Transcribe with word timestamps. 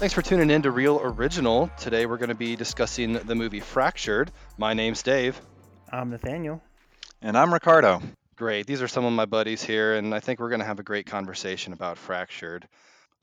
Thanks 0.00 0.14
for 0.14 0.22
tuning 0.22 0.48
in 0.48 0.62
to 0.62 0.70
Real 0.70 0.98
Original. 0.98 1.70
Today 1.76 2.06
we're 2.06 2.16
going 2.16 2.30
to 2.30 2.34
be 2.34 2.56
discussing 2.56 3.12
the 3.12 3.34
movie 3.34 3.60
Fractured. 3.60 4.32
My 4.56 4.72
name's 4.72 5.02
Dave. 5.02 5.38
I'm 5.92 6.08
Nathaniel. 6.08 6.62
And 7.20 7.36
I'm 7.36 7.52
Ricardo. 7.52 8.00
Great. 8.34 8.66
These 8.66 8.80
are 8.80 8.88
some 8.88 9.04
of 9.04 9.12
my 9.12 9.26
buddies 9.26 9.62
here, 9.62 9.96
and 9.96 10.14
I 10.14 10.20
think 10.20 10.40
we're 10.40 10.48
going 10.48 10.60
to 10.60 10.66
have 10.66 10.78
a 10.78 10.82
great 10.82 11.04
conversation 11.04 11.74
about 11.74 11.98
Fractured. 11.98 12.66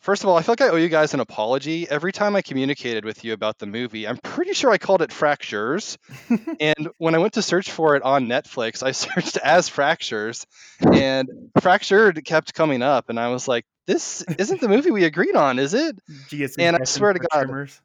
First 0.01 0.21
of 0.21 0.29
all, 0.29 0.37
I 0.37 0.43
feel 0.43 0.51
like 0.51 0.61
I 0.61 0.67
owe 0.67 0.75
you 0.75 0.87
guys 0.87 1.15
an 1.15 1.19
apology. 1.19 1.89
Every 1.89 2.11
time 2.11 2.35
I 2.35 2.43
communicated 2.43 3.05
with 3.05 3.25
you 3.25 3.33
about 3.33 3.57
the 3.57 3.65
movie, 3.65 4.07
I'm 4.07 4.17
pretty 4.17 4.53
sure 4.53 4.69
I 4.69 4.77
called 4.77 5.01
it 5.01 5.11
Fractures. 5.11 5.97
and 6.59 6.89
when 6.99 7.15
I 7.15 7.17
went 7.17 7.33
to 7.33 7.41
search 7.41 7.71
for 7.71 7.95
it 7.95 8.03
on 8.03 8.27
Netflix, 8.27 8.83
I 8.83 8.91
searched 8.91 9.37
as 9.37 9.67
Fractures, 9.67 10.45
and 10.79 11.27
Fractured 11.59 12.23
kept 12.23 12.53
coming 12.53 12.83
up, 12.83 13.09
and 13.09 13.19
I 13.19 13.29
was 13.29 13.47
like, 13.47 13.65
"This 13.87 14.21
isn't 14.37 14.61
the 14.61 14.67
movie 14.67 14.91
we 14.91 15.05
agreed 15.05 15.35
on, 15.35 15.57
is 15.57 15.73
it?" 15.73 15.97
And 16.59 16.75
I 16.75 16.83
swear 16.83 17.13
to 17.13 17.19
God, 17.19 17.45
Tremors? 17.45 17.81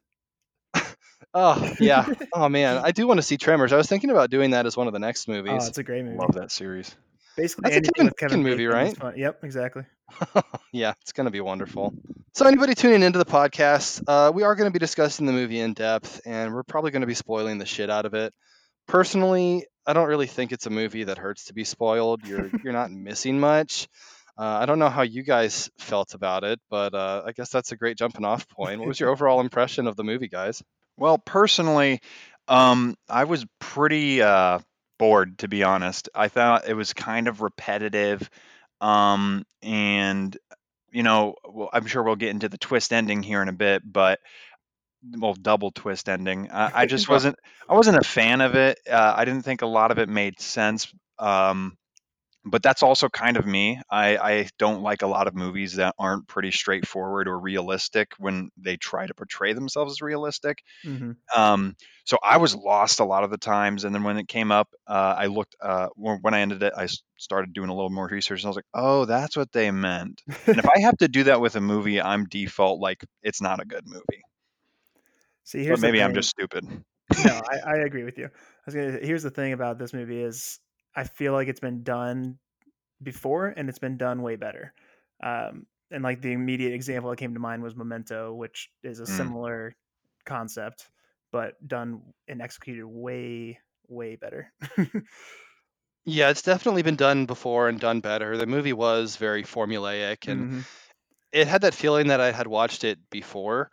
oh 1.34 1.74
yeah, 1.80 2.06
oh 2.34 2.48
man, 2.48 2.78
I 2.84 2.92
do 2.92 3.06
want 3.06 3.18
to 3.18 3.22
see 3.22 3.38
Tremors. 3.38 3.72
I 3.72 3.76
was 3.76 3.86
thinking 3.86 4.10
about 4.10 4.30
doing 4.30 4.50
that 4.50 4.66
as 4.66 4.76
one 4.76 4.86
of 4.86 4.92
the 4.92 4.98
next 4.98 5.28
movies. 5.28 5.52
Oh, 5.54 5.66
it's 5.66 5.78
a 5.78 5.82
great 5.82 6.04
movie. 6.04 6.18
Love 6.18 6.34
that 6.34 6.50
series. 6.50 6.94
Basically, 7.36 7.70
That's 7.70 7.88
a 7.88 7.92
Kevin 7.92 8.12
Kevin 8.18 8.42
movie, 8.42 8.66
right? 8.66 8.94
Yep, 9.16 9.42
exactly. 9.44 9.84
yeah, 10.72 10.92
it's 11.00 11.12
going 11.12 11.24
to 11.24 11.30
be 11.30 11.40
wonderful. 11.40 11.94
So, 12.34 12.46
anybody 12.46 12.74
tuning 12.74 13.02
into 13.02 13.18
the 13.18 13.24
podcast, 13.24 14.02
uh, 14.06 14.32
we 14.32 14.42
are 14.42 14.54
going 14.54 14.68
to 14.68 14.72
be 14.72 14.78
discussing 14.78 15.26
the 15.26 15.32
movie 15.32 15.60
in 15.60 15.72
depth, 15.72 16.20
and 16.26 16.52
we're 16.52 16.62
probably 16.62 16.90
going 16.90 17.02
to 17.02 17.06
be 17.06 17.14
spoiling 17.14 17.58
the 17.58 17.66
shit 17.66 17.88
out 17.88 18.04
of 18.04 18.14
it. 18.14 18.34
Personally, 18.86 19.66
I 19.86 19.94
don't 19.94 20.08
really 20.08 20.26
think 20.26 20.52
it's 20.52 20.66
a 20.66 20.70
movie 20.70 21.04
that 21.04 21.18
hurts 21.18 21.46
to 21.46 21.54
be 21.54 21.64
spoiled. 21.64 22.26
You're 22.26 22.50
you're 22.62 22.72
not 22.72 22.90
missing 22.90 23.40
much. 23.40 23.88
Uh, 24.38 24.58
I 24.62 24.66
don't 24.66 24.78
know 24.78 24.88
how 24.88 25.02
you 25.02 25.22
guys 25.22 25.70
felt 25.78 26.14
about 26.14 26.42
it, 26.42 26.58
but 26.70 26.94
uh, 26.94 27.22
I 27.26 27.32
guess 27.32 27.50
that's 27.50 27.72
a 27.72 27.76
great 27.76 27.98
jumping 27.98 28.24
off 28.24 28.48
point. 28.48 28.80
What 28.80 28.88
was 28.88 28.98
your 28.98 29.10
overall 29.10 29.40
impression 29.40 29.86
of 29.86 29.96
the 29.96 30.04
movie, 30.04 30.28
guys? 30.28 30.62
Well, 30.96 31.18
personally, 31.18 32.00
um, 32.48 32.96
I 33.08 33.24
was 33.24 33.44
pretty 33.58 34.22
uh, 34.22 34.60
bored, 34.98 35.38
to 35.38 35.48
be 35.48 35.64
honest. 35.64 36.08
I 36.14 36.28
thought 36.28 36.68
it 36.68 36.74
was 36.74 36.94
kind 36.94 37.28
of 37.28 37.42
repetitive. 37.42 38.28
Um, 38.80 39.44
and, 39.62 40.36
you 40.90 41.02
know, 41.02 41.34
well, 41.44 41.70
I'm 41.72 41.86
sure 41.86 42.02
we'll 42.02 42.16
get 42.16 42.30
into 42.30 42.48
the 42.48 42.58
twist 42.58 42.92
ending 42.92 43.22
here 43.22 43.42
in 43.42 43.48
a 43.48 43.52
bit, 43.52 43.82
but, 43.84 44.20
well, 45.16 45.34
double 45.34 45.72
twist 45.72 46.08
ending. 46.08 46.50
Uh, 46.50 46.70
I 46.72 46.86
just 46.86 47.08
wasn't, 47.08 47.36
I 47.68 47.74
wasn't 47.74 47.98
a 47.98 48.04
fan 48.04 48.40
of 48.40 48.54
it. 48.54 48.78
Uh, 48.90 49.14
I 49.14 49.24
didn't 49.26 49.42
think 49.42 49.62
a 49.62 49.66
lot 49.66 49.90
of 49.90 49.98
it 49.98 50.08
made 50.08 50.40
sense. 50.40 50.92
Um, 51.18 51.76
but 52.44 52.62
that's 52.62 52.82
also 52.82 53.08
kind 53.08 53.36
of 53.36 53.46
me. 53.46 53.80
I, 53.90 54.16
I 54.16 54.48
don't 54.58 54.82
like 54.82 55.02
a 55.02 55.06
lot 55.06 55.28
of 55.28 55.34
movies 55.34 55.76
that 55.76 55.94
aren't 55.98 56.28
pretty 56.28 56.50
straightforward 56.50 57.28
or 57.28 57.38
realistic 57.38 58.12
when 58.18 58.50
they 58.56 58.76
try 58.76 59.06
to 59.06 59.14
portray 59.14 59.52
themselves 59.52 59.92
as 59.92 60.02
realistic. 60.02 60.62
hmm 60.84 61.12
Um, 61.34 61.76
so 62.04 62.18
I 62.22 62.36
was 62.38 62.54
lost 62.54 63.00
a 63.00 63.04
lot 63.04 63.24
of 63.24 63.30
the 63.30 63.38
times, 63.38 63.84
and 63.84 63.94
then 63.94 64.02
when 64.02 64.18
it 64.18 64.28
came 64.28 64.52
up, 64.52 64.68
uh, 64.86 65.14
I 65.16 65.26
looked. 65.26 65.56
Uh, 65.60 65.88
when 65.94 66.18
when 66.20 66.34
I 66.34 66.40
ended 66.40 66.62
it, 66.62 66.74
I 66.76 66.88
started 67.16 67.52
doing 67.54 67.70
a 67.70 67.74
little 67.74 67.90
more 67.90 68.08
research, 68.08 68.40
and 68.42 68.46
I 68.46 68.50
was 68.50 68.56
like, 68.56 68.66
"Oh, 68.74 69.04
that's 69.06 69.36
what 69.36 69.52
they 69.52 69.70
meant." 69.70 70.22
And 70.52 70.60
if 70.60 70.68
I 70.76 70.80
have 70.80 70.96
to 70.98 71.08
do 71.08 71.24
that 71.24 71.40
with 71.40 71.56
a 71.56 71.60
movie, 71.60 72.00
I'm 72.02 72.26
default 72.26 72.80
like 72.80 73.04
it's 73.22 73.40
not 73.40 73.60
a 73.60 73.64
good 73.64 73.84
movie. 73.86 74.22
See, 75.44 75.64
But 75.66 75.78
here's 75.78 75.82
the 75.82 75.90
maybe 75.90 76.02
I'm 76.02 76.14
just 76.14 76.30
stupid. 76.30 76.64
no, 77.16 77.30
I, 77.50 77.74
I 77.74 77.76
agree 77.84 78.04
with 78.04 78.18
you. 78.18 78.26
I 78.26 78.30
was 78.66 78.74
gonna. 78.74 78.98
Here's 78.98 79.22
the 79.22 79.30
thing 79.30 79.52
about 79.52 79.78
this 79.78 79.92
movie 79.92 80.22
is 80.22 80.60
I 80.94 81.04
feel 81.04 81.32
like 81.32 81.48
it's 81.48 81.60
been 81.60 81.82
done 81.82 82.38
before 83.02 83.48
and 83.48 83.68
it's 83.68 83.78
been 83.78 83.98
done 83.98 84.22
way 84.22 84.36
better. 84.36 84.74
Um, 85.22 85.66
and 85.90 86.02
like 86.04 86.22
the 86.22 86.32
immediate 86.32 86.74
example 86.74 87.10
that 87.10 87.18
came 87.18 87.34
to 87.34 87.40
mind 87.40 87.62
was 87.62 87.76
Memento, 87.76 88.34
which 88.34 88.70
is 88.82 89.00
a 89.00 89.06
Mm. 89.06 89.32
similar 89.32 89.76
concept, 90.26 90.90
but 91.32 91.56
done 91.66 92.14
and 92.28 92.42
executed 92.42 92.86
way 92.86 93.60
way 93.88 94.16
better. 94.16 94.52
Yeah, 96.04 96.30
it's 96.30 96.42
definitely 96.42 96.82
been 96.82 96.96
done 96.96 97.26
before 97.26 97.68
and 97.68 97.78
done 97.78 98.00
better. 98.00 98.36
The 98.36 98.46
movie 98.46 98.72
was 98.72 99.16
very 99.16 99.42
formulaic, 99.44 100.30
and 100.30 100.48
Mhm. 100.48 100.66
it 101.32 101.48
had 101.48 101.62
that 101.62 101.74
feeling 101.74 102.08
that 102.08 102.20
I 102.20 102.32
had 102.32 102.46
watched 102.48 102.84
it 102.84 103.10
before 103.10 103.70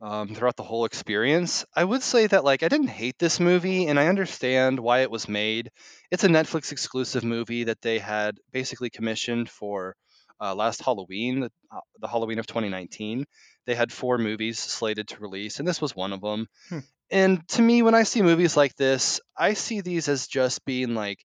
um, 0.00 0.34
throughout 0.34 0.56
the 0.56 0.62
whole 0.62 0.84
experience. 0.84 1.64
I 1.74 1.84
would 1.84 2.02
say 2.02 2.26
that 2.26 2.44
like 2.44 2.62
I 2.62 2.68
didn't 2.68 2.88
hate 2.88 3.18
this 3.18 3.40
movie, 3.40 3.86
and 3.86 3.98
I 3.98 4.08
understand 4.08 4.78
why 4.78 5.00
it 5.00 5.10
was 5.10 5.28
made. 5.28 5.70
It's 6.10 6.24
a 6.24 6.28
Netflix 6.28 6.72
exclusive 6.72 7.24
movie 7.24 7.64
that 7.64 7.82
they 7.82 7.98
had 7.98 8.38
basically 8.52 8.90
commissioned 8.90 9.48
for 9.48 9.96
uh, 10.40 10.54
last 10.54 10.82
Halloween, 10.82 11.40
the, 11.40 11.50
uh, 11.70 11.80
the 12.00 12.08
Halloween 12.08 12.38
of 12.38 12.46
2019. 12.46 13.24
They 13.66 13.74
had 13.74 13.92
four 13.92 14.18
movies 14.18 14.58
slated 14.58 15.08
to 15.08 15.20
release, 15.20 15.58
and 15.58 15.66
this 15.66 15.80
was 15.80 15.96
one 15.96 16.12
of 16.12 16.20
them. 16.20 16.46
Hmm. 16.68 16.78
And 17.10 17.48
to 17.48 17.62
me, 17.62 17.82
when 17.82 17.94
I 17.94 18.02
see 18.02 18.22
movies 18.22 18.56
like 18.56 18.76
this, 18.76 19.20
I 19.36 19.54
see 19.54 19.80
these 19.80 20.08
as 20.08 20.26
just 20.26 20.64
being 20.64 20.94
like 20.94 21.24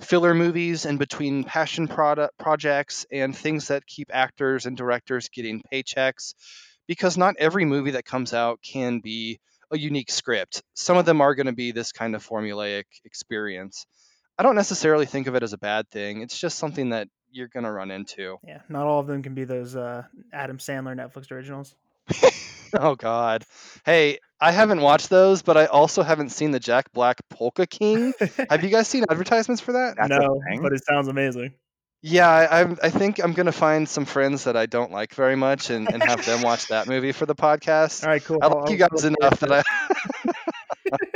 filler 0.00 0.34
movies 0.34 0.86
in 0.86 0.96
between 0.96 1.44
passion 1.44 1.88
product 1.88 2.36
projects 2.38 3.06
and 3.12 3.36
things 3.36 3.68
that 3.68 3.86
keep 3.86 4.10
actors 4.12 4.66
and 4.66 4.76
directors 4.76 5.28
getting 5.28 5.62
paychecks 5.72 6.34
because 6.86 7.16
not 7.16 7.36
every 7.38 7.64
movie 7.64 7.92
that 7.92 8.04
comes 8.04 8.32
out 8.32 8.60
can 8.62 9.00
be 9.00 9.40
a 9.70 9.78
unique 9.78 10.10
script. 10.10 10.62
Some 10.74 10.96
of 10.96 11.04
them 11.04 11.20
are 11.20 11.34
going 11.34 11.46
to 11.46 11.52
be 11.52 11.72
this 11.72 11.92
kind 11.92 12.14
of 12.14 12.26
formulaic 12.26 12.84
experience. 13.04 13.86
I 14.38 14.42
don't 14.42 14.56
necessarily 14.56 15.06
think 15.06 15.26
of 15.26 15.34
it 15.34 15.42
as 15.42 15.52
a 15.52 15.58
bad 15.58 15.88
thing. 15.88 16.22
It's 16.22 16.38
just 16.38 16.58
something 16.58 16.90
that 16.90 17.08
you're 17.30 17.48
going 17.48 17.64
to 17.64 17.72
run 17.72 17.90
into. 17.90 18.38
Yeah, 18.46 18.60
not 18.68 18.86
all 18.86 19.00
of 19.00 19.06
them 19.06 19.22
can 19.22 19.34
be 19.34 19.44
those 19.44 19.76
uh, 19.76 20.04
Adam 20.32 20.58
Sandler 20.58 20.94
Netflix 20.94 21.30
originals. 21.30 21.74
Oh 22.78 22.94
god. 22.96 23.44
Hey, 23.84 24.18
I 24.40 24.50
haven't 24.50 24.80
watched 24.80 25.08
those, 25.08 25.42
but 25.42 25.56
I 25.56 25.66
also 25.66 26.02
haven't 26.02 26.30
seen 26.30 26.50
the 26.50 26.60
Jack 26.60 26.92
Black 26.92 27.20
Polka 27.30 27.66
King. 27.66 28.12
Have 28.50 28.64
you 28.64 28.70
guys 28.70 28.88
seen 28.88 29.04
advertisements 29.08 29.62
for 29.62 29.72
that? 29.72 29.96
That's 29.96 30.08
no, 30.08 30.40
but 30.60 30.72
it 30.72 30.84
sounds 30.84 31.08
amazing. 31.08 31.54
Yeah, 32.06 32.28
I, 32.28 32.58
I'm- 32.58 32.76
I 32.82 32.90
think 32.90 33.18
I'm 33.18 33.32
gonna 33.32 33.50
find 33.50 33.88
some 33.88 34.04
friends 34.04 34.44
that 34.44 34.58
I 34.58 34.66
don't 34.66 34.92
like 34.92 35.14
very 35.14 35.36
much 35.36 35.70
and, 35.70 35.90
and 35.90 36.02
have 36.02 36.22
them 36.26 36.42
watch 36.42 36.68
that 36.68 36.86
movie 36.86 37.12
for 37.12 37.24
the 37.24 37.34
podcast. 37.34 38.04
All 38.04 38.10
right, 38.10 38.22
cool. 38.22 38.38
I 38.42 38.46
I'll- 38.46 38.60
like 38.60 38.70
you 38.78 38.84
I'll 38.84 38.88
guys 38.90 39.04
look 39.04 39.16
enough 39.20 39.40
that 39.40 39.64
I. 40.92 41.12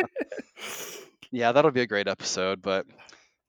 yeah, 1.31 1.53
that'll 1.53 1.73
be 1.73 1.83
a 1.83 1.87
great 1.87 2.09
episode. 2.09 2.63
But 2.63 2.87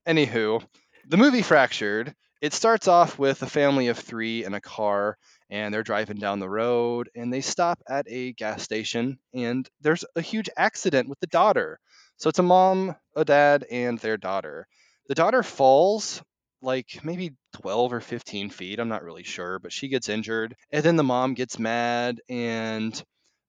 anywho, 0.05 0.61
the 1.07 1.15
movie 1.17 1.41
Fractured. 1.41 2.13
It 2.41 2.53
starts 2.53 2.87
off 2.87 3.17
with 3.19 3.41
a 3.41 3.47
family 3.49 3.87
of 3.89 3.97
three 3.97 4.45
in 4.45 4.53
a 4.53 4.61
car, 4.61 5.17
and 5.49 5.73
they're 5.73 5.83
driving 5.83 6.17
down 6.17 6.39
the 6.39 6.49
road, 6.49 7.09
and 7.15 7.33
they 7.33 7.41
stop 7.41 7.81
at 7.89 8.05
a 8.09 8.31
gas 8.33 8.63
station, 8.63 9.19
and 9.33 9.67
there's 9.81 10.05
a 10.15 10.21
huge 10.21 10.49
accident 10.57 11.09
with 11.09 11.19
the 11.19 11.27
daughter. 11.27 11.79
So 12.17 12.29
it's 12.29 12.39
a 12.39 12.43
mom, 12.43 12.95
a 13.15 13.25
dad, 13.25 13.65
and 13.69 13.99
their 13.99 14.15
daughter. 14.17 14.67
The 15.07 15.15
daughter 15.15 15.43
falls 15.43 16.21
like 16.61 16.99
maybe 17.03 17.33
12 17.53 17.93
or 17.93 18.01
15 18.01 18.49
feet. 18.49 18.79
I'm 18.79 18.89
not 18.89 19.03
really 19.03 19.23
sure, 19.23 19.59
but 19.59 19.71
she 19.71 19.87
gets 19.87 20.09
injured. 20.09 20.55
And 20.71 20.83
then 20.83 20.95
the 20.95 21.03
mom 21.03 21.33
gets 21.33 21.59
mad 21.59 22.21
and 22.29 23.01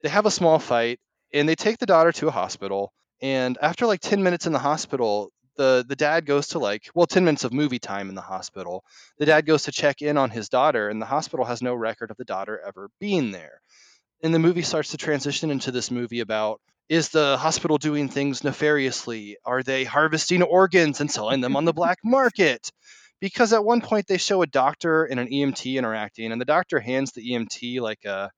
they 0.03 0.09
have 0.09 0.26
a 0.26 0.31
small 0.31 0.59
fight 0.59 1.00
and 1.32 1.48
they 1.48 1.54
take 1.54 1.78
the 1.78 1.87
daughter 1.87 2.12
to 2.12 2.28
a 2.28 2.32
hospital. 2.32 2.93
And 3.22 3.59
after 3.60 3.87
like 3.87 4.00
10 4.00 4.22
minutes 4.22 4.47
in 4.47 4.53
the 4.53 4.59
hospital, 4.59 5.32
the, 5.56 5.84
the 5.87 5.97
dad 5.97 6.25
goes 6.25 6.48
to 6.48 6.59
like, 6.59 6.88
well, 6.94 7.06
10 7.06 7.25
minutes 7.25 7.44
of 7.44 7.53
movie 7.53 7.78
time 7.78 8.09
in 8.09 8.15
the 8.15 8.21
hospital. 8.22 8.82
The 9.19 9.27
dad 9.27 9.44
goes 9.47 9.65
to 9.65 9.72
check 9.72 10.00
in 10.00 10.16
on 10.16 10.31
his 10.31 10.48
daughter, 10.48 10.88
and 10.88 11.03
the 11.03 11.06
hospital 11.06 11.44
has 11.44 11.60
no 11.60 11.75
record 11.75 12.10
of 12.10 12.16
the 12.16 12.25
daughter 12.25 12.59
ever 12.66 12.88
being 12.98 13.31
there. 13.31 13.60
And 14.22 14.32
the 14.32 14.38
movie 14.38 14.62
starts 14.62 14.92
to 14.92 14.97
transition 14.97 15.50
into 15.50 15.71
this 15.71 15.91
movie 15.91 16.21
about 16.21 16.60
is 16.89 17.10
the 17.10 17.36
hospital 17.36 17.78
doing 17.78 18.09
things 18.09 18.42
nefariously? 18.42 19.36
Are 19.45 19.63
they 19.63 19.84
harvesting 19.84 20.42
organs 20.42 21.01
and 21.01 21.10
selling 21.10 21.41
them 21.41 21.56
on 21.56 21.65
the 21.65 21.72
black 21.72 21.98
market? 22.04 22.71
Because 23.21 23.53
at 23.53 23.65
one 23.65 23.81
point 23.83 24.07
they 24.07 24.19
show 24.19 24.43
a 24.43 24.47
doctor 24.47 25.05
and 25.05 25.21
an 25.21 25.33
EMT 25.33 25.77
interacting, 25.78 26.33
and 26.33 26.41
the 26.41 26.45
doctor 26.47 26.81
hands 26.81 27.13
the 27.13 27.22
EMT 27.33 27.81
like 27.81 28.05
a, 28.05 28.31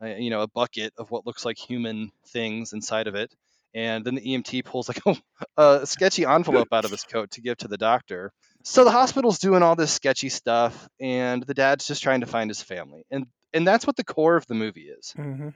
a 0.00 0.20
you 0.20 0.30
know 0.30 0.42
a 0.42 0.48
bucket 0.48 0.92
of 0.98 1.10
what 1.10 1.26
looks 1.26 1.44
like 1.44 1.58
human 1.58 2.12
things 2.28 2.72
inside 2.72 3.06
of 3.08 3.14
it, 3.14 3.34
and 3.74 4.04
then 4.04 4.14
the 4.16 4.32
EMT 4.32 4.62
pulls 4.62 4.88
like 4.88 5.00
a, 5.56 5.80
a 5.82 5.86
sketchy 5.86 6.24
envelope 6.26 6.68
out 6.72 6.84
of 6.84 6.90
his 6.92 7.04
coat 7.04 7.30
to 7.32 7.40
give 7.42 7.58
to 7.58 7.68
the 7.68 7.78
doctor. 7.78 8.32
So 8.64 8.84
the 8.84 8.90
hospital's 8.90 9.38
doing 9.38 9.62
all 9.62 9.76
this 9.76 9.92
sketchy 9.92 10.28
stuff, 10.30 10.88
and 11.00 11.42
the 11.42 11.54
dad's 11.54 11.86
just 11.86 12.02
trying 12.02 12.20
to 12.20 12.26
find 12.26 12.50
his 12.50 12.62
family, 12.62 13.04
and 13.10 13.26
and 13.54 13.66
that's 13.66 13.86
what 13.86 13.96
the 13.96 14.04
core 14.04 14.36
of 14.36 14.46
the 14.46 14.54
movie 14.54 14.88
is. 14.88 15.16
hmm 15.16 15.50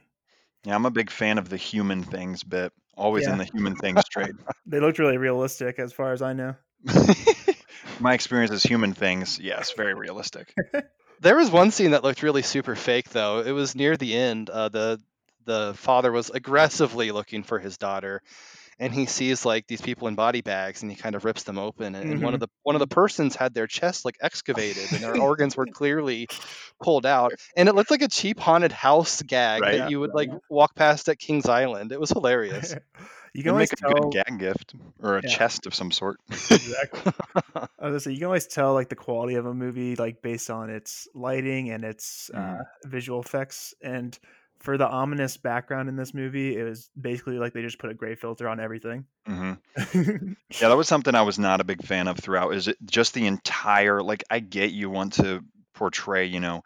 Yeah, 0.64 0.74
I'm 0.74 0.86
a 0.86 0.90
big 0.90 1.10
fan 1.10 1.38
of 1.38 1.48
the 1.48 1.56
human 1.56 2.02
things 2.04 2.44
bit. 2.44 2.72
Always 2.96 3.26
Yeah. 3.26 3.28
in 3.28 3.38
the 3.38 3.48
human 3.54 3.76
things 3.76 4.04
trade. 4.08 4.36
They 4.66 4.80
looked 4.80 4.98
really 4.98 5.18
realistic, 5.18 5.78
as 5.78 5.92
far 5.92 6.12
as 6.12 6.22
I 6.22 6.32
know. 6.32 6.56
My 8.00 8.14
experience 8.14 8.50
is 8.50 8.62
human 8.62 8.94
things. 8.94 9.38
Yes, 9.38 9.72
very 9.72 9.94
realistic. 9.94 10.54
There 11.20 11.36
was 11.36 11.52
one 11.52 11.70
scene 11.70 11.92
that 11.92 12.02
looked 12.02 12.24
really 12.24 12.42
super 12.42 12.74
fake, 12.74 13.10
though. 13.10 13.42
It 13.42 13.52
was 13.52 13.76
near 13.76 13.96
the 13.96 14.12
end. 14.16 14.50
Uh, 14.50 14.68
the 14.70 15.00
the 15.44 15.72
father 15.76 16.10
was 16.10 16.30
aggressively 16.30 17.12
looking 17.12 17.44
for 17.44 17.60
his 17.60 17.78
daughter, 17.78 18.22
and 18.78 18.92
he 18.92 19.06
sees 19.06 19.44
like 19.44 19.66
these 19.68 19.80
people 19.80 20.08
in 20.08 20.16
body 20.16 20.40
bags 20.40 20.82
and 20.82 20.90
he 20.90 20.96
kind 20.96 21.14
of 21.14 21.24
rips 21.24 21.44
them 21.44 21.58
open 21.58 21.94
and, 21.94 22.10
and 22.12 22.22
one 22.22 22.34
of 22.34 22.40
the 22.40 22.48
one 22.64 22.74
of 22.74 22.80
the 22.80 22.86
persons 22.88 23.36
had 23.36 23.54
their 23.54 23.66
chest 23.68 24.04
like 24.04 24.16
excavated 24.20 24.92
and 24.92 25.02
their 25.02 25.16
organs 25.20 25.56
were 25.56 25.66
clearly 25.66 26.28
pulled 26.82 27.06
out 27.06 27.32
and 27.56 27.68
it 27.68 27.74
looked 27.74 27.90
like 27.90 28.02
a 28.02 28.08
cheap 28.08 28.40
haunted 28.40 28.72
house 28.72 29.22
gag 29.22 29.62
Right. 29.62 29.78
that 29.78 29.90
you 29.90 30.00
would 30.00 30.14
like 30.14 30.30
walk 30.50 30.74
past 30.74 31.08
at 31.08 31.18
Kings 31.18 31.48
Island. 31.48 31.92
It 31.92 32.00
was 32.00 32.10
hilarious. 32.10 32.74
you 33.34 33.42
can 33.42 33.50
always 33.52 33.70
make 33.70 33.72
a 33.72 33.76
tell 33.76 33.92
good 33.94 34.10
gag 34.12 34.38
gift 34.38 34.74
or 35.00 35.16
a 35.16 35.22
Yeah. 35.22 35.28
chest 35.28 35.66
of 35.66 35.74
some 35.74 35.90
sort. 35.90 36.18
exactly. 36.30 37.12
I 37.54 37.60
was 37.60 37.68
gonna 37.80 38.00
say 38.00 38.10
you 38.12 38.18
can 38.18 38.26
always 38.26 38.46
tell 38.46 38.74
like 38.74 38.88
the 38.88 38.96
quality 38.96 39.34
of 39.34 39.46
a 39.46 39.54
movie 39.54 39.96
like 39.96 40.22
based 40.22 40.50
on 40.50 40.70
its 40.70 41.08
lighting 41.14 41.70
and 41.70 41.84
its 41.84 42.30
uh, 42.34 42.38
Mhm. 42.38 42.64
visual 42.84 43.20
effects. 43.20 43.74
And 43.82 44.18
for 44.60 44.78
the 44.78 44.86
ominous 44.86 45.36
background 45.36 45.88
in 45.88 45.96
this 45.96 46.14
movie, 46.14 46.56
it 46.56 46.62
was 46.62 46.90
basically 47.00 47.38
like 47.38 47.52
they 47.52 47.62
just 47.62 47.78
put 47.78 47.90
a 47.90 47.94
gray 47.94 48.14
filter 48.14 48.48
on 48.48 48.60
everything. 48.60 49.06
hmm 49.26 49.54
Yeah, 50.60 50.68
that 50.68 50.76
was 50.76 50.86
something 50.88 51.14
I 51.14 51.22
was 51.22 51.38
not 51.38 51.60
a 51.60 51.64
big 51.64 51.82
fan 51.82 52.08
of 52.08 52.18
throughout. 52.18 52.54
Is 52.54 52.68
it 52.68 52.76
just 52.84 53.14
the 53.14 53.26
entire 53.26 54.02
like 54.02 54.22
I 54.30 54.38
get 54.40 54.70
you 54.70 54.90
want 54.90 55.14
to 55.14 55.42
portray, 55.74 56.26
you 56.26 56.40
know, 56.40 56.62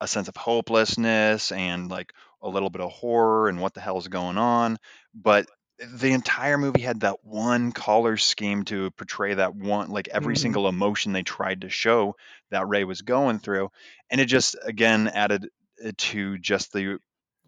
a 0.00 0.06
sense 0.06 0.28
of 0.28 0.36
hopelessness 0.36 1.50
and 1.52 1.90
like 1.90 2.12
a 2.42 2.48
little 2.48 2.70
bit 2.70 2.82
of 2.82 2.90
horror 2.90 3.48
and 3.48 3.60
what 3.60 3.74
the 3.74 3.80
hell 3.80 3.98
is 3.98 4.08
going 4.08 4.38
on, 4.38 4.76
but 5.14 5.46
the 5.88 6.12
entire 6.12 6.58
movie 6.58 6.82
had 6.82 7.00
that 7.00 7.24
one 7.24 7.72
color 7.72 8.16
scheme 8.16 8.64
to 8.66 8.90
portray 8.92 9.34
that 9.34 9.54
one 9.54 9.90
like 9.90 10.08
every 10.08 10.34
Mhm. 10.34 10.38
single 10.38 10.68
emotion 10.68 11.12
they 11.12 11.22
tried 11.22 11.62
to 11.62 11.70
show 11.70 12.16
that 12.50 12.68
Ray 12.68 12.84
was 12.84 13.02
going 13.02 13.38
through, 13.38 13.70
and 14.10 14.20
it 14.20 14.26
just 14.26 14.56
again 14.62 15.08
added 15.08 15.48
uh, 15.84 15.92
to 15.96 16.38
just 16.38 16.72
the 16.72 16.98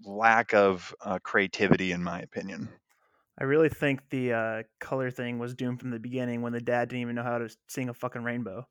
lack 0.05 0.55
of 0.55 0.95
uh, 1.01 1.19
creativity 1.23 1.93
in 1.93 2.03
my 2.03 2.21
opinion. 2.21 2.69
I 3.39 3.45
really 3.45 3.69
think 3.69 4.09
the 4.11 4.33
uh, 4.33 4.63
color 4.81 5.11
thing 5.11 5.39
was 5.39 5.55
doomed 5.55 5.81
from 5.81 5.91
the 5.91 5.99
beginning 5.99 6.43
when 6.43 6.53
the 6.53 6.61
dad 6.61 6.89
didn't 6.89 7.03
even 7.03 7.15
know 7.17 7.23
how 7.23 7.39
to 7.39 7.55
sing 7.69 7.89
a 7.89 7.95
fucking 7.95 8.23
rainbow. 8.23 8.67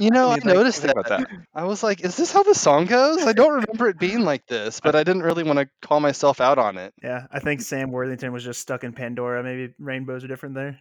You 0.00 0.10
know, 0.10 0.30
I 0.30 0.34
didn't 0.36 0.38
even 0.38 0.40
think- 0.40 0.44
noticed 0.56 0.82
think 0.82 0.94
that. 0.94 1.08
that. 1.08 1.28
I 1.54 1.64
was 1.64 1.82
like, 1.82 2.00
is 2.02 2.16
this 2.16 2.32
how 2.32 2.42
the 2.42 2.54
song 2.54 2.86
goes? 2.86 3.22
I 3.24 3.32
don't 3.32 3.60
remember 3.60 3.88
it 3.88 3.98
being 3.98 4.20
like 4.22 4.46
this, 4.46 4.80
but 4.80 4.94
I 4.94 5.04
didn't 5.04 5.22
really 5.22 5.42
want 5.44 5.58
to 5.58 5.68
call 5.80 6.00
myself 6.00 6.40
out 6.40 6.58
on 6.58 6.76
it. 6.76 6.92
Yeah, 7.02 7.26
I 7.30 7.38
think 7.40 7.60
Sam 7.60 7.90
Worthington 7.92 8.32
was 8.32 8.44
just 8.44 8.60
stuck 8.60 8.84
in 8.84 8.92
Pandora. 8.92 9.42
Maybe 9.42 9.72
rainbows 9.78 10.24
are 10.24 10.28
different 10.28 10.54
there. 10.54 10.78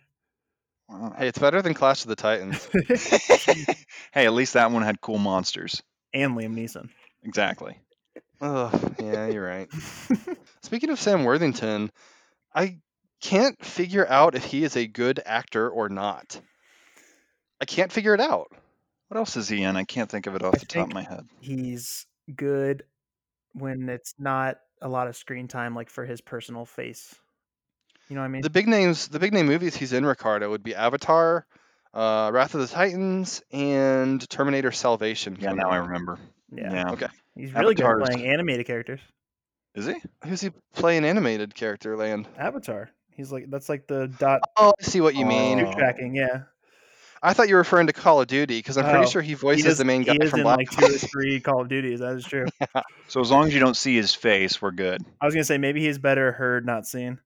Hey, 1.18 1.28
it's 1.28 1.40
better 1.40 1.62
than 1.62 1.74
Clash 1.74 2.02
of 2.04 2.10
the 2.10 2.16
Titans. 2.16 2.68
hey, 4.14 4.26
at 4.26 4.34
least 4.34 4.54
that 4.54 4.72
one 4.72 4.84
had 4.84 5.02
cool 5.02 5.18
monsters. 5.18 5.82
and 6.14 6.36
Liam 6.38 6.54
Neeson. 6.56 6.90
Exactly. 7.24 7.78
Oh, 8.42 8.72
yeah, 9.00 9.28
you're 9.28 9.46
right. 9.46 9.68
Speaking 10.64 10.90
of 10.90 11.00
Sam 11.00 11.24
Worthington, 11.24 11.92
I 12.54 12.78
can't 13.22 13.64
figure 13.64 14.06
out 14.08 14.36
if 14.36 14.44
he 14.46 14.64
is 14.64 14.76
a 14.76 14.86
good 14.88 15.22
actor 15.26 15.70
or 15.70 15.90
not. 15.90 16.40
I 17.66 17.74
can't 17.74 17.92
figure 17.92 18.14
it 18.14 18.22
out. 18.22 18.52
What 19.08 19.18
else 19.18 19.36
is 19.38 19.50
he 19.50 19.64
in? 19.64 19.76
I 19.76 19.86
can't 19.86 20.08
think 20.08 20.28
of 20.28 20.36
it 20.36 20.44
off 20.44 20.54
I 20.54 20.60
the 20.60 20.66
top 20.68 20.88
of 20.88 20.94
my 20.94 21.02
head. 21.02 21.26
He's 21.42 22.06
good 22.36 22.84
when 23.54 23.90
it's 23.90 24.14
not 24.20 24.58
a 24.84 24.88
lot 24.88 25.08
of 25.08 25.16
screen 25.16 25.48
time, 25.48 25.74
like 25.74 25.90
for 25.90 26.06
his 26.06 26.22
personal 26.22 26.66
face. 26.66 27.16
You 28.08 28.16
know 28.16 28.22
what 28.22 28.26
I 28.26 28.30
mean? 28.30 28.44
The 28.44 28.52
big 28.52 28.68
names, 28.68 29.08
the 29.08 29.18
big 29.18 29.34
name 29.34 29.48
movies 29.48 29.76
he's 29.76 29.94
in, 29.94 30.06
Ricardo, 30.06 30.52
would 30.52 30.62
be 30.62 30.76
Avatar, 30.76 31.48
uh, 31.96 32.30
Wrath 32.32 32.54
of 32.54 32.62
the 32.62 32.68
Titans, 32.68 33.42
and 33.52 34.30
Terminator 34.30 34.72
Salvation. 34.72 35.36
Yeah, 35.40 35.54
now 35.54 35.70
I 35.72 35.78
remember. 35.78 36.20
yeah. 36.52 36.72
Yeah. 36.72 36.92
Okay. 36.92 37.08
He's 37.36 37.52
really 37.52 37.74
good 37.74 37.84
at 37.86 38.06
playing 38.06 38.28
animated 38.32 38.68
characters. 38.68 39.00
Is 39.74 39.88
he? 39.88 39.96
Who's 40.24 40.40
he 40.42 40.52
playing 40.76 41.04
animated 41.04 41.56
character 41.56 41.98
land? 41.98 42.28
Avatar. 42.38 42.92
He's 43.10 43.32
like 43.32 43.50
that's 43.50 43.70
like 43.70 43.88
the 43.88 44.08
dot 44.20 44.42
Oh, 44.56 44.72
I 44.80 44.84
see 44.84 45.02
what 45.02 45.16
you 45.16 45.26
mean. 45.26 45.58
shoot 45.58 45.68
Oh. 45.70 45.74
tracking. 45.74 46.14
Yeah, 46.16 46.44
I 47.24 47.34
thought 47.34 47.48
you 47.50 47.56
were 47.56 47.62
referring 47.62 47.88
to 47.88 47.94
Call 47.94 48.22
of 48.22 48.28
Duty 48.28 48.58
because 48.60 48.78
I'm 48.78 48.86
Oh, 48.86 48.92
pretty 48.92 49.08
sure 49.08 49.22
he 49.22 49.30
he 49.30 49.34
voices 49.36 49.66
is, 49.66 49.78
the 49.78 49.86
main 49.86 50.04
guy 50.04 50.14
he 50.14 50.20
is 50.20 50.30
from 50.32 50.42
in 50.42 50.44
Black 50.44 50.58
like 50.58 50.70
two 50.72 50.86
or 50.86 50.98
three 50.98 51.40
Call 51.40 51.62
of 51.62 51.68
Duties. 51.70 52.00
That 52.00 52.16
is 52.16 52.26
true. 52.26 52.46
So 53.08 53.22
as 53.22 53.32
long 53.32 53.48
as 53.48 53.54
you 53.54 53.60
don't 53.60 53.76
see 53.78 53.96
his 53.96 54.14
face, 54.14 54.62
we're 54.62 54.72
good. 54.72 55.04
I 55.22 55.26
was 55.26 55.34
gonna 55.34 55.44
say 55.46 55.58
maybe 55.58 55.82
he's 55.82 55.98
better 55.98 56.32
heard, 56.32 56.66
not 56.66 56.86
seen. 56.86 57.20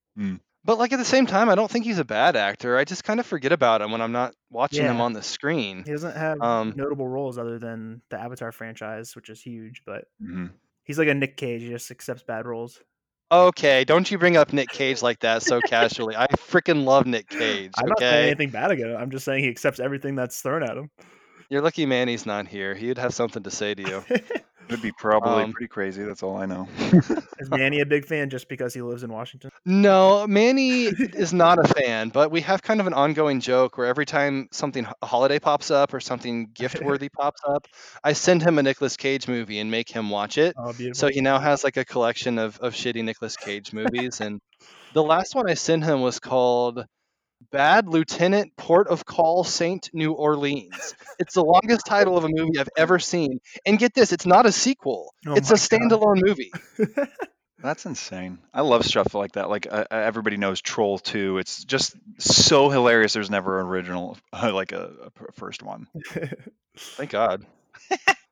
But 0.66 0.78
like 0.78 0.92
at 0.92 0.98
the 0.98 1.06
same 1.06 1.26
time, 1.26 1.50
I 1.50 1.56
don't 1.56 1.72
think 1.72 1.86
he's 1.86 2.00
a 2.00 2.06
bad 2.06 2.36
actor. 2.36 2.78
I 2.78 2.84
just 2.84 3.04
kind 3.06 3.20
of 3.20 3.26
forget 3.26 3.52
about 3.54 3.82
him 3.82 3.92
when 3.92 4.02
I'm 4.02 4.12
not 4.12 4.36
watching 4.50 4.84
him 4.86 5.00
on 5.02 5.14
the 5.14 5.24
screen. 5.24 5.84
He 5.86 5.92
doesn't 5.92 6.16
have 6.18 6.42
Um, 6.42 6.74
notable 6.76 7.08
roles 7.08 7.38
other 7.38 7.58
than 7.58 8.02
the 8.10 8.20
Avatar 8.20 8.52
franchise, 8.52 9.16
which 9.16 9.30
is 9.30 9.42
huge. 9.42 9.82
But 9.86 10.06
Mhm. 10.22 10.52
he's 10.84 11.00
like 11.00 11.08
a 11.08 11.14
Nick 11.14 11.38
Cage. 11.38 11.62
He 11.62 11.70
just 11.70 11.90
accepts 11.92 12.24
bad 12.24 12.46
roles. 12.46 12.82
Okay, 13.32 13.84
don't 13.84 14.10
you 14.10 14.18
bring 14.18 14.38
up 14.38 14.54
Nick 14.54 14.70
Cage 14.70 15.04
like 15.04 15.20
that 15.20 15.44
so 15.44 15.62
casually. 15.62 16.16
I 16.16 16.26
freaking 16.28 16.84
love 16.84 17.06
Nick 17.06 17.30
Cage. 17.30 17.72
I'm 17.78 17.88
not 17.88 18.00
saying 18.00 18.28
anything 18.28 18.50
bad 18.50 18.72
about 18.72 18.90
him. 18.90 18.98
I'm 18.98 19.12
just 19.12 19.24
saying 19.24 19.44
he 19.44 19.50
accepts 19.50 19.80
everything 19.80 20.16
that's 20.16 20.42
thrown 20.42 20.64
at 20.64 20.76
him. 20.76 20.90
You're 21.50 21.62
lucky 21.62 21.86
Manny's 21.86 22.26
not 22.26 22.48
here. 22.48 22.76
He'd 22.76 22.98
have 22.98 23.14
something 23.14 23.44
to 23.44 23.52
say 23.52 23.74
to 23.76 23.82
you. 23.82 24.04
It'd 24.70 24.84
be 24.84 24.92
probably 24.92 25.46
Um, 25.46 25.52
pretty 25.52 25.68
crazy. 25.68 26.04
That's 26.04 26.22
all 26.22 26.38
I 26.38 26.46
know. 26.46 26.68
is 27.40 27.50
Manny 27.50 27.80
a 27.82 27.88
big 27.88 28.06
fan 28.06 28.30
just 28.30 28.48
because 28.48 28.72
he 28.72 28.84
lives 28.84 29.02
in 29.02 29.12
Washington? 29.12 29.50
No, 29.66 30.28
Manny 30.28 30.84
is 30.86 31.34
not 31.34 31.58
a 31.58 31.68
fan, 31.68 32.10
but 32.10 32.30
we 32.30 32.42
have 32.42 32.62
kind 32.62 32.80
of 32.80 32.86
an 32.86 32.94
ongoing 32.94 33.40
joke 33.40 33.80
where 33.80 33.88
every 33.88 34.06
time 34.06 34.48
something 34.52 34.86
a 35.02 35.06
holiday 35.08 35.40
pops 35.40 35.72
up 35.72 35.92
or 35.92 36.00
something 36.00 36.52
gift 36.54 36.84
worthy 36.84 37.10
pops 37.10 37.42
up, 37.48 37.66
I 38.04 38.14
send 38.14 38.44
him 38.44 38.60
a 38.60 38.64
Nicolas 38.64 38.96
Cage 38.96 39.28
movie 39.28 39.58
and 39.58 39.72
make 39.72 39.90
him 39.90 40.12
watch 40.12 40.38
it. 40.38 40.54
Oh, 40.56 40.72
beautiful. 40.72 40.94
So 40.94 41.08
he 41.08 41.22
now 41.22 41.40
has 41.40 41.64
like 41.64 41.78
a 41.78 41.84
collection 41.86 42.38
of, 42.38 42.60
of 42.60 42.76
shitty 42.76 43.04
Nicolas 43.04 43.38
Cage 43.38 43.74
movies. 43.74 44.22
And 44.22 44.40
the 44.94 45.02
last 45.02 45.34
one 45.34 45.50
I 45.50 45.56
sent 45.56 45.84
him 45.84 46.02
was 46.02 46.20
called 46.20 46.86
Bad 47.52 47.88
Lieutenant 47.88 48.56
Port 48.58 48.88
of 48.88 49.06
Call 49.06 49.44
Saint 49.44 49.90
New 49.94 50.12
Orleans. 50.14 50.96
It's 51.20 51.34
the 51.34 51.44
longest 51.44 51.86
title 51.86 52.18
of 52.18 52.26
a 52.26 52.30
movie 52.30 52.60
I've 52.60 52.70
ever 52.78 53.00
seen. 53.00 53.40
And 53.66 53.80
get 53.80 53.94
this, 53.94 54.12
it's 54.12 54.26
not 54.26 54.46
a 54.46 54.52
sequel. 54.52 55.14
Oh 55.26 55.34
it's 55.34 55.52
a 55.52 55.56
standalone 55.56 56.22
movie. 56.24 56.52
That's 57.62 57.86
insane. 57.86 58.40
I 58.54 58.62
love 58.62 58.86
stuff 58.86 59.14
like 59.14 59.34
that. 59.34 59.50
Like 59.50 59.68
uh, 59.70 59.86
uh, 59.92 59.96
everybody 59.96 60.38
knows 60.38 60.62
Troll 60.62 60.98
2. 60.98 61.40
It's 61.40 61.64
just 61.64 61.96
so 62.18 62.70
hilarious. 62.70 63.14
There's 63.14 63.30
never 63.30 63.60
an 63.60 63.68
original, 63.68 64.18
like 64.34 64.72
a 64.72 65.12
first 65.34 65.62
one. 65.62 65.88
Thank 66.78 67.10
God. 67.10 67.46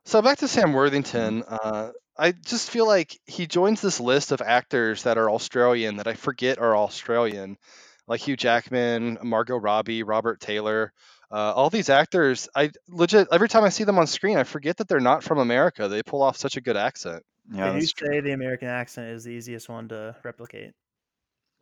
so 0.05 0.21
back 0.21 0.37
to 0.39 0.47
Sam 0.47 0.71
Worthington. 0.73 1.43
Uh, 1.43 1.91
I 2.17 2.31
just 2.31 2.69
feel 2.71 2.87
like 2.87 3.19
he 3.25 3.47
joins 3.47 3.81
this 3.81 3.99
list 3.99 4.31
of 4.31 4.41
actors 4.41 5.03
that 5.03 5.17
are 5.17 5.29
Australian 5.29 5.97
that 5.97 6.07
I 6.07 6.13
forget 6.13 6.57
are 6.57 6.75
Australian, 6.75 7.57
like 8.07 8.21
Hugh 8.21 8.37
Jackman, 8.37 9.19
Margot 9.21 9.57
Robbie, 9.57 10.03
Robert 10.03 10.39
Taylor. 10.39 10.93
Uh, 11.29 11.53
all 11.53 11.69
these 11.69 11.89
actors, 11.89 12.47
I 12.55 12.71
legit 12.87 13.27
every 13.31 13.49
time 13.49 13.65
I 13.65 13.69
see 13.69 13.83
them 13.83 13.99
on 13.99 14.07
screen, 14.07 14.37
I 14.37 14.43
forget 14.43 14.77
that 14.77 14.87
they're 14.87 14.99
not 15.01 15.23
from 15.23 15.39
America. 15.39 15.89
They 15.89 16.01
pull 16.01 16.21
off 16.21 16.37
such 16.37 16.55
a 16.55 16.61
good 16.61 16.77
accent. 16.77 17.23
Yeah, 17.51 17.65
they 17.67 17.73
do 17.73 17.79
that's 17.79 17.93
true. 17.93 18.07
say 18.07 18.19
the 18.21 18.31
American 18.31 18.69
accent 18.69 19.09
is 19.09 19.25
the 19.25 19.31
easiest 19.31 19.67
one 19.67 19.89
to 19.89 20.15
replicate. 20.23 20.71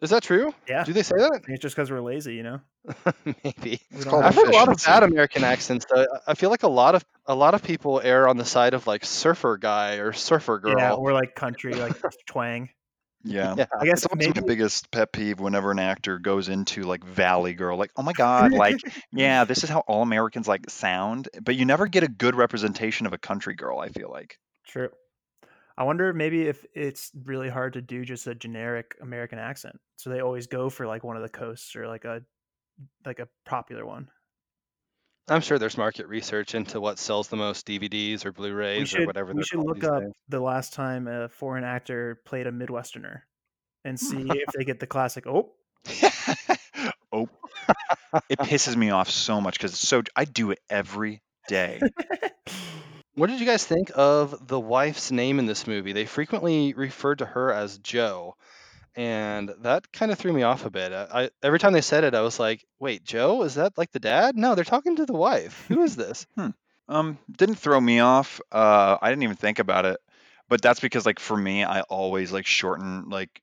Is 0.02 0.10
that 0.10 0.24
true? 0.24 0.54
Yeah, 0.68 0.84
Do 0.84 0.92
they 0.92 1.04
say 1.04 1.16
that? 1.18 1.42
It's 1.48 1.62
just 1.62 1.76
because 1.76 1.90
we're 1.90 2.02
lazy, 2.02 2.36
you 2.36 2.44
know. 2.44 2.60
Maybe. 3.26 3.80
We 3.96 4.04
called 4.04 4.24
I've 4.26 4.36
heard 4.36 4.50
a 4.50 4.52
lot 4.52 4.68
of 4.68 4.78
bad 4.84 5.04
American 5.04 5.44
accents. 5.46 5.86
Though. 5.90 6.06
I 6.28 6.34
feel 6.34 6.50
like 6.50 6.64
a 6.64 6.68
lot 6.68 6.96
of 6.96 7.06
a 7.26 7.34
lot 7.34 7.54
of 7.54 7.64
people 7.64 8.02
err 8.04 8.28
on 8.28 8.38
the 8.38 8.46
side 8.46 8.74
of 8.74 8.88
like 8.88 9.06
surfer 9.06 9.58
guy 9.58 9.96
or 9.96 10.12
surfer 10.12 10.60
girl. 10.60 10.76
Yeah, 10.78 10.94
or 10.94 11.14
like 11.14 11.34
country, 11.34 11.74
like 11.74 11.94
twang. 12.28 12.70
Yeah. 13.26 13.56
Yeah. 13.58 13.66
I 13.80 13.86
guess 13.86 14.06
It's 14.06 14.16
maybe 14.16 14.40
my 14.40 14.46
biggest 14.46 14.92
pet 14.92 15.12
peeve 15.12 15.40
whenever 15.40 15.72
an 15.72 15.80
actor 15.80 16.20
goes 16.20 16.48
into 16.48 16.84
like 16.84 17.04
Valley 17.04 17.54
Girl. 17.54 17.78
Like, 17.78 17.92
oh 17.98 18.04
my 18.04 18.14
God, 18.14 18.52
like, 18.54 18.80
yeah, 19.12 19.44
this 19.44 19.64
is 19.64 19.70
how 19.70 19.80
all 19.82 20.04
Americans 20.04 20.48
like 20.48 20.70
sound. 20.70 21.28
But 21.42 21.56
you 21.56 21.66
never 21.66 21.88
get 21.88 22.04
a 22.04 22.08
good 22.08 22.36
representation 22.36 23.08
of 23.08 23.14
a 23.14 23.18
country 23.18 23.56
girl, 23.56 23.80
I 23.80 23.90
feel 23.90 24.10
like. 24.10 24.38
True. 24.68 24.90
I 25.78 25.84
wonder 25.84 26.14
maybe 26.14 26.44
if 26.44 26.66
it's 26.74 27.12
really 27.26 27.50
hard 27.50 27.74
to 27.74 27.82
do 27.82 28.06
just 28.06 28.28
a 28.28 28.36
generic 28.36 28.96
American 29.02 29.40
accent. 29.40 29.78
So 29.98 30.10
they 30.10 30.22
always 30.22 30.48
go 30.48 30.70
for 30.70 30.88
like 30.88 31.04
one 31.04 31.18
of 31.18 31.24
the 31.24 31.30
coasts 31.30 31.76
or 31.76 31.88
like 31.88 32.06
a 32.06 32.22
like 33.06 33.20
a 33.20 33.28
popular 33.46 33.86
one. 33.86 34.10
I'm 35.28 35.42
sure 35.42 35.58
there's 35.58 35.78
market 35.78 36.08
research 36.08 36.54
into 36.54 36.80
what 36.80 37.00
sells 37.00 37.28
the 37.30 37.36
most 37.36 37.66
DVDs 37.66 38.26
or 38.26 38.32
Blu-rays 38.32 38.90
should 38.90 39.02
or 39.02 39.06
whatever. 39.08 39.34
we 39.34 39.44
should 39.44 39.60
look 39.60 39.84
up 39.84 40.04
days. 40.04 40.12
the 40.30 40.40
last 40.40 40.74
time 40.74 41.08
a 41.08 41.30
foreign 41.30 41.64
actor 41.64 42.22
played 42.26 42.46
a 42.48 42.52
Midwesterner 42.52 43.22
and 43.84 44.00
hmm. 44.00 44.06
see 44.06 44.30
if 44.30 44.54
they 44.58 44.64
get 44.66 44.80
the 44.80 44.88
classic 44.88 45.26
oh 45.28 45.52
oh, 47.14 47.30
it 48.30 48.40
pisses 48.40 48.76
me 48.76 48.90
off 48.90 49.10
so 49.10 49.40
much 49.40 49.54
because 49.56 49.72
it's 49.72 49.88
so. 49.88 50.02
I 50.16 50.26
do 50.26 50.52
it 50.52 50.60
every 50.70 51.22
day. 51.48 51.82
What 53.18 53.30
did 53.30 53.40
you 53.40 53.46
guys 53.46 53.64
think 53.66 53.92
of 53.96 54.46
the 54.46 54.60
wife's 54.60 55.10
name 55.10 55.40
in 55.40 55.46
this 55.46 55.68
movie? 55.68 55.94
They 55.94 56.06
frequently 56.06 56.74
referred 56.74 57.20
to 57.20 57.26
her 57.26 57.50
as 57.50 57.78
Joe, 57.78 58.36
and 58.96 59.54
that 59.60 59.92
kind 59.92 60.12
of 60.12 60.18
threw 60.18 60.34
me 60.34 60.44
off 60.44 60.66
a 60.66 60.70
bit. 60.70 60.92
I, 60.94 61.24
I 61.24 61.30
every 61.44 61.60
time 61.60 61.74
they 61.74 61.82
said 61.82 62.04
it, 62.04 62.16
I 62.16 62.22
was 62.22 62.40
like, 62.40 62.66
"Wait, 62.80 63.04
Joe? 63.04 63.44
Is 63.44 63.56
that 63.56 63.78
like 63.78 63.92
the 63.92 64.00
dad? 64.00 64.36
No, 64.38 64.56
they're 64.56 64.64
talking 64.64 64.98
to 64.98 65.06
the 65.06 65.14
wife. 65.14 65.66
Who 65.68 65.82
is 65.82 65.96
this?" 65.96 66.28
Um, 66.88 67.18
didn't 67.36 67.56
throw 67.56 67.82
me 67.82 68.00
off. 68.00 68.40
Uh, 68.52 68.98
I 69.02 69.10
didn't 69.10 69.24
even 69.24 69.38
think 69.38 69.58
about 69.58 69.86
it, 69.86 70.00
but 70.48 70.62
that's 70.62 70.80
because 70.80 71.04
like 71.04 71.20
for 71.20 71.36
me, 71.36 71.64
I 71.64 71.82
always 71.82 72.32
like 72.32 72.46
shorten 72.46 73.10
like 73.10 73.42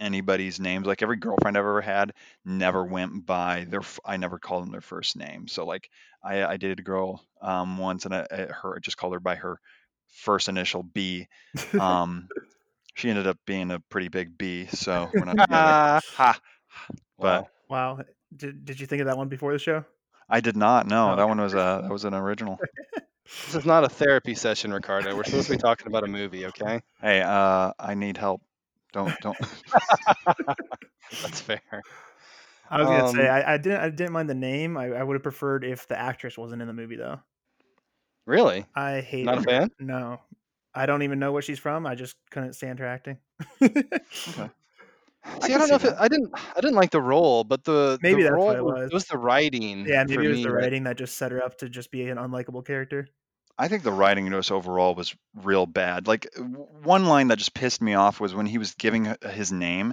anybody's 0.00 0.58
names. 0.58 0.86
Like 0.86 1.02
every 1.02 1.16
girlfriend 1.16 1.56
I've 1.56 1.64
ever 1.64 1.82
had 1.82 2.14
never 2.44 2.84
went 2.84 3.26
by 3.26 3.66
their. 3.68 3.82
I 4.04 4.16
never 4.16 4.38
called 4.38 4.64
them 4.64 4.72
their 4.72 4.80
first 4.80 5.16
name. 5.16 5.46
So 5.46 5.66
like 5.66 5.90
I, 6.24 6.42
I 6.44 6.56
dated 6.56 6.80
a 6.80 6.82
girl 6.82 7.22
um, 7.42 7.76
once, 7.78 8.06
and 8.06 8.14
I, 8.14 8.26
I 8.30 8.36
her 8.62 8.76
I 8.76 8.78
just 8.80 8.96
called 8.96 9.12
her 9.12 9.20
by 9.20 9.36
her 9.36 9.60
first 10.08 10.48
initial 10.48 10.82
B. 10.82 11.28
Um, 11.78 12.28
she 13.00 13.08
ended 13.10 13.26
up 13.26 13.38
being 13.46 13.70
a 13.70 13.80
pretty 13.80 14.08
big 14.08 14.36
B, 14.36 14.66
so 14.66 15.10
we're 15.16 15.24
not 15.24 15.40
together. 15.40 15.74
Ah, 15.88 16.00
ha! 16.16 16.38
wow. 17.18 17.42
But 17.42 17.50
wow. 17.68 18.00
Did, 18.36 18.64
did 18.64 18.80
you 18.80 18.86
think 18.86 19.00
of 19.00 19.06
that 19.06 19.16
one 19.16 19.28
before 19.28 19.52
the 19.52 19.58
show? 19.58 19.84
I 20.28 20.40
did 20.40 20.56
not 20.56 20.86
No, 20.86 21.12
Oh, 21.12 21.16
that 21.16 21.22
okay. 21.22 21.28
one 21.28 21.40
was 21.40 21.54
a 21.54 21.80
that 21.82 21.90
was 21.90 22.04
an 22.04 22.14
original. 22.14 22.58
This 23.46 23.54
is 23.56 23.64
not 23.66 23.84
a 23.84 23.88
therapy 23.88 24.34
session, 24.34 24.72
Ricardo. 24.72 25.14
We're 25.16 25.24
supposed 25.24 25.48
to 25.48 25.54
be 25.56 25.58
talking 25.58 25.86
about 25.86 26.04
a 26.04 26.08
movie, 26.08 26.46
okay? 26.46 26.80
Hey, 27.00 27.20
uh, 27.22 27.72
I 27.78 27.94
need 27.94 28.16
help. 28.16 28.42
Don't 28.92 29.18
don't. 29.20 29.38
That's 31.22 31.40
fair. 31.40 31.60
I 32.70 32.80
was 32.80 32.88
gonna 32.88 33.06
say 33.06 33.26
Um, 33.26 33.28
I, 33.28 33.54
I 33.54 33.56
didn't 33.58 33.80
I 33.80 33.88
didn't 33.90 34.12
mind 34.12 34.30
the 34.30 34.34
name. 34.34 34.76
I, 34.76 34.86
I 34.92 35.02
would 35.02 35.14
have 35.14 35.22
preferred 35.22 35.64
if 35.64 35.88
the 35.88 35.98
actress 35.98 36.38
wasn't 36.38 36.62
in 36.62 36.68
the 36.68 36.74
movie 36.74 36.96
though. 36.96 37.20
Really? 38.26 38.66
I 38.74 39.00
hate 39.00 39.26
Not 39.26 39.38
a 39.38 39.42
fan? 39.42 39.70
No, 39.80 40.20
I 40.74 40.86
don't 40.86 41.02
even 41.02 41.18
know 41.18 41.32
where 41.32 41.42
she's 41.42 41.58
from. 41.58 41.86
I 41.86 41.94
just 41.94 42.16
couldn't 42.30 42.54
stand 42.54 42.78
her 42.78 42.86
acting. 42.86 43.18
Okay. 43.62 43.72
See, 45.42 45.48
can 45.48 45.56
I, 45.56 45.58
don't 45.58 45.68
know 45.68 45.74
if 45.74 45.84
it. 45.84 45.94
I 45.98 46.08
didn't. 46.08 46.30
I 46.34 46.60
didn't 46.62 46.76
like 46.76 46.90
the 46.92 47.00
role, 47.00 47.44
but 47.44 47.62
the 47.64 47.98
Maybe 48.02 48.22
the 48.22 48.30
that's 48.30 48.34
role 48.36 48.46
what 48.46 48.56
it 48.56 48.64
was, 48.64 48.74
was. 48.74 48.90
it 48.90 48.94
was 48.94 49.04
the 49.04 49.18
writing. 49.18 49.84
yeah, 49.86 50.02
maybe 50.04 50.24
it 50.24 50.28
was 50.28 50.36
me 50.38 50.42
the 50.44 50.48
that- 50.48 50.54
writing 50.54 50.84
that 50.84 50.96
just 50.96 51.18
set 51.18 51.30
her 51.30 51.44
up 51.44 51.58
to 51.58 51.68
just 51.68 51.90
be 51.90 52.08
an 52.08 52.16
unlikable 52.16 52.64
character. 52.64 53.06
I 53.58 53.68
think 53.68 53.82
the 53.82 53.92
writing 53.92 54.30
just 54.30 54.50
overall 54.50 54.94
was 54.94 55.14
real 55.34 55.66
bad. 55.66 56.06
Like 56.06 56.26
w- 56.34 56.66
one 56.82 57.04
line 57.04 57.28
that 57.28 57.36
just 57.36 57.52
pissed 57.52 57.82
me 57.82 57.92
off 57.92 58.18
was 58.18 58.34
when 58.34 58.46
he 58.46 58.56
was 58.56 58.74
giving 58.76 59.14
his 59.28 59.52
name, 59.52 59.92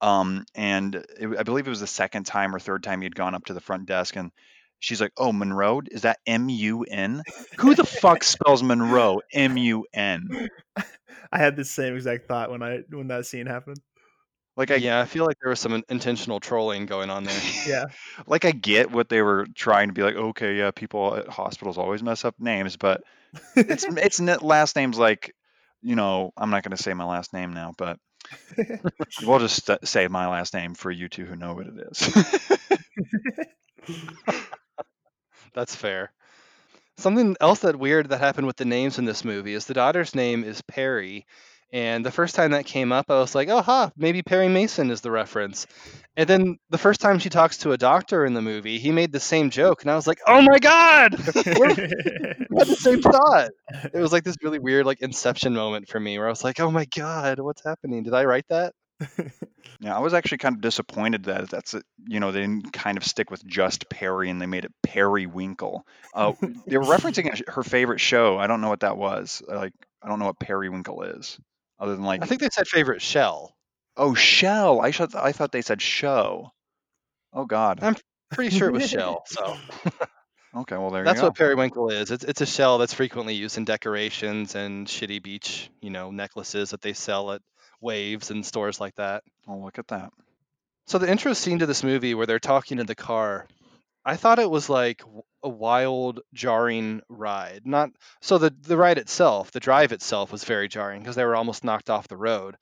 um, 0.00 0.44
and 0.56 0.96
it, 0.96 1.38
I 1.38 1.44
believe 1.44 1.68
it 1.68 1.70
was 1.70 1.78
the 1.78 1.86
second 1.86 2.24
time 2.24 2.52
or 2.52 2.58
third 2.58 2.82
time 2.82 3.00
he 3.00 3.04
had 3.04 3.14
gone 3.14 3.36
up 3.36 3.44
to 3.44 3.54
the 3.54 3.60
front 3.60 3.86
desk, 3.86 4.16
and 4.16 4.32
she's 4.78 5.00
like, 5.00 5.12
"Oh, 5.16 5.32
Monroe, 5.32 5.82
is 5.90 6.02
that 6.02 6.18
M 6.26 6.48
U 6.48 6.84
N? 6.84 7.22
Who 7.58 7.74
the 7.74 7.84
fuck 7.84 8.22
spells 8.22 8.62
Monroe 8.62 9.20
M 9.32 9.56
U 9.56 9.86
N?" 9.92 10.48
I 11.32 11.38
had 11.38 11.56
the 11.56 11.64
same 11.64 11.96
exact 11.96 12.28
thought 12.28 12.50
when 12.50 12.62
I 12.62 12.80
when 12.90 13.08
that 13.08 13.26
scene 13.26 13.46
happened. 13.46 13.78
Like 14.56 14.70
I 14.70 14.76
yeah, 14.76 15.00
I 15.00 15.04
feel 15.04 15.26
like 15.26 15.36
there 15.40 15.50
was 15.50 15.58
some 15.58 15.82
intentional 15.88 16.38
trolling 16.38 16.86
going 16.86 17.10
on 17.10 17.24
there. 17.24 17.34
Yeah, 17.66 17.86
like 18.26 18.44
I 18.44 18.52
get 18.52 18.90
what 18.90 19.08
they 19.08 19.22
were 19.22 19.46
trying 19.54 19.88
to 19.88 19.94
be 19.94 20.02
like. 20.02 20.14
Okay, 20.14 20.56
yeah, 20.56 20.70
people 20.70 21.16
at 21.16 21.28
hospitals 21.28 21.78
always 21.78 22.02
mess 22.02 22.24
up 22.24 22.34
names, 22.38 22.76
but 22.76 23.02
it's 23.56 23.84
it's 23.88 24.20
n- 24.20 24.38
last 24.42 24.76
names 24.76 24.98
like, 24.98 25.34
you 25.82 25.96
know, 25.96 26.32
I'm 26.36 26.50
not 26.50 26.62
going 26.62 26.76
to 26.76 26.82
say 26.82 26.94
my 26.94 27.04
last 27.04 27.32
name 27.32 27.52
now, 27.52 27.72
but 27.76 27.98
we'll 29.22 29.40
just 29.40 29.66
st- 29.66 29.88
say 29.88 30.08
my 30.08 30.28
last 30.28 30.54
name 30.54 30.74
for 30.74 30.90
you 30.90 31.08
two 31.08 31.24
who 31.24 31.36
know 31.36 31.54
what 31.54 31.66
it 31.66 31.74
is. 31.90 32.78
That's 35.54 35.74
fair. 35.74 36.10
Something 36.98 37.36
else 37.40 37.60
that 37.60 37.78
weird 37.78 38.10
that 38.10 38.20
happened 38.20 38.46
with 38.46 38.56
the 38.56 38.64
names 38.64 38.98
in 38.98 39.04
this 39.04 39.24
movie 39.24 39.54
is 39.54 39.66
the 39.66 39.74
daughter's 39.74 40.14
name 40.14 40.44
is 40.44 40.62
Perry, 40.62 41.26
and 41.72 42.06
the 42.06 42.12
first 42.12 42.36
time 42.36 42.52
that 42.52 42.66
came 42.66 42.92
up, 42.92 43.10
I 43.10 43.18
was 43.20 43.34
like, 43.34 43.48
"Oh, 43.48 43.62
ha, 43.62 43.90
maybe 43.96 44.22
Perry 44.22 44.48
Mason 44.48 44.90
is 44.90 45.00
the 45.00 45.10
reference." 45.10 45.66
And 46.16 46.28
then 46.28 46.58
the 46.70 46.78
first 46.78 47.00
time 47.00 47.18
she 47.18 47.30
talks 47.30 47.58
to 47.58 47.72
a 47.72 47.78
doctor 47.78 48.24
in 48.26 48.34
the 48.34 48.42
movie, 48.42 48.78
he 48.78 48.92
made 48.92 49.12
the 49.12 49.20
same 49.20 49.50
joke, 49.50 49.82
and 49.82 49.90
I 49.90 49.96
was 49.96 50.06
like, 50.06 50.20
"Oh 50.26 50.42
my 50.42 50.58
god!" 50.60 51.14
Had 51.14 51.26
the 52.68 52.76
same 52.78 53.02
thought. 53.02 53.50
It 53.92 54.00
was 54.00 54.12
like 54.12 54.24
this 54.24 54.36
really 54.42 54.60
weird, 54.60 54.86
like 54.86 55.00
Inception 55.02 55.54
moment 55.54 55.88
for 55.88 56.00
me, 56.00 56.18
where 56.18 56.28
I 56.28 56.30
was 56.30 56.44
like, 56.44 56.60
"Oh 56.60 56.70
my 56.70 56.86
god, 56.96 57.40
what's 57.40 57.64
happening? 57.64 58.04
Did 58.04 58.14
I 58.14 58.24
write 58.24 58.46
that?" 58.48 58.74
yeah, 59.80 59.96
I 59.96 60.00
was 60.00 60.14
actually 60.14 60.38
kind 60.38 60.54
of 60.56 60.60
disappointed 60.60 61.24
that 61.24 61.50
that's 61.50 61.74
it. 61.74 61.84
You 62.06 62.20
know, 62.20 62.32
they 62.32 62.40
didn't 62.40 62.72
kind 62.72 62.96
of 62.98 63.04
stick 63.04 63.30
with 63.30 63.44
just 63.46 63.88
Perry 63.88 64.30
and 64.30 64.40
they 64.40 64.46
made 64.46 64.64
it 64.64 64.72
Perry 64.82 65.26
Winkle. 65.26 65.86
Uh, 66.14 66.32
they 66.66 66.76
were 66.78 66.84
referencing 66.84 67.46
her 67.48 67.62
favorite 67.62 68.00
show. 68.00 68.38
I 68.38 68.46
don't 68.46 68.60
know 68.60 68.68
what 68.68 68.80
that 68.80 68.96
was. 68.96 69.42
Like, 69.46 69.72
I 70.02 70.08
don't 70.08 70.18
know 70.18 70.26
what 70.26 70.38
Perry 70.38 70.68
Winkle 70.68 71.02
is, 71.02 71.38
other 71.78 71.94
than 71.96 72.04
like, 72.04 72.22
I 72.22 72.26
think 72.26 72.40
they 72.40 72.48
said 72.50 72.68
favorite 72.68 73.02
shell. 73.02 73.54
oh, 73.96 74.14
Shell. 74.14 74.80
I 74.80 74.92
thought 74.92 75.14
I 75.14 75.32
thought 75.32 75.52
they 75.52 75.62
said 75.62 75.80
show. 75.82 76.50
Oh 77.32 77.44
God. 77.46 77.80
I'm 77.82 77.96
Pretty 78.32 78.56
sure 78.56 78.68
it 78.68 78.72
was 78.72 78.88
shell. 78.90 79.22
So 79.26 79.56
Okay, 80.56 80.76
well 80.76 80.90
there 80.90 81.02
that's 81.02 81.16
you 81.16 81.22
go. 81.22 81.26
what 81.28 81.34
periwinkle 81.36 81.90
is. 81.90 82.10
It's 82.12 82.22
it's 82.24 82.40
a 82.40 82.46
shell 82.46 82.78
that's 82.78 82.94
frequently 82.94 83.34
used 83.34 83.56
in 83.58 83.64
decorations 83.64 84.54
and 84.54 84.86
shitty 84.86 85.20
beach, 85.22 85.68
you 85.80 85.90
know, 85.90 86.12
necklaces 86.12 86.70
that 86.70 86.80
they 86.80 86.92
sell 86.92 87.32
at 87.32 87.42
waves 87.84 88.32
and 88.32 88.44
stores 88.44 88.80
like 88.80 88.96
that. 88.96 89.22
Oh, 89.46 89.58
look 89.58 89.78
at 89.78 89.88
that. 89.88 90.10
So 90.86 90.98
the 90.98 91.10
intro 91.10 91.32
scene 91.34 91.60
to 91.60 91.66
this 91.66 91.84
movie 91.84 92.14
where 92.14 92.26
they're 92.26 92.40
talking 92.40 92.78
in 92.78 92.86
the 92.86 92.94
car, 92.96 93.46
I 94.04 94.16
thought 94.16 94.38
it 94.38 94.50
was 94.50 94.68
like 94.68 95.02
a 95.42 95.48
wild, 95.48 96.20
jarring 96.34 97.02
ride. 97.08 97.62
Not 97.64 97.90
so 98.20 98.38
the 98.38 98.50
the 98.62 98.76
ride 98.76 98.98
itself, 98.98 99.50
the 99.50 99.60
drive 99.60 99.92
itself 99.92 100.32
was 100.32 100.44
very 100.44 100.68
jarring 100.68 101.00
because 101.02 101.16
they 101.16 101.24
were 101.24 101.36
almost 101.36 101.64
knocked 101.64 101.90
off 101.90 102.08
the 102.08 102.16
road. 102.16 102.56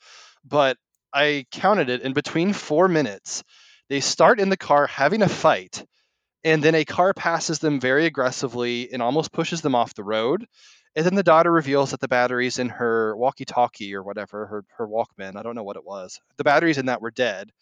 But 0.44 0.76
I 1.12 1.46
counted 1.50 1.88
it 1.88 2.02
in 2.02 2.12
between 2.12 2.52
four 2.52 2.88
minutes. 2.88 3.42
They 3.88 4.00
start 4.00 4.40
in 4.40 4.48
the 4.50 4.56
car 4.56 4.86
having 4.86 5.22
a 5.22 5.28
fight, 5.28 5.84
and 6.44 6.62
then 6.62 6.74
a 6.74 6.84
car 6.84 7.12
passes 7.14 7.58
them 7.58 7.80
very 7.80 8.06
aggressively 8.06 8.92
and 8.92 9.02
almost 9.02 9.32
pushes 9.32 9.62
them 9.62 9.74
off 9.74 9.94
the 9.94 10.04
road. 10.04 10.46
And 10.94 11.06
then 11.06 11.14
the 11.14 11.22
daughter 11.22 11.50
reveals 11.50 11.92
that 11.92 12.00
the 12.00 12.08
batteries 12.08 12.58
in 12.58 12.68
her 12.68 13.16
walkie-talkie 13.16 13.94
or 13.94 14.02
whatever, 14.02 14.46
her 14.46 14.64
her 14.76 14.86
Walkman, 14.86 15.36
I 15.36 15.42
don't 15.42 15.54
know 15.54 15.62
what 15.62 15.76
it 15.76 15.84
was. 15.84 16.20
The 16.36 16.44
batteries 16.44 16.78
in 16.78 16.86
that 16.86 17.00
were 17.00 17.10
dead 17.10 17.52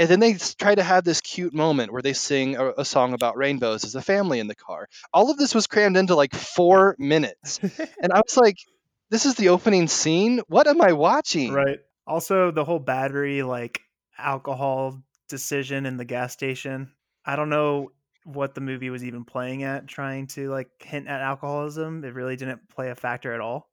and 0.00 0.08
then 0.08 0.18
they 0.18 0.32
try 0.34 0.74
to 0.74 0.82
have 0.82 1.04
this 1.04 1.20
cute 1.20 1.52
moment 1.52 1.92
where 1.92 2.00
they 2.00 2.14
sing 2.14 2.56
a, 2.56 2.70
a 2.78 2.84
song 2.86 3.12
about 3.12 3.36
rainbows 3.36 3.84
as 3.84 3.94
a 3.94 4.00
family 4.00 4.40
in 4.40 4.46
the 4.46 4.54
car. 4.54 4.88
All 5.12 5.30
of 5.30 5.36
this 5.36 5.54
was 5.54 5.66
crammed 5.66 5.98
into 5.98 6.14
like 6.14 6.34
four 6.34 6.96
minutes, 6.98 7.58
and 8.02 8.10
I 8.12 8.20
was 8.20 8.36
like, 8.36 8.56
"This 9.10 9.26
is 9.26 9.34
the 9.34 9.50
opening 9.50 9.88
scene. 9.88 10.40
What 10.48 10.66
am 10.66 10.80
I 10.80 10.92
watching?" 10.92 11.52
right. 11.52 11.80
Also, 12.06 12.50
the 12.50 12.64
whole 12.64 12.78
battery 12.78 13.42
like 13.42 13.82
alcohol 14.18 15.02
decision 15.28 15.84
in 15.84 15.98
the 15.98 16.06
gas 16.06 16.32
station. 16.32 16.92
I 17.24 17.36
don't 17.36 17.50
know 17.50 17.92
what 18.24 18.54
the 18.54 18.60
movie 18.60 18.90
was 18.90 19.04
even 19.04 19.24
playing 19.24 19.62
at, 19.62 19.86
trying 19.86 20.26
to 20.28 20.50
like 20.50 20.68
hint 20.80 21.08
at 21.08 21.20
alcoholism. 21.20 22.04
It 22.04 22.14
really 22.14 22.36
didn't 22.36 22.68
play 22.68 22.90
a 22.90 22.94
factor 22.94 23.32
at 23.32 23.40
all. 23.40 23.68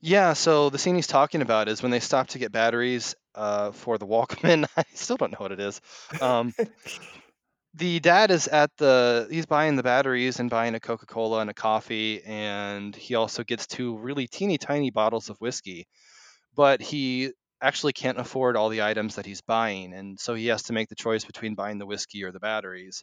Yeah. 0.00 0.34
So 0.34 0.70
the 0.70 0.78
scene 0.78 0.94
he's 0.94 1.06
talking 1.06 1.42
about 1.42 1.68
is 1.68 1.82
when 1.82 1.90
they 1.90 2.00
stop 2.00 2.28
to 2.28 2.38
get 2.38 2.52
batteries 2.52 3.14
uh, 3.34 3.72
for 3.72 3.98
the 3.98 4.06
Walkman. 4.06 4.66
I 4.76 4.84
still 4.94 5.16
don't 5.16 5.32
know 5.32 5.38
what 5.38 5.52
it 5.52 5.60
is. 5.60 5.80
Um, 6.20 6.54
the 7.76 8.00
dad 8.00 8.30
is 8.30 8.48
at 8.48 8.70
the 8.78 9.28
he's 9.30 9.46
buying 9.46 9.76
the 9.76 9.82
batteries 9.82 10.40
and 10.40 10.50
buying 10.50 10.74
a 10.74 10.80
coca-cola 10.80 11.40
and 11.40 11.50
a 11.50 11.54
coffee 11.54 12.22
and 12.24 12.96
he 12.96 13.14
also 13.14 13.44
gets 13.44 13.66
two 13.66 13.96
really 13.98 14.26
teeny 14.26 14.56
tiny 14.56 14.90
bottles 14.90 15.28
of 15.28 15.36
whiskey 15.38 15.86
but 16.54 16.80
he 16.80 17.32
actually 17.66 17.92
can't 17.92 18.18
afford 18.18 18.56
all 18.56 18.68
the 18.68 18.82
items 18.82 19.16
that 19.16 19.26
he's 19.26 19.40
buying 19.40 19.92
and 19.92 20.20
so 20.20 20.34
he 20.34 20.46
has 20.46 20.64
to 20.64 20.72
make 20.72 20.88
the 20.88 20.94
choice 20.94 21.24
between 21.24 21.54
buying 21.54 21.78
the 21.78 21.86
whiskey 21.86 22.22
or 22.24 22.30
the 22.30 22.40
batteries. 22.40 23.02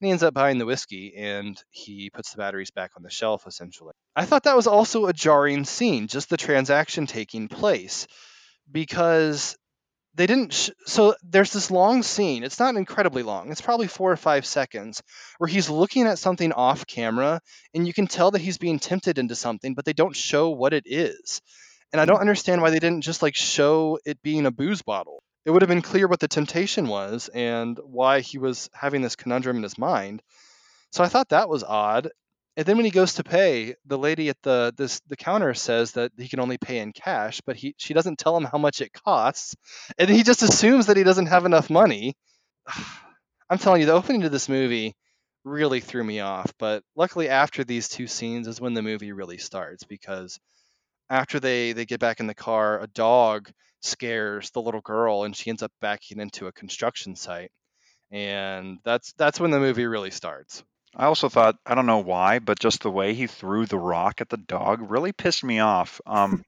And 0.00 0.06
he 0.06 0.10
ends 0.12 0.22
up 0.22 0.32
buying 0.32 0.58
the 0.58 0.66
whiskey 0.66 1.14
and 1.16 1.60
he 1.70 2.10
puts 2.10 2.32
the 2.32 2.38
batteries 2.38 2.70
back 2.70 2.92
on 2.96 3.02
the 3.02 3.10
shelf 3.10 3.46
essentially. 3.46 3.92
I 4.16 4.24
thought 4.24 4.44
that 4.44 4.56
was 4.56 4.66
also 4.66 5.06
a 5.06 5.12
jarring 5.12 5.64
scene 5.64 6.06
just 6.06 6.30
the 6.30 6.36
transaction 6.36 7.06
taking 7.06 7.48
place 7.48 8.06
because 8.70 9.56
they 10.14 10.26
didn't 10.26 10.52
sh- 10.52 10.70
so 10.86 11.14
there's 11.22 11.52
this 11.52 11.70
long 11.70 12.02
scene 12.02 12.44
it's 12.44 12.58
not 12.58 12.76
incredibly 12.76 13.22
long 13.22 13.50
it's 13.50 13.60
probably 13.60 13.86
four 13.86 14.10
or 14.10 14.16
five 14.16 14.46
seconds 14.46 15.02
where 15.38 15.48
he's 15.48 15.70
looking 15.70 16.06
at 16.06 16.18
something 16.18 16.52
off 16.52 16.86
camera 16.86 17.40
and 17.74 17.86
you 17.86 17.92
can 17.92 18.06
tell 18.06 18.30
that 18.30 18.40
he's 18.40 18.58
being 18.58 18.78
tempted 18.78 19.18
into 19.18 19.34
something 19.34 19.74
but 19.74 19.84
they 19.84 19.92
don't 19.92 20.16
show 20.16 20.50
what 20.50 20.72
it 20.72 20.84
is 20.86 21.40
and 21.92 22.00
i 22.00 22.04
mm. 22.04 22.08
don't 22.08 22.20
understand 22.20 22.62
why 22.62 22.70
they 22.70 22.78
didn't 22.78 23.02
just 23.02 23.22
like 23.22 23.34
show 23.34 23.98
it 24.04 24.22
being 24.22 24.46
a 24.46 24.50
booze 24.50 24.82
bottle 24.82 25.22
it 25.44 25.50
would 25.50 25.62
have 25.62 25.68
been 25.68 25.82
clear 25.82 26.06
what 26.06 26.20
the 26.20 26.28
temptation 26.28 26.88
was 26.88 27.28
and 27.32 27.78
why 27.82 28.20
he 28.20 28.38
was 28.38 28.68
having 28.74 29.02
this 29.02 29.16
conundrum 29.16 29.56
in 29.56 29.62
his 29.62 29.78
mind 29.78 30.22
so 30.92 31.02
i 31.02 31.08
thought 31.08 31.28
that 31.30 31.48
was 31.48 31.64
odd 31.64 32.10
and 32.58 32.66
then 32.66 32.74
when 32.74 32.86
he 32.86 32.90
goes 32.90 33.14
to 33.14 33.22
pay, 33.22 33.76
the 33.86 33.96
lady 33.96 34.30
at 34.30 34.42
the 34.42 34.74
this 34.76 34.98
the 35.06 35.16
counter 35.16 35.54
says 35.54 35.92
that 35.92 36.10
he 36.18 36.26
can 36.26 36.40
only 36.40 36.58
pay 36.58 36.80
in 36.80 36.90
cash, 36.90 37.40
but 37.46 37.54
he 37.54 37.76
she 37.78 37.94
doesn't 37.94 38.18
tell 38.18 38.36
him 38.36 38.42
how 38.42 38.58
much 38.58 38.80
it 38.80 38.92
costs, 38.92 39.54
and 39.96 40.10
he 40.10 40.24
just 40.24 40.42
assumes 40.42 40.86
that 40.86 40.96
he 40.96 41.04
doesn't 41.04 41.26
have 41.26 41.46
enough 41.46 41.70
money. 41.70 42.16
I'm 43.48 43.58
telling 43.58 43.80
you, 43.80 43.86
the 43.86 43.92
opening 43.92 44.22
to 44.22 44.28
this 44.28 44.48
movie 44.48 44.96
really 45.44 45.78
threw 45.78 46.02
me 46.02 46.18
off. 46.18 46.52
But 46.58 46.82
luckily, 46.96 47.28
after 47.28 47.62
these 47.62 47.88
two 47.88 48.08
scenes 48.08 48.48
is 48.48 48.60
when 48.60 48.74
the 48.74 48.82
movie 48.82 49.12
really 49.12 49.38
starts 49.38 49.84
because 49.84 50.40
after 51.10 51.40
they 51.40 51.72
they 51.72 51.86
get 51.86 52.00
back 52.00 52.20
in 52.20 52.26
the 52.26 52.34
car, 52.34 52.80
a 52.80 52.86
dog 52.88 53.50
scares 53.80 54.50
the 54.50 54.62
little 54.62 54.80
girl, 54.80 55.24
and 55.24 55.36
she 55.36 55.50
ends 55.50 55.62
up 55.62 55.72
backing 55.80 56.20
into 56.20 56.46
a 56.46 56.52
construction 56.52 57.16
site, 57.16 57.50
and 58.10 58.78
that's 58.84 59.12
that's 59.14 59.40
when 59.40 59.50
the 59.50 59.60
movie 59.60 59.86
really 59.86 60.10
starts. 60.10 60.62
I 60.94 61.06
also 61.06 61.28
thought 61.28 61.56
I 61.66 61.74
don't 61.74 61.86
know 61.86 61.98
why, 61.98 62.38
but 62.38 62.58
just 62.58 62.82
the 62.82 62.90
way 62.90 63.14
he 63.14 63.26
threw 63.26 63.66
the 63.66 63.78
rock 63.78 64.20
at 64.20 64.28
the 64.28 64.36
dog 64.36 64.90
really 64.90 65.12
pissed 65.12 65.44
me 65.44 65.58
off. 65.60 66.00
Um, 66.06 66.44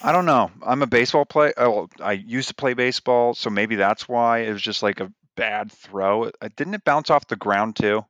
I 0.00 0.12
don't 0.12 0.26
know. 0.26 0.50
I'm 0.62 0.82
a 0.82 0.86
baseball 0.86 1.24
play. 1.24 1.52
Oh, 1.56 1.88
I 2.00 2.12
used 2.12 2.48
to 2.48 2.54
play 2.54 2.74
baseball, 2.74 3.34
so 3.34 3.50
maybe 3.50 3.76
that's 3.76 4.08
why 4.08 4.40
it 4.40 4.52
was 4.52 4.62
just 4.62 4.82
like 4.82 5.00
a 5.00 5.12
bad 5.36 5.72
throw. 5.72 6.24
Uh, 6.24 6.48
Didn't 6.56 6.74
it 6.74 6.84
bounce 6.84 7.10
off 7.10 7.26
the 7.28 7.36
ground 7.36 7.76
too? 7.76 8.04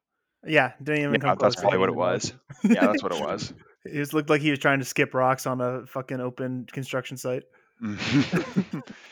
Yeah, 0.46 0.72
didn't 0.82 1.02
even 1.02 1.18
Yeah, 1.20 1.20
come 1.20 1.34
that's 1.38 1.56
close. 1.56 1.56
to 1.56 1.60
probably 1.60 1.78
what 1.78 1.88
it 1.88 1.94
was. 1.96 2.32
Yeah, 2.70 2.86
that's 2.86 3.02
what 3.02 3.12
it 3.12 3.18
was. 3.18 3.52
It 3.84 3.94
just 3.94 4.14
looked 4.14 4.30
like 4.30 4.40
he 4.40 4.50
was 4.50 4.58
trying 4.58 4.80
to 4.80 4.84
skip 4.84 5.14
rocks 5.14 5.46
on 5.46 5.60
a 5.60 5.86
fucking 5.86 6.20
open 6.20 6.66
construction 6.70 7.16
site. 7.16 7.44
and 7.80 8.02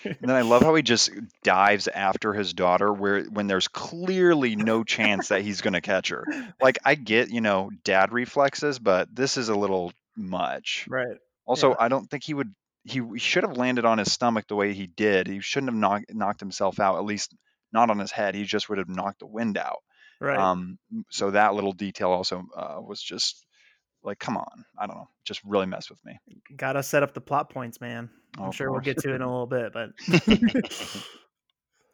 then 0.03 0.31
I 0.31 0.43
love 0.43 0.63
how 0.63 0.75
he 0.75 0.83
just 0.83 1.11
dives 1.45 1.87
after 1.87 2.33
his 2.33 2.53
daughter 2.53 2.93
where 2.93 3.23
when 3.25 3.47
there's 3.47 3.69
clearly 3.69 4.57
no 4.57 4.83
chance 4.83 5.29
that 5.29 5.43
he's 5.43 5.61
going 5.61 5.75
to 5.75 5.81
catch 5.81 6.09
her. 6.09 6.25
Like 6.61 6.79
I 6.85 6.97
get, 6.97 7.31
you 7.31 7.41
know, 7.41 7.71
dad 7.85 8.13
reflexes, 8.13 8.81
but 8.81 9.15
this 9.15 9.37
is 9.37 9.49
a 9.51 9.55
little 9.55 9.93
much. 10.17 10.87
Right. 10.89 11.17
Also, 11.47 11.71
Yeah. 11.71 11.77
I 11.79 11.89
don't 11.89 12.11
think 12.11 12.25
he 12.25 12.35
would 12.35 12.53
he, 12.83 13.01
he 13.01 13.19
should 13.19 13.45
have 13.45 13.57
landed 13.57 13.85
on 13.85 13.99
his 13.99 14.13
stomach 14.13 14.47
the 14.49 14.57
way 14.57 14.73
he 14.73 14.89
did. 14.89 15.29
He 15.29 15.41
shouldn't 15.41 15.71
have 15.71 15.79
knocked 15.79 16.13
knocked 16.13 16.41
himself 16.41 16.81
out, 16.81 16.97
at 16.97 17.05
least 17.05 17.37
not 17.73 17.91
on 17.91 18.01
his 18.01 18.11
head. 18.11 18.35
He 18.35 18.43
just 18.43 18.69
would 18.69 18.79
have 18.79 18.89
knocked 18.89 19.21
the 19.21 19.27
wind 19.27 19.59
out. 19.59 19.79
Right. 20.21 20.39
Um 20.39 20.77
so 21.11 21.31
that 21.31 21.55
little 21.55 21.73
detail 21.73 22.11
also 22.11 22.45
uh, 22.57 22.81
was 22.81 23.01
just 23.01 23.46
like 24.07 24.19
come 24.19 24.37
on. 24.37 24.65
I 24.79 24.87
don't 24.87 24.97
know. 24.97 25.09
Just 25.25 25.43
really 25.45 25.67
messed 25.67 25.91
with 25.91 26.03
me. 26.05 26.19
Gotta 26.57 26.83
set 26.83 27.03
up 27.03 27.13
the 27.13 27.21
plot 27.21 27.51
points, 27.51 27.81
man. 27.81 28.09
Oh, 28.39 28.45
I'm 28.45 28.49
of 28.49 28.55
sure 28.55 28.71
we'll 28.71 28.81
get 28.81 28.99
to 28.99 29.11
it 29.11 29.17
in 29.17 29.23
a 29.23 29.27
little 29.27 29.47
bit, 29.47 29.73
but 29.73 29.91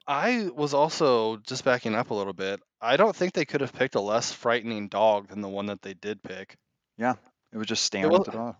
I 0.07 0.51
was 0.55 0.75
also 0.75 1.39
just 1.39 1.65
backing 1.65 1.95
up 1.95 2.11
a 2.11 2.15
little 2.15 2.33
bit. 2.33 2.61
I 2.81 2.97
don't 2.97 3.15
think 3.15 3.33
they 3.33 3.45
could 3.45 3.61
have 3.61 3.73
picked 3.73 3.95
a 3.95 4.01
less 4.01 4.33
frightening 4.33 4.89
dog 4.89 5.29
than 5.29 5.41
the 5.41 5.49
one 5.49 5.67
that 5.67 5.83
they 5.83 5.95
did 5.95 6.23
pick. 6.23 6.57
Yeah. 6.99 7.15
It 7.53 7.59
was 7.59 7.67
just 7.67 7.85
staring 7.85 8.11
was- 8.11 8.29
at 8.29 8.35
the. 8.35 8.55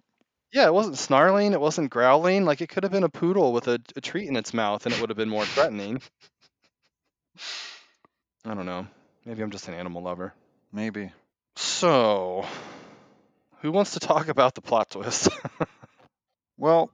Yeah, 0.53 0.67
it 0.67 0.75
wasn't 0.75 0.99
snarling, 0.99 1.55
it 1.55 1.61
wasn't 1.61 1.89
growling. 1.91 2.45
Like 2.45 2.61
it 2.61 2.69
could 2.69 2.83
have 2.83 2.93
been 2.93 3.05
a 3.05 3.09
poodle 3.09 3.55
with 3.55 3.69
a, 3.69 3.81
a 3.97 4.03
treat 4.03 4.29
in 4.29 4.37
its 4.37 4.53
mouth, 4.53 4.85
and 4.85 4.95
it 4.95 5.01
would 5.01 5.09
have 5.09 5.17
been 5.17 5.31
more 5.31 5.47
threatening. 5.47 6.03
I 8.45 8.53
don't 8.53 8.67
know. 8.67 8.87
Maybe 9.25 9.43
I'm 9.43 9.51
just 9.51 9.69
an 9.69 9.75
animal 9.75 10.03
lover. 10.03 10.35
Maybe. 10.71 11.11
So, 11.57 12.45
who 13.63 13.73
wants 13.73 13.93
to 13.93 14.01
talk 14.01 14.29
about 14.29 14.55
the 14.55 14.61
plot 14.61 14.91
twist? 14.91 15.29
Well, 16.59 16.91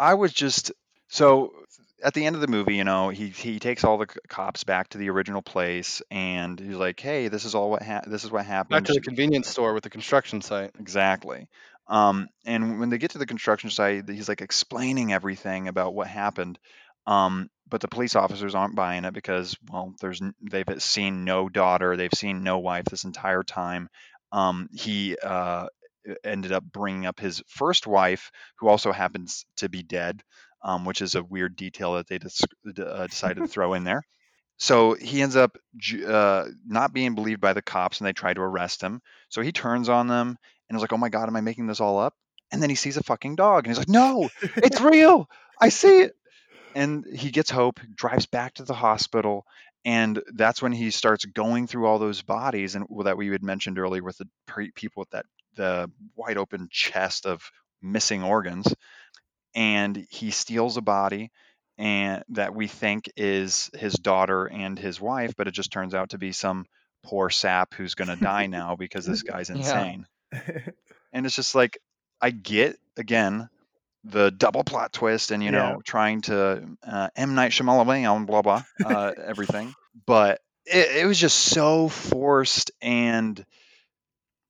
I 0.00 0.14
was 0.14 0.32
just 0.32 0.72
so 1.06 1.52
at 2.02 2.14
the 2.14 2.26
end 2.26 2.34
of 2.34 2.40
the 2.40 2.48
movie, 2.48 2.74
you 2.74 2.82
know, 2.82 3.10
he 3.10 3.28
he 3.28 3.60
takes 3.60 3.84
all 3.84 3.98
the 3.98 4.08
cops 4.28 4.64
back 4.64 4.88
to 4.88 4.98
the 4.98 5.10
original 5.10 5.42
place, 5.42 6.02
and 6.10 6.58
he's 6.58 6.74
like, 6.74 6.98
"Hey, 6.98 7.28
this 7.28 7.44
is 7.44 7.54
all 7.54 7.70
what 7.70 7.82
ha- 7.82 8.02
this 8.06 8.24
is 8.24 8.32
what 8.32 8.44
happened." 8.44 8.84
Back 8.84 8.84
to 8.86 8.94
the 8.94 9.00
convenience 9.00 9.48
store 9.48 9.74
with 9.74 9.84
the 9.84 9.90
construction 9.90 10.42
site. 10.42 10.72
Exactly. 10.78 11.48
Um, 11.86 12.28
and 12.44 12.80
when 12.80 12.90
they 12.90 12.98
get 12.98 13.12
to 13.12 13.18
the 13.18 13.26
construction 13.26 13.70
site, 13.70 14.08
he's 14.08 14.28
like 14.28 14.40
explaining 14.40 15.12
everything 15.12 15.68
about 15.68 15.94
what 15.94 16.08
happened. 16.08 16.58
Um, 17.06 17.48
but 17.68 17.80
the 17.80 17.88
police 17.88 18.16
officers 18.16 18.54
aren't 18.54 18.74
buying 18.74 19.04
it 19.04 19.14
because, 19.14 19.56
well, 19.70 19.94
there's 20.00 20.20
they've 20.40 20.82
seen 20.82 21.24
no 21.24 21.48
daughter, 21.48 21.96
they've 21.96 22.10
seen 22.12 22.42
no 22.42 22.58
wife 22.58 22.86
this 22.86 23.04
entire 23.04 23.42
time. 23.42 23.88
Um, 24.32 24.68
he 24.72 25.16
uh, 25.22 25.66
ended 26.24 26.52
up 26.52 26.64
bringing 26.64 27.06
up 27.06 27.20
his 27.20 27.42
first 27.48 27.86
wife, 27.86 28.30
who 28.58 28.68
also 28.68 28.92
happens 28.92 29.44
to 29.56 29.68
be 29.68 29.82
dead, 29.82 30.22
um, 30.62 30.84
which 30.84 31.02
is 31.02 31.14
a 31.14 31.22
weird 31.22 31.56
detail 31.56 31.94
that 31.94 32.08
they 32.08 32.18
dis- 32.18 32.42
uh, 32.78 33.06
decided 33.06 33.40
to 33.40 33.48
throw 33.48 33.74
in 33.74 33.84
there. 33.84 34.02
So 34.58 34.94
he 34.94 35.22
ends 35.22 35.34
up 35.34 35.56
uh, 36.06 36.46
not 36.66 36.92
being 36.92 37.14
believed 37.14 37.40
by 37.40 37.52
the 37.52 37.62
cops, 37.62 37.98
and 37.98 38.06
they 38.06 38.12
try 38.12 38.32
to 38.32 38.40
arrest 38.40 38.80
him. 38.80 39.00
So 39.28 39.42
he 39.42 39.50
turns 39.52 39.88
on 39.88 40.06
them 40.06 40.36
and 40.68 40.76
is 40.76 40.82
like, 40.82 40.92
"Oh 40.92 40.98
my 40.98 41.08
god, 41.08 41.28
am 41.28 41.36
I 41.36 41.40
making 41.40 41.66
this 41.66 41.80
all 41.80 41.98
up?" 41.98 42.14
And 42.52 42.62
then 42.62 42.70
he 42.70 42.76
sees 42.76 42.96
a 42.96 43.02
fucking 43.02 43.36
dog, 43.36 43.64
and 43.64 43.74
he's 43.74 43.78
like, 43.78 43.88
"No, 43.88 44.28
it's 44.56 44.80
real. 44.80 45.28
I 45.60 45.70
see 45.70 46.02
it." 46.02 46.14
And 46.74 47.04
he 47.12 47.30
gets 47.30 47.50
hope, 47.50 47.80
drives 47.94 48.26
back 48.26 48.54
to 48.54 48.64
the 48.64 48.74
hospital, 48.74 49.44
and 49.84 50.22
that's 50.34 50.62
when 50.62 50.72
he 50.72 50.90
starts 50.90 51.24
going 51.24 51.66
through 51.66 51.86
all 51.86 51.98
those 51.98 52.22
bodies 52.22 52.74
and 52.74 52.86
well, 52.88 53.04
that 53.04 53.16
we 53.16 53.28
had 53.28 53.42
mentioned 53.42 53.78
earlier 53.78 54.02
with 54.02 54.18
the 54.18 54.28
pre- 54.46 54.70
people 54.70 55.00
with 55.00 55.10
that 55.10 55.26
the 55.56 55.90
wide 56.16 56.38
open 56.38 56.68
chest 56.70 57.26
of 57.26 57.42
missing 57.82 58.22
organs. 58.22 58.72
And 59.54 60.06
he 60.10 60.30
steals 60.30 60.76
a 60.76 60.82
body 60.82 61.30
and 61.78 62.24
that 62.30 62.54
we 62.54 62.68
think 62.68 63.10
is 63.16 63.70
his 63.74 63.94
daughter 63.94 64.46
and 64.46 64.78
his 64.78 65.00
wife, 65.00 65.34
but 65.36 65.48
it 65.48 65.52
just 65.54 65.72
turns 65.72 65.94
out 65.94 66.10
to 66.10 66.18
be 66.18 66.32
some 66.32 66.66
poor 67.02 67.30
sap 67.30 67.74
who's 67.74 67.94
going 67.94 68.08
to 68.08 68.16
die 68.16 68.46
now 68.48 68.76
because 68.76 69.06
this 69.06 69.22
guy's 69.22 69.50
insane. 69.50 70.06
And 71.12 71.26
it's 71.26 71.36
just 71.36 71.54
like 71.54 71.78
I 72.20 72.30
get 72.30 72.76
again 72.96 73.48
the 74.04 74.30
double 74.30 74.64
plot 74.64 74.92
twist 74.92 75.30
and 75.30 75.42
you 75.42 75.50
Yeah. 75.50 75.52
know 75.52 75.80
trying 75.84 76.22
to 76.22 76.76
uh, 76.86 77.08
M 77.16 77.34
Night 77.34 77.52
Shyamalan 77.52 78.26
blah 78.26 78.42
blah 78.42 78.64
uh, 78.82 79.12
everything, 79.16 79.74
but 80.06 80.40
it, 80.66 81.02
it 81.02 81.06
was 81.06 81.18
just 81.18 81.38
so 81.38 81.88
forced 81.88 82.70
and 82.80 83.44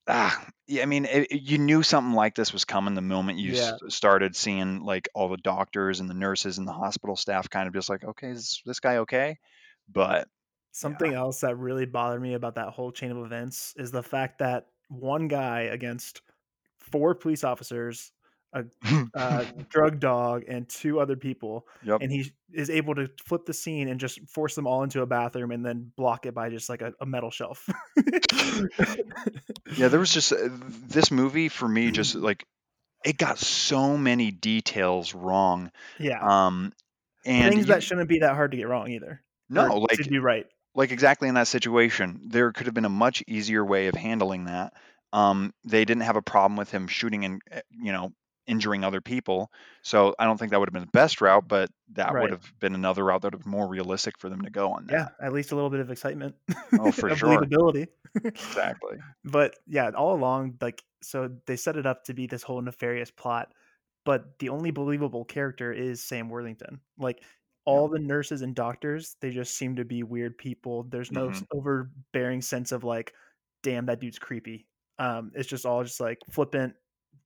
ah 0.06 0.46
yeah, 0.72 0.82
I 0.82 0.86
mean 0.86 1.04
it, 1.04 1.30
you 1.32 1.58
knew 1.58 1.82
something 1.82 2.14
like 2.14 2.34
this 2.34 2.52
was 2.52 2.64
coming 2.64 2.94
the 2.94 3.00
moment 3.02 3.38
you 3.38 3.50
Yeah. 3.52 3.52
s- 3.52 3.94
started 3.94 4.34
seeing 4.36 4.82
like 4.82 5.08
all 5.14 5.28
the 5.28 5.36
doctors 5.36 6.00
and 6.00 6.08
the 6.08 6.14
nurses 6.14 6.58
and 6.58 6.66
the 6.66 6.72
hospital 6.72 7.16
staff 7.16 7.48
kind 7.50 7.68
of 7.68 7.74
just 7.74 7.88
like 7.90 8.04
okay 8.04 8.30
is 8.30 8.62
this 8.66 8.80
guy 8.80 8.98
okay, 8.98 9.38
but 9.88 10.28
Something 10.74 11.12
else 11.12 11.40
that 11.40 11.56
really 11.56 11.84
bothered 11.84 12.22
me 12.22 12.32
about 12.34 12.54
that 12.54 12.70
whole 12.70 12.92
chain 12.92 13.10
of 13.10 13.18
events 13.24 13.74
is 13.76 13.90
the 13.90 14.02
fact 14.02 14.38
that 14.38 14.68
one 14.88 15.28
guy 15.28 15.62
against 15.62 16.22
four 16.78 17.14
police 17.14 17.44
officers, 17.44 18.12
a 18.52 18.64
uh, 19.14 19.44
drug 19.70 19.98
dog, 20.00 20.44
and 20.48 20.68
two 20.68 21.00
other 21.00 21.16
people, 21.16 21.66
yep 21.84 22.00
and 22.02 22.10
he 22.12 22.30
is 22.52 22.68
able 22.70 22.94
to 22.94 23.08
flip 23.24 23.46
the 23.46 23.54
scene 23.54 23.88
and 23.88 23.98
just 23.98 24.20
force 24.28 24.54
them 24.54 24.66
all 24.66 24.82
into 24.82 25.00
a 25.00 25.06
bathroom 25.06 25.50
and 25.52 25.64
then 25.64 25.90
block 25.96 26.26
it 26.26 26.34
by 26.34 26.50
just 26.50 26.68
like 26.68 26.82
a, 26.82 26.92
a 27.00 27.06
metal 27.06 27.30
shelf. 27.30 27.66
Yeah, 29.76 29.88
there 29.88 30.00
was 30.00 30.12
just 30.12 30.32
uh, 30.32 30.48
this 30.88 31.10
movie 31.10 31.48
for 31.48 31.66
me 31.68 31.90
just 31.90 32.14
like 32.14 32.44
it 33.04 33.16
got 33.18 33.38
so 33.38 33.96
many 33.96 34.30
details 34.30 35.14
wrong. 35.14 35.70
yeah, 35.98 36.20
Um 36.20 36.72
and 37.24 37.52
things 37.54 37.66
you- 37.66 37.72
that 37.72 37.82
shouldn't 37.82 38.08
be 38.08 38.20
that 38.20 38.34
hard 38.34 38.50
to 38.52 38.56
get 38.56 38.68
wrong 38.68 38.90
either. 38.90 39.22
no, 39.48 39.78
like 39.78 39.98
to 39.98 40.04
do 40.04 40.20
right. 40.20 40.46
like 40.74 40.90
exactly 40.92 41.28
in 41.28 41.34
that 41.34 41.48
situation, 41.48 42.20
there 42.28 42.52
could 42.52 42.66
have 42.66 42.74
been 42.74 42.84
a 42.84 42.88
much 42.90 43.22
easier 43.26 43.64
way 43.64 43.86
of 43.88 43.94
handling 43.94 44.44
that. 44.44 44.74
Um 45.12 45.52
they 45.64 45.84
didn't 45.84 46.02
have 46.02 46.16
a 46.16 46.22
problem 46.22 46.56
with 46.56 46.70
him 46.70 46.86
shooting 46.88 47.24
and 47.24 47.40
uh, 47.50 47.60
you 47.70 47.92
know 47.92 48.12
injuring 48.46 48.84
other 48.84 49.00
people. 49.00 49.50
So 49.82 50.14
I 50.18 50.24
don't 50.24 50.36
think 50.38 50.50
that 50.50 50.58
would 50.60 50.68
have 50.68 50.74
been 50.74 50.82
the 50.82 50.90
best 50.92 51.20
route, 51.20 51.46
but 51.46 51.70
that 51.92 52.12
Right. 52.12 52.22
would 52.22 52.30
have 52.32 52.52
been 52.60 52.74
another 52.74 53.04
route 53.04 53.22
that 53.22 53.28
would 53.28 53.34
have 53.34 53.42
been 53.42 53.50
more 53.50 53.68
realistic 53.68 54.18
for 54.18 54.28
them 54.28 54.42
to 54.42 54.50
go 54.50 54.72
on 54.72 54.88
Yeah, 54.90 55.08
at 55.20 55.32
least 55.32 55.52
a 55.52 55.54
little 55.54 55.70
bit 55.70 55.80
of 55.80 55.90
excitement. 55.90 56.34
Oh, 56.78 56.90
for 56.92 57.14
sure. 57.14 57.42
believability. 57.42 57.86
Exactly. 58.24 58.98
but 59.24 59.56
yeah, 59.66 59.90
all 59.90 60.14
along, 60.14 60.58
like, 60.60 60.82
so 61.02 61.30
they 61.46 61.56
set 61.56 61.76
it 61.76 61.86
up 61.86 62.04
to 62.04 62.14
be 62.14 62.26
this 62.26 62.42
whole 62.42 62.60
nefarious 62.60 63.10
plot, 63.10 63.52
but 64.04 64.38
the 64.38 64.48
only 64.50 64.70
believable 64.70 65.24
character 65.24 65.72
is 65.72 66.02
Sam 66.02 66.28
Worthington. 66.28 66.80
Like, 66.98 67.22
all 67.64 67.88
the 67.88 68.00
nurses 68.00 68.42
and 68.42 68.56
doctors, 68.56 69.16
they 69.20 69.30
just 69.30 69.56
seem 69.56 69.76
to 69.76 69.84
be 69.84 70.02
weird 70.02 70.36
people. 70.36 70.82
There's 70.82 71.12
no 71.12 71.28
s- 71.28 71.44
overbearing 71.52 72.42
sense 72.42 72.72
of 72.72 72.82
like, 72.82 73.14
damn, 73.62 73.86
that 73.86 74.00
dude's 74.00 74.18
creepy. 74.18 74.66
Um, 74.98 75.30
it's 75.34 75.48
just 75.48 75.64
all 75.64 75.84
just 75.84 76.00
like 76.00 76.18
flippant, 76.30 76.74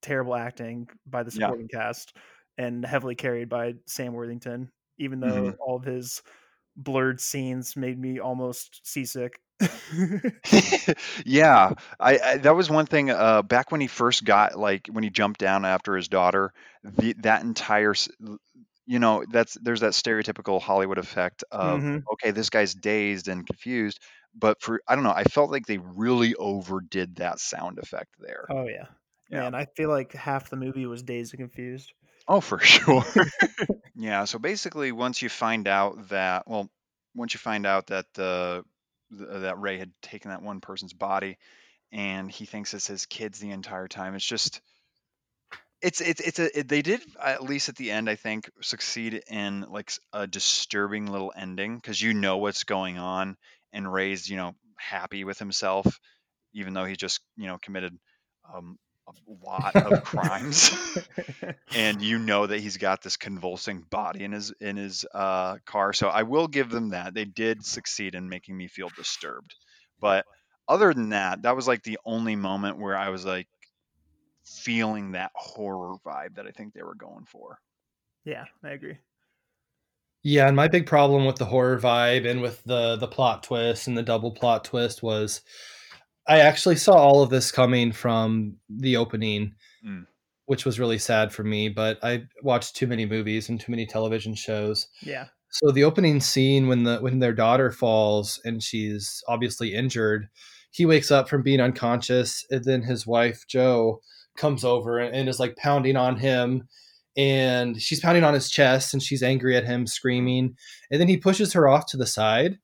terrible 0.02 0.34
acting 0.34 0.88
by 1.06 1.22
the 1.22 1.30
Yeah. 1.32 1.52
supporting 1.56 1.68
cast 1.68 2.16
and 2.58 2.84
heavily 2.84 3.14
carried 3.14 3.48
by 3.48 3.74
Sam 3.86 4.12
Worthington, 4.14 4.70
even 4.98 5.20
though 5.20 5.50
Mhm. 5.50 5.56
all 5.60 5.76
of 5.76 5.84
his 5.84 6.22
blurred 6.76 7.20
scenes 7.20 7.76
made 7.76 7.98
me 7.98 8.20
almost 8.20 8.80
seasick. 8.86 9.40
yeah, 11.26 11.72
I, 11.98 12.18
I 12.18 12.36
that 12.38 12.54
was 12.54 12.70
one 12.70 12.86
thing. 12.86 13.10
Uh, 13.10 13.42
back 13.42 13.72
when 13.72 13.80
he 13.80 13.86
first 13.88 14.24
got 14.24 14.56
like 14.56 14.86
when 14.86 15.02
he 15.02 15.10
jumped 15.10 15.40
down 15.40 15.64
after 15.64 15.96
his 15.96 16.08
daughter, 16.08 16.52
the 16.84 17.14
that 17.20 17.42
entire, 17.42 17.94
you 18.86 18.98
know, 19.00 19.24
that's 19.30 19.54
there's 19.54 19.80
that 19.80 19.92
stereotypical 19.92 20.60
Hollywood 20.60 20.98
effect 20.98 21.42
of 21.50 21.86
Mhm. 21.86 22.06
okay, 22.12 22.30
this 22.30 22.50
guy's 22.50 22.74
dazed 22.74 23.28
and 23.28 23.46
confused, 23.46 24.00
but 24.34 24.62
for 24.62 24.80
I 24.86 24.94
don't 24.94 25.04
know, 25.04 25.12
I 25.14 25.24
felt 25.24 25.50
like 25.50 25.66
they 25.66 25.78
really 25.78 26.34
overdid 26.36 27.16
that 27.16 27.40
sound 27.40 27.78
effect 27.80 28.14
there. 28.18 28.48
Oh 28.48 28.66
yeah. 28.68 28.88
Yeah. 29.30 29.42
Man, 29.42 29.54
I 29.54 29.64
feel 29.64 29.88
like 29.88 30.12
half 30.12 30.50
the 30.50 30.56
movie 30.56 30.86
was 30.86 31.02
dazed 31.02 31.34
and 31.34 31.40
confused. 31.40 31.92
Oh, 32.28 32.40
for 32.40 32.58
sure. 32.62 33.04
yeah. 33.94 34.24
So 34.24 34.38
basically, 34.38 34.92
once 34.92 35.22
you 35.22 35.28
find 35.28 35.68
out 35.68 36.08
that, 36.08 36.48
well, 36.48 36.70
once 37.14 37.34
you 37.34 37.38
find 37.38 37.66
out 37.66 37.88
that 37.88 38.06
the 38.14 38.64
th- 39.16 39.28
that 39.42 39.60
Ray 39.60 39.78
had 39.78 39.92
taken 40.02 40.30
that 40.30 40.42
one 40.42 40.60
person's 40.60 40.92
body, 40.92 41.38
and 41.92 42.30
he 42.30 42.44
thinks 42.44 42.74
it's 42.74 42.86
his 42.86 43.06
kids 43.06 43.38
the 43.38 43.50
entire 43.50 43.88
time, 43.88 44.14
it's 44.14 44.26
just, 44.26 44.60
it's 45.80 46.00
it's 46.00 46.20
it's 46.20 46.38
a 46.38 46.60
it, 46.60 46.68
they 46.68 46.82
did 46.82 47.00
at 47.22 47.42
least 47.42 47.68
at 47.68 47.76
the 47.76 47.90
end 47.90 48.08
I 48.08 48.16
think 48.16 48.50
succeed 48.62 49.22
in 49.28 49.66
like 49.68 49.92
a 50.12 50.26
disturbing 50.26 51.06
little 51.06 51.32
ending 51.36 51.76
because 51.76 52.00
you 52.00 52.14
know 52.14 52.38
what's 52.38 52.64
going 52.64 52.98
on, 52.98 53.36
and 53.72 53.92
Ray's 53.92 54.28
you 54.28 54.36
know 54.36 54.54
happy 54.78 55.24
with 55.24 55.38
himself, 55.38 56.00
even 56.54 56.74
though 56.74 56.84
he 56.84 56.96
just 56.96 57.20
you 57.36 57.46
know 57.46 57.58
committed 57.58 57.96
um, 58.52 58.78
lot 59.44 59.76
of 59.76 60.02
crimes, 60.04 60.70
and 61.74 62.02
you 62.02 62.18
know 62.18 62.46
that 62.46 62.60
he's 62.60 62.76
got 62.76 63.02
this 63.02 63.16
convulsing 63.16 63.84
body 63.90 64.24
in 64.24 64.32
his 64.32 64.52
in 64.60 64.76
his 64.76 65.04
uh, 65.14 65.58
car. 65.64 65.92
So 65.92 66.08
I 66.08 66.22
will 66.22 66.48
give 66.48 66.70
them 66.70 66.90
that. 66.90 67.14
They 67.14 67.24
did 67.24 67.64
succeed 67.64 68.14
in 68.14 68.28
making 68.28 68.56
me 68.56 68.68
feel 68.68 68.90
disturbed. 68.96 69.54
But 70.00 70.26
other 70.68 70.92
than 70.92 71.10
that, 71.10 71.42
that 71.42 71.56
was 71.56 71.68
like 71.68 71.82
the 71.82 71.98
only 72.04 72.36
moment 72.36 72.78
where 72.78 72.96
I 72.96 73.10
was 73.10 73.24
like 73.24 73.48
feeling 74.44 75.12
that 75.12 75.32
horror 75.34 75.96
vibe 76.04 76.36
that 76.36 76.46
I 76.46 76.50
think 76.50 76.72
they 76.72 76.82
were 76.82 76.94
going 76.94 77.24
for. 77.26 77.58
Yeah, 78.24 78.44
I 78.64 78.70
agree. 78.70 78.98
Yeah, 80.22 80.48
and 80.48 80.56
my 80.56 80.66
big 80.66 80.86
problem 80.86 81.24
with 81.24 81.36
the 81.36 81.44
horror 81.44 81.78
vibe 81.78 82.28
and 82.28 82.42
with 82.42 82.62
the 82.64 82.96
the 82.96 83.06
plot 83.06 83.44
twist 83.44 83.86
and 83.86 83.96
the 83.96 84.02
double 84.02 84.32
plot 84.32 84.64
twist 84.64 85.02
was 85.02 85.42
I 86.28 86.40
actually 86.40 86.76
saw 86.76 86.94
all 86.94 87.22
of 87.22 87.30
this 87.30 87.52
coming 87.52 87.92
from 87.92 88.56
the 88.68 88.96
opening, 88.96 89.54
Mm. 89.84 90.06
which 90.46 90.64
was 90.64 90.80
really 90.80 90.98
sad 90.98 91.32
for 91.32 91.44
me, 91.44 91.68
but 91.68 91.98
I 92.02 92.24
watched 92.42 92.74
too 92.76 92.86
many 92.86 93.06
movies 93.06 93.48
and 93.48 93.60
too 93.60 93.70
many 93.70 93.86
television 93.86 94.34
shows. 94.34 94.88
Yeah. 95.00 95.26
So 95.50 95.70
the 95.70 95.84
opening 95.84 96.20
scene 96.20 96.66
when 96.66 96.82
the 96.82 96.98
when 96.98 97.20
their 97.20 97.32
daughter 97.32 97.70
falls 97.70 98.40
and 98.44 98.62
she's 98.62 99.22
obviously 99.28 99.74
injured, 99.74 100.28
he 100.72 100.84
wakes 100.84 101.10
up 101.10 101.28
from 101.28 101.42
being 101.42 101.60
unconscious 101.60 102.44
and 102.50 102.64
then 102.64 102.82
his 102.82 103.06
wife 103.06 103.44
Joe 103.48 104.00
comes 104.36 104.64
over 104.64 104.98
and, 104.98 105.14
and 105.14 105.28
is 105.28 105.40
like 105.40 105.56
pounding 105.56 105.96
on 105.96 106.16
him 106.16 106.68
and 107.16 107.80
she's 107.80 108.00
pounding 108.00 108.24
on 108.24 108.34
his 108.34 108.50
chest 108.50 108.92
and 108.92 109.02
she's 109.02 109.22
angry 109.22 109.56
at 109.56 109.64
him 109.64 109.86
screaming 109.86 110.56
and 110.90 111.00
then 111.00 111.08
he 111.08 111.16
pushes 111.16 111.54
her 111.54 111.66
off 111.68 111.86
to 111.86 111.96
the 111.96 112.06
side 112.06 112.58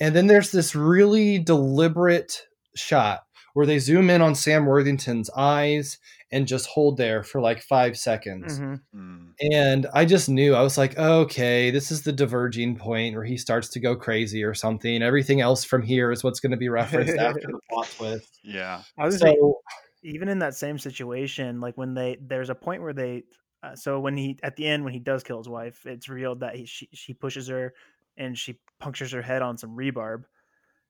and 0.00 0.16
then 0.16 0.26
there's 0.26 0.50
this 0.50 0.74
really 0.74 1.38
deliberate 1.38 2.42
shot 2.74 3.20
where 3.54 3.66
they 3.66 3.78
zoom 3.78 4.10
in 4.10 4.20
on 4.20 4.34
Sam 4.34 4.66
Worthington's 4.66 5.30
eyes 5.36 5.98
and 6.32 6.48
just 6.48 6.66
hold 6.66 6.96
there 6.96 7.22
for 7.22 7.40
like 7.40 7.62
5 7.62 7.96
seconds 7.96 8.58
Mhm. 8.58 8.80
Mm. 8.94 9.32
and 9.52 9.86
I 9.94 10.04
just 10.04 10.28
knew 10.28 10.54
I 10.54 10.62
was 10.62 10.76
like, 10.76 10.98
okay, 10.98 11.70
this 11.70 11.92
is 11.92 12.02
the 12.02 12.12
diverging 12.12 12.76
point 12.76 13.14
where 13.14 13.24
he 13.24 13.36
starts 13.36 13.68
to 13.70 13.80
go 13.80 13.94
crazy 13.94 14.42
or 14.42 14.54
something. 14.54 15.02
Everything 15.02 15.40
else 15.40 15.62
from 15.62 15.82
here 15.82 16.10
is 16.10 16.24
what's 16.24 16.40
going 16.40 16.50
to 16.50 16.56
be 16.56 16.68
referenced 16.68 17.16
after 17.16 17.46
the 17.46 17.60
plot 17.70 17.88
twist. 17.96 18.40
Yeah. 18.42 18.82
I 18.98 19.04
was 19.06 19.18
gonna 19.18 19.32
say, 19.32 19.38
So 19.38 19.60
even 20.02 20.28
in 20.28 20.40
that 20.40 20.56
same 20.56 20.78
situation, 20.78 21.60
like 21.60 21.76
when 21.78 21.94
they 21.94 22.16
there's 22.20 22.50
a 22.50 22.54
point 22.56 22.82
where 22.82 22.92
they, 22.92 23.22
uh, 23.62 23.76
so 23.76 24.00
when 24.00 24.16
he 24.16 24.36
at 24.42 24.56
the 24.56 24.66
end 24.66 24.82
when 24.82 24.92
he 24.92 24.98
does 24.98 25.22
kill 25.22 25.38
his 25.38 25.48
wife, 25.48 25.86
it's 25.86 26.08
revealed 26.08 26.40
that 26.40 26.56
he 26.56 26.66
she, 26.66 26.88
she 26.92 27.14
pushes 27.14 27.46
her 27.46 27.72
and 28.16 28.36
she 28.36 28.58
punctures 28.80 29.12
her 29.12 29.22
head 29.22 29.42
on 29.42 29.56
some 29.56 29.76
rebarb. 29.76 30.24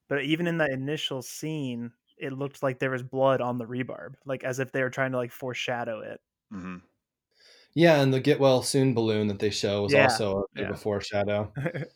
But 0.09 0.25
even 0.25 0.47
in 0.47 0.59
that 0.59 0.71
initial 0.71 1.23
scene, 1.23 1.93
it 2.19 2.33
looked 2.33 2.63
like 2.63 2.79
there 2.79 2.91
was 2.91 3.03
blood 3.03 3.41
on 3.41 3.59
the 3.59 3.67
rebarb, 3.67 4.15
like 4.25 4.45
as 4.45 4.59
if 4.61 4.73
they 4.73 4.83
were 4.83 4.91
trying 4.91 5.13
to 5.13 5.19
like 5.19 5.33
foreshadow 5.33 6.01
it. 6.01 6.21
hmm 6.51 6.79
yeah, 7.75 8.01
and 8.01 8.13
the 8.15 8.21
get 8.21 8.41
well 8.41 8.63
soon 8.63 8.95
balloon 8.95 9.27
that 9.29 9.39
they 9.41 9.51
show 9.51 9.83
was 9.83 9.95
Yeah, 9.95 10.07
also 10.09 10.39
a 10.41 10.45
bit 10.57 10.63
yeah. 10.63 10.71
of 10.71 10.77
a 10.77 10.81
foreshadow. 10.81 11.53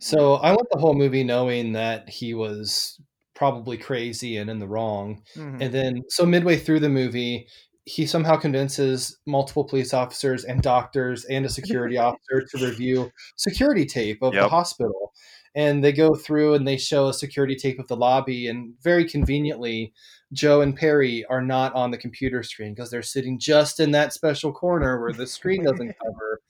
So 0.00 0.34
I 0.34 0.50
went 0.50 0.68
the 0.70 0.78
whole 0.78 0.94
movie 0.94 1.24
knowing 1.24 1.72
that 1.72 2.08
he 2.08 2.34
was 2.34 3.00
probably 3.34 3.78
crazy 3.78 4.36
and 4.36 4.50
in 4.50 4.58
the 4.58 4.68
wrong. 4.68 5.22
Mhm. 5.34 5.60
And 5.60 5.72
then, 5.72 6.02
so 6.08 6.26
midway 6.26 6.56
through 6.56 6.80
the 6.80 6.88
movie, 6.88 7.46
he 7.84 8.06
somehow 8.06 8.36
convinces 8.36 9.18
multiple 9.26 9.64
police 9.64 9.92
officers 9.94 10.44
and 10.44 10.62
doctors 10.62 11.24
and 11.26 11.44
a 11.44 11.48
security 11.48 11.96
officer 11.98 12.42
to 12.50 12.58
review 12.58 13.10
security 13.36 13.84
tape 13.86 14.22
of 14.22 14.38
the 14.38 14.46
hospital. 14.46 15.12
And 15.54 15.84
they 15.84 15.92
go 15.92 16.14
through 16.14 16.54
and 16.54 16.66
they 16.66 16.78
show 16.78 17.08
a 17.08 17.14
security 17.14 17.56
tape 17.56 17.78
of 17.78 17.88
the 17.88 17.96
lobby. 17.96 18.48
And 18.48 18.74
very 18.82 19.04
conveniently, 19.04 19.92
Joe 20.32 20.62
and 20.62 20.74
Perry 20.74 21.24
are 21.26 21.42
not 21.42 21.74
on 21.74 21.90
the 21.90 21.98
computer 21.98 22.42
screen 22.42 22.74
because 22.74 22.90
they're 22.90 23.02
sitting 23.02 23.38
just 23.38 23.78
in 23.80 23.90
that 23.90 24.12
special 24.12 24.52
corner 24.52 25.00
where 25.00 25.12
the 25.12 25.26
screen 25.26 25.62
doesn't 25.64 25.94
cover. 26.02 26.40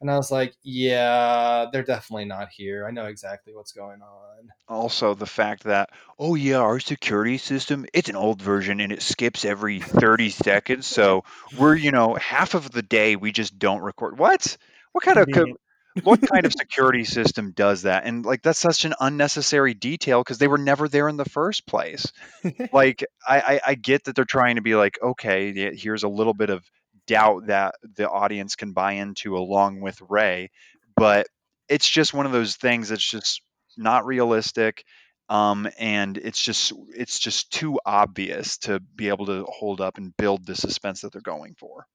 And 0.00 0.10
I 0.10 0.16
was 0.16 0.30
like, 0.30 0.54
yeah, 0.62 1.66
they're 1.72 1.82
definitely 1.82 2.26
not 2.26 2.48
here. 2.50 2.86
I 2.86 2.92
know 2.92 3.06
exactly 3.06 3.52
what's 3.52 3.72
going 3.72 4.00
on. 4.00 4.48
Also, 4.68 5.14
the 5.14 5.26
fact 5.26 5.64
that 5.64 5.90
oh 6.18 6.36
yeah, 6.36 6.58
our 6.58 6.78
security 6.78 7.38
system 7.38 7.84
it's 7.92 8.08
an 8.08 8.14
old 8.14 8.40
version 8.40 8.80
and 8.80 8.92
it 8.92 9.02
skips 9.02 9.44
every 9.44 9.80
thirty 9.80 10.30
seconds. 10.30 10.86
So 10.86 11.24
we're 11.58 11.74
you 11.74 11.90
know 11.90 12.14
half 12.14 12.54
of 12.54 12.70
the 12.70 12.82
day 12.82 13.16
we 13.16 13.32
just 13.32 13.58
don't 13.58 13.80
record. 13.80 14.18
What? 14.18 14.56
What 14.92 15.02
kind 15.02 15.18
of 15.18 15.28
co-. 15.32 15.56
what 16.02 16.20
kind 16.20 16.44
of 16.44 16.52
security 16.58 17.04
system 17.04 17.52
does 17.52 17.82
that? 17.82 18.04
And 18.04 18.24
like 18.24 18.42
that's 18.42 18.58
such 18.58 18.84
an 18.84 18.94
unnecessary 19.00 19.74
detail 19.74 20.22
because 20.22 20.38
they 20.38 20.48
were 20.48 20.58
never 20.58 20.88
there 20.88 21.08
in 21.08 21.16
the 21.16 21.24
first 21.24 21.66
place. 21.66 22.12
like 22.72 23.04
I, 23.26 23.40
I 23.40 23.60
I 23.68 23.74
get 23.74 24.04
that 24.04 24.16
they're 24.16 24.24
trying 24.24 24.56
to 24.56 24.62
be 24.62 24.74
like 24.74 24.98
okay, 25.02 25.74
here's 25.74 26.02
a 26.02 26.08
little 26.08 26.34
bit 26.34 26.50
of 26.50 26.64
doubt 27.06 27.46
that 27.46 27.74
the 27.96 28.08
audience 28.08 28.54
can 28.54 28.72
buy 28.72 28.92
into 28.92 29.36
along 29.36 29.80
with 29.80 30.00
Ray, 30.08 30.50
but 30.96 31.26
it's 31.68 31.88
just 31.88 32.14
one 32.14 32.26
of 32.26 32.32
those 32.32 32.56
things 32.56 32.88
that's 32.88 33.08
just 33.08 33.42
not 33.76 34.06
realistic. 34.06 34.84
Um, 35.30 35.68
and 35.78 36.16
it's 36.16 36.42
just 36.42 36.72
it's 36.94 37.18
just 37.18 37.52
too 37.52 37.78
obvious 37.84 38.58
to 38.58 38.80
be 38.80 39.08
able 39.08 39.26
to 39.26 39.44
hold 39.44 39.80
up 39.80 39.98
and 39.98 40.16
build 40.16 40.46
the 40.46 40.54
suspense 40.54 41.02
that 41.02 41.12
they're 41.12 41.20
going 41.20 41.54
for. 41.58 41.86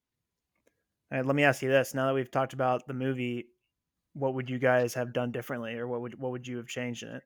All 1.12 1.18
right, 1.18 1.26
let 1.26 1.36
me 1.36 1.44
ask 1.44 1.62
you 1.64 1.70
this: 1.70 1.96
Now 1.96 2.08
that 2.08 2.14
we've 2.14 2.30
talked 2.30 2.54
about 2.54 2.86
the 2.86 2.94
movie, 2.94 3.48
what 4.14 4.34
would 4.36 4.50
you 4.50 4.60
guys 4.60 4.94
have 4.94 5.14
done 5.14 5.32
differently, 5.32 5.74
or 5.76 5.88
what 5.88 6.02
would 6.02 6.20
what 6.20 6.32
would 6.32 6.48
you 6.48 6.58
have 6.58 6.68
changed 6.68 7.04
in 7.04 7.10
it? 7.10 7.24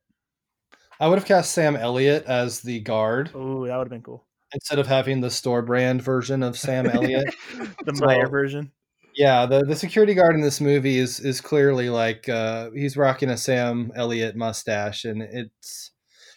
I 0.99 1.07
would 1.07 1.19
have 1.19 1.27
cast 1.27 1.51
Sam 1.51 1.75
Elliott 1.75 2.25
as 2.25 2.61
the 2.61 2.79
guard 2.79 3.29
Oh, 3.35 3.65
that 3.67 3.75
would 3.77 3.85
have 3.85 3.89
been 3.89 4.01
cool. 4.01 4.25
instead 4.53 4.79
of 4.79 4.87
having 4.87 5.21
the 5.21 5.29
store 5.29 5.61
brand 5.61 6.01
version 6.01 6.41
of 6.43 6.57
Sam 6.57 6.87
Elliott. 6.87 7.33
the 7.85 7.95
So- 7.95 8.05
Meijer 8.05 8.29
version. 8.31 8.71
yeah, 9.15 9.45
the, 9.45 9.63
the 9.63 9.75
security 9.75 10.13
guard 10.15 10.33
in 10.35 10.41
this 10.41 10.59
movie 10.61 10.97
is 10.97 11.19
is 11.19 11.39
clearly 11.41 11.89
like 11.89 12.27
uh, 12.29 12.71
he's 12.71 12.97
rocking 12.97 13.29
a 13.29 13.37
Sam 13.37 13.91
Elliott 13.95 14.35
mustache, 14.35 15.05
and 15.05 15.21
it's 15.21 15.91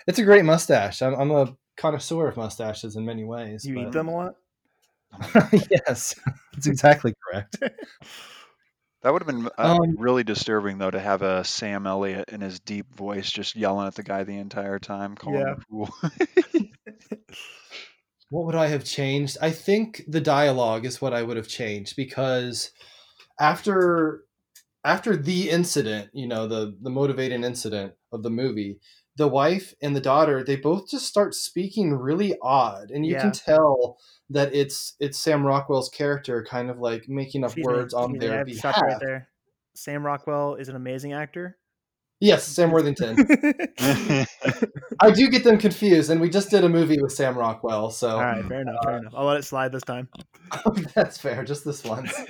it's 0.07 0.19
a 0.19 0.25
great 0.25 0.45
mustache. 0.45 1.01
I'm, 1.03 1.15
I'm 1.15 1.31
a 1.31 1.57
connoisseur 1.77 2.29
of 2.29 2.37
mustaches 2.37 2.97
in 2.97 3.05
many 3.07 3.25
ways. 3.25 3.65
You 3.65 3.79
eat 3.81 3.93
them 3.93 4.09
a 4.09 4.15
lot. 4.15 4.35
yes, 5.71 6.15
that's 6.53 6.67
exactly 6.67 7.15
correct. 7.25 7.57
That 9.03 9.13
would 9.13 9.23
have 9.23 9.27
been 9.27 9.49
uh, 9.57 9.75
Um, 9.81 9.97
really 9.97 10.25
disturbing, 10.25 10.79
though, 10.79 10.91
to 10.91 11.01
have 11.01 11.23
a 11.23 11.43
Sam 11.45 11.87
Elliott 11.87 12.29
in 12.29 12.41
his 12.43 12.61
deep 12.61 12.95
voice 12.95 13.31
just 13.31 13.57
yelling 13.57 13.87
at 13.87 13.95
the 13.95 14.03
guy 14.03 14.25
the 14.25 14.37
entire 14.39 14.79
time, 14.79 15.15
calling 15.17 15.47
Yeah. 15.47 15.55
him 15.55 15.57
a 15.57 15.87
fool. 15.87 15.95
What 18.31 18.47
would 18.47 18.55
I 18.55 18.69
have 18.69 18.85
changed? 18.85 19.39
I 19.43 19.51
think 19.51 20.03
the 20.07 20.21
dialogue 20.21 20.85
is 20.87 21.01
what 21.01 21.13
I 21.13 21.23
would 21.23 21.37
have 21.37 21.49
changed 21.49 21.97
because 21.97 22.71
after 23.41 24.25
after 24.85 25.17
the 25.17 25.51
incident, 25.51 26.11
you 26.15 26.29
know, 26.29 26.47
the 26.47 26.77
the 26.83 26.91
motivating 26.91 27.45
incident 27.45 27.95
of 28.13 28.23
the 28.23 28.31
movie, 28.31 28.81
the 29.21 29.29
wife 29.29 29.75
and 29.83 29.95
the 29.95 30.01
daughter, 30.01 30.43
they 30.43 30.57
both 30.57 30.89
just 30.89 31.07
start 31.07 31.35
speaking 31.35 31.93
really 31.93 32.35
odd 32.41 32.91
and 32.91 33.05
you 33.05 33.13
Yeah. 33.13 33.21
can 33.21 33.33
tell 33.33 33.99
that 34.31 34.55
it's 34.55 34.95
it's 34.99 35.19
Sam 35.19 35.45
Rockwell's 35.47 35.91
character 35.91 36.43
kind 36.43 36.71
of 36.71 36.79
like 36.79 37.07
making 37.07 37.45
up 37.45 37.51
Excuse 37.51 37.67
me, 37.67 37.73
words 37.75 37.93
on 37.93 38.05
excuse 38.15 38.21
me, 38.21 38.27
I 38.27 38.29
their 38.31 38.39
have 38.39 38.47
to 38.47 38.55
stop 38.55 38.77
you 38.77 38.83
behalf. 38.83 38.93
right 39.03 39.07
there. 39.07 39.29
Sam 39.75 40.07
Rockwell 40.07 40.55
is 40.55 40.71
an 40.71 40.77
amazing 40.77 41.13
actor. 41.13 41.59
Yes, 42.23 42.47
Sam 42.47 42.71
Worthington. 42.71 43.17
I 45.01 45.11
do 45.11 45.29
get 45.29 45.45
them 45.45 45.59
confused 45.59 46.11
and 46.11 46.19
we 46.21 46.31
just 46.31 46.51
did 46.51 46.65
a 46.65 46.69
movie 46.69 46.99
with 47.01 47.13
Sam 47.13 47.37
Rockwell, 47.37 47.91
so 47.91 48.17
All 48.17 48.23
right, 48.23 48.45
fair 48.47 48.63
enough, 48.63 48.77
fair 48.85 48.99
enough. 48.99 49.13
I'll 49.15 49.27
let 49.27 49.37
it 49.37 49.45
slide 49.45 49.71
this 49.73 49.83
time. 49.83 50.09
that's 50.95 51.19
fair, 51.19 51.45
just 51.45 51.65
this 51.67 51.85
once. 51.85 52.13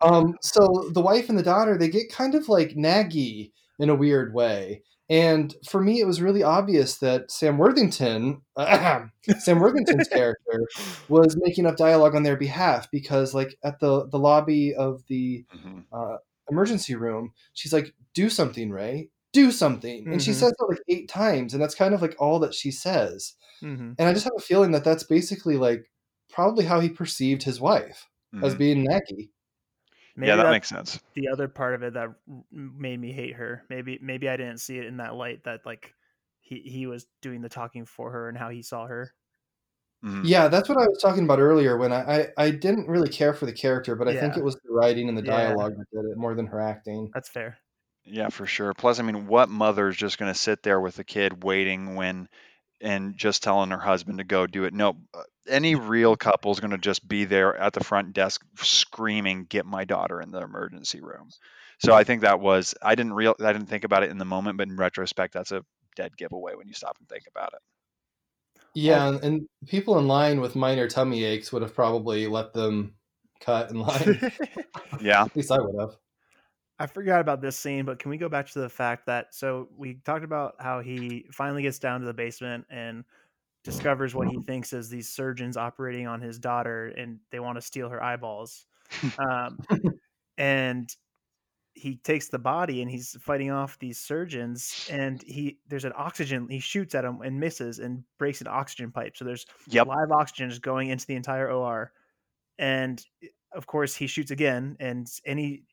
Um, 0.00 0.34
so 0.42 0.90
the 0.92 1.00
wife 1.00 1.28
and 1.28 1.36
the 1.36 1.42
daughter, 1.42 1.76
they 1.76 1.88
get 1.88 2.12
kind 2.12 2.36
of 2.36 2.48
like 2.48 2.76
naggy 2.76 3.50
in 3.80 3.90
a 3.90 3.94
weird 3.96 4.32
way. 4.32 4.82
And 5.10 5.54
for 5.68 5.80
me, 5.82 6.00
it 6.00 6.06
was 6.06 6.20
really 6.20 6.42
obvious 6.42 6.98
that 6.98 7.30
Sam 7.30 7.58
Worthington, 7.58 8.42
Sam 9.38 9.58
Worthington's 9.60 10.08
character, 10.14 10.68
was 11.08 11.36
making 11.40 11.66
up 11.66 11.76
dialogue 11.76 12.14
on 12.14 12.22
their 12.24 12.36
behalf 12.36 12.90
because, 12.90 13.34
like, 13.34 13.56
at 13.64 13.80
the 13.80 14.06
the 14.08 14.18
lobby 14.18 14.74
of 14.74 15.02
the 15.08 15.46
Mhm. 15.52 15.86
uh, 15.92 16.18
emergency 16.50 16.94
room, 16.94 17.32
she's 17.54 17.72
like, 17.72 17.94
"Do 18.14 18.28
something, 18.30 18.70
Ray. 18.70 19.10
Do 19.32 19.50
something," 19.52 20.08
and 20.10 20.22
she 20.22 20.32
Mhm. 20.32 20.34
says 20.34 20.52
that 20.58 20.66
like 20.68 20.82
eight 20.88 21.08
times, 21.08 21.54
and 21.54 21.62
that's 21.62 21.74
kind 21.74 21.94
of 21.94 22.02
like 22.02 22.16
all 22.18 22.38
that 22.40 22.54
she 22.54 22.70
says. 22.70 23.34
hmm 23.62 23.92
And 23.98 24.08
I 24.08 24.12
just 24.14 24.24
have 24.24 24.34
a 24.36 24.40
feeling 24.42 24.72
that 24.72 24.84
that's 24.84 25.04
basically 25.04 25.56
like 25.56 25.90
probably 26.30 26.64
how 26.66 26.80
he 26.80 26.88
perceived 26.90 27.42
his 27.44 27.60
wife 27.60 28.06
as 28.42 28.54
Mhm. 28.54 28.56
being 28.56 28.86
naggy. 28.86 29.30
Maybe 30.18 30.28
yeah, 30.28 30.36
that 30.36 30.50
makes 30.50 30.68
sense. 30.68 31.00
the 31.14 31.28
other 31.28 31.48
part 31.48 31.74
of 31.74 31.82
it 31.82 31.94
that 31.94 32.10
made 32.50 32.98
me 33.00 33.12
hate 33.12 33.34
her. 33.36 33.64
Maybe 33.70 33.98
maybe 34.02 34.28
I 34.28 34.36
didn't 34.36 34.58
see 34.58 34.78
it 34.78 34.86
in 34.86 34.96
that 34.98 35.14
light 35.14 35.44
that 35.44 35.64
like 35.64 35.94
he 36.40 36.60
he 36.60 36.86
was 36.86 37.06
doing 37.22 37.40
the 37.40 37.48
talking 37.48 37.86
for 37.86 38.10
her 38.10 38.28
and 38.28 38.36
how 38.36 38.48
he 38.50 38.62
saw 38.62 38.86
her. 38.86 39.14
Mhm. 40.04 40.22
Yeah, 40.24 40.48
that's 40.48 40.68
what 40.68 40.78
I 40.78 40.86
was 40.86 41.00
talking 41.02 41.24
about 41.24 41.40
earlier 41.40 41.76
when 41.76 41.92
I, 41.92 42.20
I, 42.20 42.28
I 42.36 42.50
didn't 42.50 42.88
really 42.88 43.08
care 43.08 43.32
for 43.34 43.46
the 43.46 43.52
character, 43.52 43.96
but 43.96 44.06
I 44.08 44.14
think 44.16 44.36
it 44.36 44.44
was 44.44 44.54
the 44.56 44.72
writing 44.72 45.08
and 45.08 45.18
the 45.18 45.22
Yeah. 45.22 45.30
dialogue 45.30 45.74
that 45.76 45.86
did 45.92 46.10
it 46.10 46.16
more 46.16 46.34
than 46.34 46.46
her 46.46 46.60
acting. 46.60 47.10
That's 47.14 47.28
fair. 47.28 47.58
Yeah, 48.04 48.28
for 48.30 48.46
sure. 48.46 48.72
Plus, 48.74 48.98
I 48.98 49.02
mean, 49.02 49.26
what 49.26 49.48
mother 49.50 49.88
is 49.88 49.96
just 49.96 50.18
going 50.18 50.32
to 50.32 50.38
sit 50.38 50.62
there 50.62 50.80
with 50.80 50.98
a 50.98 51.04
kid 51.04 51.44
waiting 51.44 51.94
when 51.94 52.28
and 52.80 53.16
just 53.16 53.42
telling 53.42 53.70
her 53.70 53.78
husband 53.78 54.18
to 54.18 54.24
go 54.24 54.46
do 54.46 54.64
it. 54.64 54.74
No, 54.74 54.96
uh, 55.14 55.22
any 55.48 55.74
real 55.74 56.16
couple 56.16 56.52
is 56.52 56.60
going 56.60 56.70
to 56.70 56.78
just 56.78 57.06
be 57.06 57.24
there 57.24 57.56
at 57.56 57.72
the 57.72 57.84
front 57.84 58.12
desk 58.12 58.44
screaming, 58.56 59.46
"Get 59.48 59.66
my 59.66 59.84
daughter 59.84 60.20
in 60.20 60.30
the 60.30 60.40
emergency 60.40 61.00
room." 61.00 61.30
So 61.78 61.94
I 61.94 62.04
think 62.04 62.22
that 62.22 62.40
was 62.40 62.74
I 62.82 62.94
didn't 62.94 63.14
real 63.14 63.34
I 63.40 63.52
didn't 63.52 63.68
think 63.68 63.84
about 63.84 64.02
it 64.02 64.10
in 64.10 64.18
the 64.18 64.24
moment, 64.24 64.58
but 64.58 64.68
in 64.68 64.76
retrospect, 64.76 65.34
that's 65.34 65.52
a 65.52 65.64
dead 65.96 66.16
giveaway 66.16 66.54
when 66.54 66.68
you 66.68 66.74
stop 66.74 66.96
and 66.98 67.08
think 67.08 67.24
about 67.28 67.52
it. 67.54 67.60
Yeah, 68.74 69.08
and, 69.08 69.24
and 69.24 69.48
people 69.66 69.98
in 69.98 70.06
line 70.06 70.40
with 70.40 70.54
minor 70.54 70.88
tummy 70.88 71.24
aches 71.24 71.52
would 71.52 71.62
have 71.62 71.74
probably 71.74 72.26
let 72.26 72.52
them 72.52 72.94
cut 73.40 73.70
in 73.70 73.80
line. 73.80 74.20
Yeah, 75.00 75.22
At 75.26 75.36
least 75.36 75.52
I 75.52 75.58
would 75.60 75.78
have. 75.78 75.96
I 76.78 76.86
forgot 76.86 77.20
about 77.20 77.40
this 77.40 77.58
scene, 77.58 77.84
but 77.84 77.98
can 77.98 78.10
we 78.10 78.18
go 78.18 78.28
back 78.28 78.46
to 78.50 78.60
the 78.60 78.68
fact 78.68 79.06
that 79.06 79.34
so 79.34 79.68
we 79.76 79.94
talked 79.96 80.24
about 80.24 80.54
how 80.60 80.80
he 80.80 81.26
finally 81.32 81.62
gets 81.62 81.78
down 81.78 82.00
to 82.00 82.06
the 82.06 82.14
basement 82.14 82.66
and 82.70 83.04
discovers 83.64 84.14
what 84.14 84.28
he 84.28 84.38
thinks 84.38 84.72
is 84.72 84.90
these 84.90 85.08
surgeons 85.08 85.56
operating 85.56 86.06
on 86.06 86.20
his 86.22 86.38
daughter 86.38 86.88
and 86.88 87.20
they 87.30 87.40
want 87.40 87.56
to 87.56 87.62
steal 87.62 87.88
her 87.90 88.02
eyeballs. 88.02 88.66
Um, 89.18 89.60
and 90.38 90.94
he 91.74 91.96
takes 91.96 92.28
the 92.28 92.38
body 92.38 92.82
and 92.82 92.90
he's 92.90 93.16
fighting 93.22 93.50
off 93.50 93.78
these 93.78 94.00
surgeons 94.00 94.78
and 94.86 95.22
he 95.22 95.60
there's 95.68 95.84
an 95.84 95.92
oxygen 95.96 96.48
he 96.48 96.58
shoots 96.60 96.94
at 96.94 97.04
him 97.04 97.20
and 97.22 97.40
misses 97.40 97.78
and 97.78 98.04
breaks 98.18 98.40
an 98.40 98.48
oxygen 98.48 98.92
pipe 98.92 99.16
so 99.16 99.24
there's 99.24 99.46
Yep. 99.66 99.88
live 99.88 100.10
oxygen 100.12 100.50
just 100.50 100.62
going 100.62 100.88
into 100.90 101.06
the 101.06 101.14
entire 101.14 101.50
or 101.50 101.92
and 102.58 103.06
eh, 103.22 103.28
of 103.52 103.66
course 103.66 103.94
he 103.94 104.06
shoots 104.06 104.30
again 104.30 104.76
and 104.80 105.08
any 105.24 105.64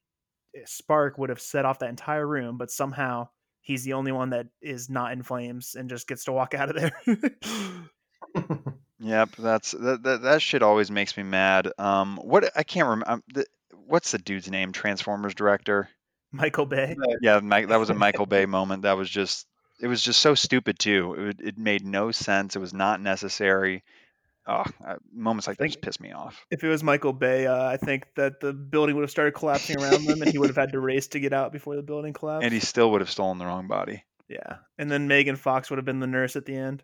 spark 0.65 1.17
would 1.17 1.29
have 1.29 1.41
set 1.41 1.65
off 1.65 1.79
that 1.79 1.89
entire 1.89 2.25
room 2.25 2.57
but 2.57 2.71
somehow 2.71 3.27
he's 3.61 3.83
the 3.83 3.93
only 3.93 4.11
one 4.11 4.29
that 4.29 4.47
is 4.61 4.89
not 4.89 5.11
in 5.11 5.23
flames 5.23 5.75
and 5.77 5.89
just 5.89 6.07
gets 6.07 6.25
to 6.25 6.31
walk 6.31 6.53
out 6.55 6.69
of 6.69 6.75
there 6.75 7.89
Yep, 8.99 9.35
that's 9.37 9.71
that, 9.71 10.03
that 10.03 10.21
that 10.21 10.41
shit 10.41 10.63
always 10.63 10.89
makes 10.89 11.15
me 11.17 11.23
mad. 11.23 11.71
Um, 11.77 12.17
what 12.17 12.49
I 12.55 12.63
can't 12.63 12.87
remember. 12.87 13.23
What's 13.73 14.11
the 14.11 14.17
dude's 14.17 14.49
name? 14.49 14.71
Transformers 14.71 15.35
director. 15.35 15.89
michael 16.31 16.65
bay 16.65 16.95
Yeah, 17.21 17.39
Mike, 17.39 17.67
that 17.67 17.79
was 17.79 17.89
a 17.89 17.93
Michael 18.05 18.25
Bay 18.25 18.45
moment. 18.45 18.83
That 18.83 18.97
was 18.97 19.09
just 19.09 19.45
it 19.79 19.87
was 19.87 20.01
just 20.01 20.19
so 20.21 20.33
stupid 20.33 20.79
too. 20.79 21.13
It, 21.39 21.47
it 21.49 21.57
made 21.57 21.85
no 21.85 22.11
sense. 22.11 22.55
It 22.55 22.59
was 22.59 22.73
not 22.73 23.01
necessary. 23.01 23.83
Oh, 24.47 24.63
uh, 24.85 24.95
moments 25.11 25.47
like 25.47 25.57
that 25.57 25.63
think- 25.63 25.73
just 25.73 25.81
piss 25.81 25.99
me 25.99 26.11
off. 26.11 26.45
if 26.51 26.63
it 26.63 26.67
was 26.69 26.83
michael 26.83 27.13
bay 27.13 27.47
uh, 27.47 27.65
i 27.65 27.77
think 27.77 28.05
that 28.15 28.39
the 28.41 28.53
building 28.53 28.95
would 28.95 29.01
have 29.01 29.09
started 29.09 29.33
collapsing 29.33 29.81
around 29.81 30.05
them 30.05 30.21
and 30.21 30.31
he 30.31 30.37
would 30.37 30.49
have 30.49 30.55
had 30.55 30.71
to 30.73 30.79
race 30.79 31.07
to 31.07 31.19
get 31.19 31.33
out 31.33 31.51
before 31.51 31.75
the 31.75 31.81
building 31.81 32.13
collapsed 32.13 32.43
And 32.45 32.53
he 32.53 32.59
still 32.59 32.91
would 32.91 33.01
have 33.01 33.09
stolen 33.09 33.39
the 33.39 33.45
wrong 33.45 33.67
body. 33.67 34.03
Yeah, 34.27 34.57
and 34.77 34.89
then 34.91 35.07
Megan 35.07 35.35
Fox 35.35 35.69
would 35.69 35.77
have 35.77 35.85
been 35.85 35.99
the 35.99 36.07
nurse 36.07 36.35
at 36.35 36.45
the 36.45 36.55
end. 36.55 36.83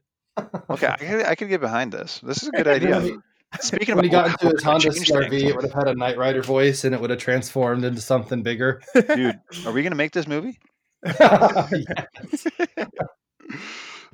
Okay, 0.70 0.88
I 0.88 0.96
could, 0.98 1.26
I 1.26 1.36
could 1.36 1.50
get 1.50 1.60
behind 1.62 1.92
this. 1.92 2.20
This 2.24 2.42
is 2.44 2.50
a 2.50 2.52
good 2.52 2.68
idea. 2.78 3.18
Speaking 3.60 3.96
when 3.96 4.06
he 4.06 4.10
got 4.12 4.28
into 4.30 4.50
his 4.56 4.64
Honda 4.64 4.90
CRV, 4.90 5.30
things. 5.30 5.44
it 5.44 5.56
would 5.56 5.66
have 5.66 5.74
had 5.74 5.88
a 5.88 5.94
Knight 5.96 6.18
Rider 6.18 6.42
voice, 6.42 6.84
and 6.84 6.94
it 6.96 7.02
would 7.02 7.10
have 7.10 7.20
transformed 7.20 7.84
into 7.84 8.00
something 8.00 8.44
bigger. 8.44 8.82
dude, 8.96 9.40
are 9.66 9.72
we 9.72 9.84
gonna 9.84 9.96
make 9.96 10.12
this 10.14 10.28
movie? 10.28 10.58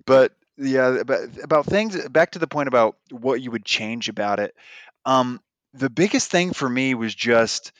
But 0.05 0.31
yeah, 0.57 1.03
but 1.05 1.21
about 1.43 1.65
things 1.65 2.07
back 2.09 2.31
to 2.31 2.39
the 2.39 2.47
point 2.47 2.67
about 2.67 2.95
what 3.11 3.41
you 3.41 3.51
would 3.51 3.65
change 3.65 4.09
about 4.09 4.39
it. 4.39 4.55
Um, 5.05 5.41
the 5.73 5.89
biggest 5.89 6.31
thing 6.31 6.53
for 6.53 6.67
me 6.69 6.93
was 6.95 7.13
just 7.13 7.71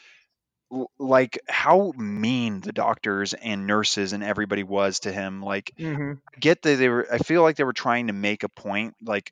like 1.00 1.40
how 1.48 1.94
mean 1.98 2.62
the 2.62 2.74
doctors 2.74 3.34
and 3.34 3.68
nurses 3.68 4.14
and 4.14 4.24
everybody 4.24 4.64
was 4.64 5.02
to 5.02 5.12
him. 5.12 5.42
Like, 5.42 5.74
Mm-hmm. 5.80 6.20
I 6.36 6.40
get 6.40 6.62
that 6.64 6.76
they 6.78 6.90
were. 6.90 7.08
I 7.12 7.18
feel 7.20 7.42
like 7.44 7.56
they 7.58 7.64
were 7.64 7.74
trying 7.74 8.08
to 8.08 8.14
make 8.14 8.44
a 8.44 8.50
point, 8.50 8.96
like 9.02 9.32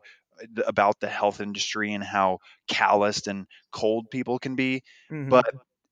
about 0.65 0.99
the 0.99 1.07
health 1.07 1.39
industry 1.41 1.93
and 1.93 2.03
how 2.03 2.39
calloused 2.67 3.27
and 3.27 3.47
cold 3.71 4.09
people 4.09 4.39
can 4.39 4.55
be 4.55 4.83
Mm-hmm. 5.11 5.39
but 5.39 5.45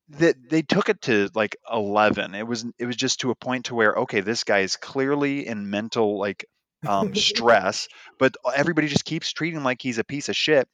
that 0.10 0.36
they 0.50 0.62
took 0.62 0.90
it 0.90 1.02
to 1.02 1.30
like 1.34 1.56
11 1.72 2.36
it 2.36 2.46
was 2.46 2.66
it 2.78 2.86
was 2.86 2.96
just 2.96 3.22
to 3.22 3.32
a 3.32 3.36
point 3.36 3.66
to 3.66 3.76
where 3.76 3.94
okay 3.96 4.22
this 4.22 4.44
guy 4.44 4.60
is 4.60 4.76
clearly 4.76 5.48
in 5.48 5.70
mental 5.70 6.18
like 6.20 6.46
um 6.88 7.16
stress 7.16 7.88
but 8.20 8.36
everybody 8.56 8.88
just 8.88 9.06
keeps 9.06 9.32
treating 9.32 9.58
him 9.58 9.64
like 9.64 9.82
he's 9.82 10.00
a 10.00 10.04
piece 10.04 10.30
of 10.30 10.36
shit 10.36 10.68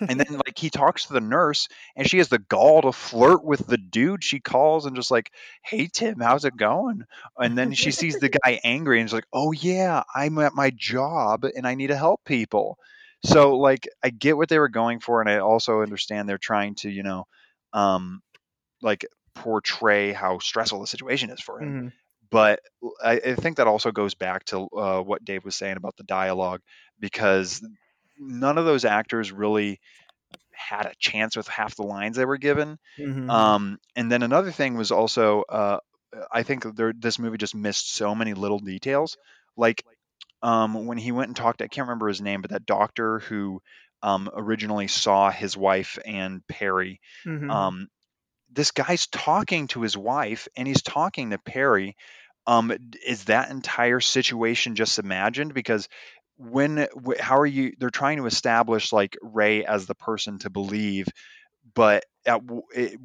and 0.00 0.20
then 0.20 0.34
like 0.34 0.58
he 0.58 0.70
talks 0.70 1.06
to 1.06 1.12
the 1.12 1.20
nurse 1.20 1.68
and 1.96 2.08
she 2.08 2.18
has 2.18 2.28
the 2.28 2.38
gall 2.38 2.82
to 2.82 2.92
flirt 2.92 3.44
with 3.44 3.66
the 3.66 3.78
dude 3.78 4.22
she 4.22 4.40
calls 4.40 4.86
and 4.86 4.96
just 4.96 5.10
like 5.10 5.30
hey 5.64 5.88
tim 5.90 6.20
how's 6.20 6.44
it 6.44 6.56
going? 6.56 7.04
And 7.38 7.56
then 7.56 7.72
she 7.72 7.90
sees 7.90 8.18
the 8.18 8.28
guy 8.28 8.60
angry 8.64 9.00
and 9.00 9.08
she's 9.08 9.14
like 9.14 9.26
oh 9.32 9.52
yeah 9.52 10.02
i'm 10.14 10.38
at 10.38 10.54
my 10.54 10.70
job 10.70 11.44
and 11.44 11.66
i 11.66 11.74
need 11.74 11.88
to 11.88 11.96
help 11.96 12.24
people. 12.24 12.78
So 13.24 13.56
like 13.56 13.88
i 14.02 14.10
get 14.10 14.36
what 14.36 14.48
they 14.48 14.58
were 14.58 14.68
going 14.68 15.00
for 15.00 15.20
and 15.20 15.30
i 15.30 15.38
also 15.38 15.80
understand 15.80 16.28
they're 16.28 16.38
trying 16.38 16.74
to 16.76 16.90
you 16.90 17.02
know 17.02 17.26
um 17.72 18.20
like 18.82 19.06
portray 19.34 20.12
how 20.12 20.38
stressful 20.38 20.80
the 20.80 20.86
situation 20.86 21.30
is 21.30 21.40
for 21.40 21.60
him. 21.62 21.68
Mm-hmm. 21.68 21.88
But 22.32 22.60
I, 23.04 23.20
I 23.24 23.34
think 23.34 23.58
that 23.58 23.66
also 23.66 23.92
goes 23.92 24.14
back 24.14 24.46
to 24.46 24.66
uh, 24.74 25.02
what 25.02 25.24
Dave 25.24 25.44
was 25.44 25.54
saying 25.54 25.76
about 25.76 25.96
the 25.96 26.02
dialogue 26.04 26.62
because 26.98 27.64
none 28.18 28.56
of 28.56 28.64
those 28.64 28.86
actors 28.86 29.30
really 29.30 29.80
had 30.50 30.86
a 30.86 30.94
chance 30.98 31.36
with 31.36 31.46
half 31.46 31.76
the 31.76 31.82
lines 31.82 32.16
they 32.16 32.24
were 32.24 32.38
given. 32.38 32.78
Mm-hmm. 32.98 33.28
Um, 33.28 33.78
and 33.94 34.10
then 34.10 34.22
another 34.22 34.50
thing 34.50 34.76
was 34.76 34.90
also 34.90 35.42
uh, 35.42 35.78
I 36.32 36.42
think 36.42 36.74
there, 36.74 36.94
this 36.98 37.18
movie 37.18 37.36
just 37.36 37.54
missed 37.54 37.94
so 37.94 38.14
many 38.14 38.32
little 38.32 38.58
details, 38.58 39.18
like 39.54 39.84
um, 40.42 40.86
when 40.86 40.96
he 40.96 41.12
went 41.12 41.28
and 41.28 41.36
talked. 41.36 41.60
I 41.60 41.68
can't 41.68 41.86
remember 41.86 42.08
his 42.08 42.22
name, 42.22 42.40
but 42.40 42.52
that 42.52 42.64
doctor 42.64 43.18
who 43.18 43.60
um, 44.02 44.30
originally 44.34 44.88
saw 44.88 45.30
his 45.30 45.54
wife 45.54 45.98
and 46.06 46.46
Perry 46.48 46.98
mm-hmm. 47.26 47.50
um, 47.50 47.88
this 48.52 48.70
guy's 48.70 49.06
talking 49.06 49.66
to 49.68 49.80
his 49.80 49.96
wife 49.96 50.46
and 50.56 50.68
he's 50.68 50.82
talking 50.82 51.30
to 51.30 51.38
Perry. 51.38 51.96
Um, 52.46 52.72
is 53.06 53.24
that 53.24 53.50
entire 53.50 54.00
situation 54.00 54.74
just 54.74 54.98
imagined? 54.98 55.54
Because 55.54 55.88
when, 56.36 56.88
how 57.20 57.38
are 57.38 57.46
you? 57.46 57.72
They're 57.78 57.90
trying 57.90 58.18
to 58.18 58.26
establish 58.26 58.92
like 58.92 59.16
Ray 59.22 59.64
as 59.64 59.86
the 59.86 59.94
person 59.94 60.38
to 60.40 60.50
believe, 60.50 61.06
but 61.74 62.04
at, 62.26 62.40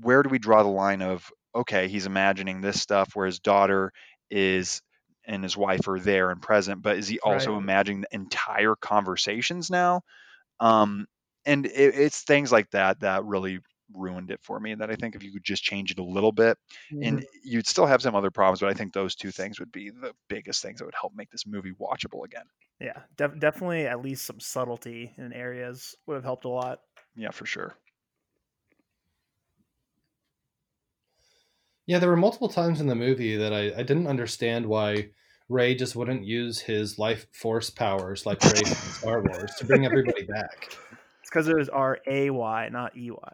where 0.02 0.23
do 0.23 0.30
we 0.30 0.39
draw 0.39 0.63
the 0.63 0.69
line 0.69 1.02
of 1.02 1.30
okay, 1.56 1.88
he's 1.88 2.06
imagining 2.06 2.62
this 2.62 2.80
stuff 2.82 3.10
where 3.15 3.26
his 3.26 3.39
daughter 3.39 3.91
is 4.30 4.82
and 5.26 5.43
his 5.43 5.58
wife 5.58 5.88
are 5.88 6.00
there 6.00 6.30
and 6.30 6.41
present, 6.41 6.82
but 6.84 6.97
is 6.97 7.08
he 7.08 7.19
also 7.19 7.58
Right. 7.58 7.58
imagining 7.58 8.02
the 8.02 8.13
entire 8.15 8.76
conversations 8.76 9.69
now? 9.69 10.02
Um, 10.60 11.08
and 11.45 11.65
it, 11.65 11.71
it's 11.95 12.23
things 12.23 12.52
like 12.52 12.69
that 12.71 13.02
that 13.02 13.26
really 13.26 13.60
ruined 13.93 14.32
it 14.32 14.39
for 14.41 14.60
me. 14.60 14.76
That 14.76 14.89
I 14.89 14.95
think 14.95 15.15
if 15.15 15.23
you 15.23 15.32
could 15.32 15.43
just 15.43 15.63
change 15.63 15.91
it 15.91 16.00
a 16.00 16.04
little 16.04 16.32
bit, 16.32 16.58
and 16.91 17.19
mm-hmm. 17.19 17.26
you'd 17.43 17.67
still 17.67 17.86
have 17.86 18.02
some 18.02 18.15
other 18.15 18.32
problems, 18.32 18.60
but 18.60 18.69
I 18.69 18.73
think 18.73 18.93
those 18.93 19.15
two 19.15 19.32
things 19.32 19.60
would 19.60 19.71
be 19.71 19.89
the 19.89 20.13
biggest 20.28 20.62
things 20.62 20.80
that 20.80 20.86
would 20.86 20.95
help 21.00 21.13
make 21.15 21.30
this 21.32 21.45
movie 21.47 21.73
watchable 21.80 22.26
again. 22.26 22.45
yeah, 22.80 23.02
def- 23.15 23.39
definitely 23.39 23.88
at 23.88 24.02
least 24.02 24.26
some 24.26 24.39
subtlety 24.39 25.13
in 25.17 25.34
areas 25.34 25.95
would 26.06 26.15
have 26.15 26.23
helped 26.23 26.45
a 26.45 26.50
lot. 26.50 26.80
Yeah, 27.15 27.32
for 27.32 27.45
sure. 27.45 27.76
Yeah, 31.88 32.00
there 32.00 32.10
were 32.10 32.17
multiple 32.17 32.50
times 32.50 32.82
in 32.82 32.88
the 32.88 32.95
movie 32.95 33.38
that 33.38 33.54
I, 33.54 33.71
I 33.78 33.84
didn't 33.84 34.08
understand 34.08 34.65
why 34.65 35.12
Ray 35.47 35.73
just 35.73 35.95
wouldn't 35.95 36.26
use 36.26 36.60
his 36.60 37.00
life 37.00 37.28
force 37.32 37.69
powers 37.69 38.26
like 38.26 38.43
Rey 38.43 38.62
from 38.62 38.91
Star 38.91 39.23
Wars 39.23 39.52
to 39.58 39.65
bring 39.65 39.86
everybody 39.86 40.23
back. 40.23 40.76
It's 41.21 41.32
because 41.32 41.50
it 41.50 41.58
was 41.58 41.67
R 41.67 42.00
A 42.08 42.30
Y, 42.30 42.69
not 42.69 42.95
E 42.95 43.12
Y. 43.12 43.32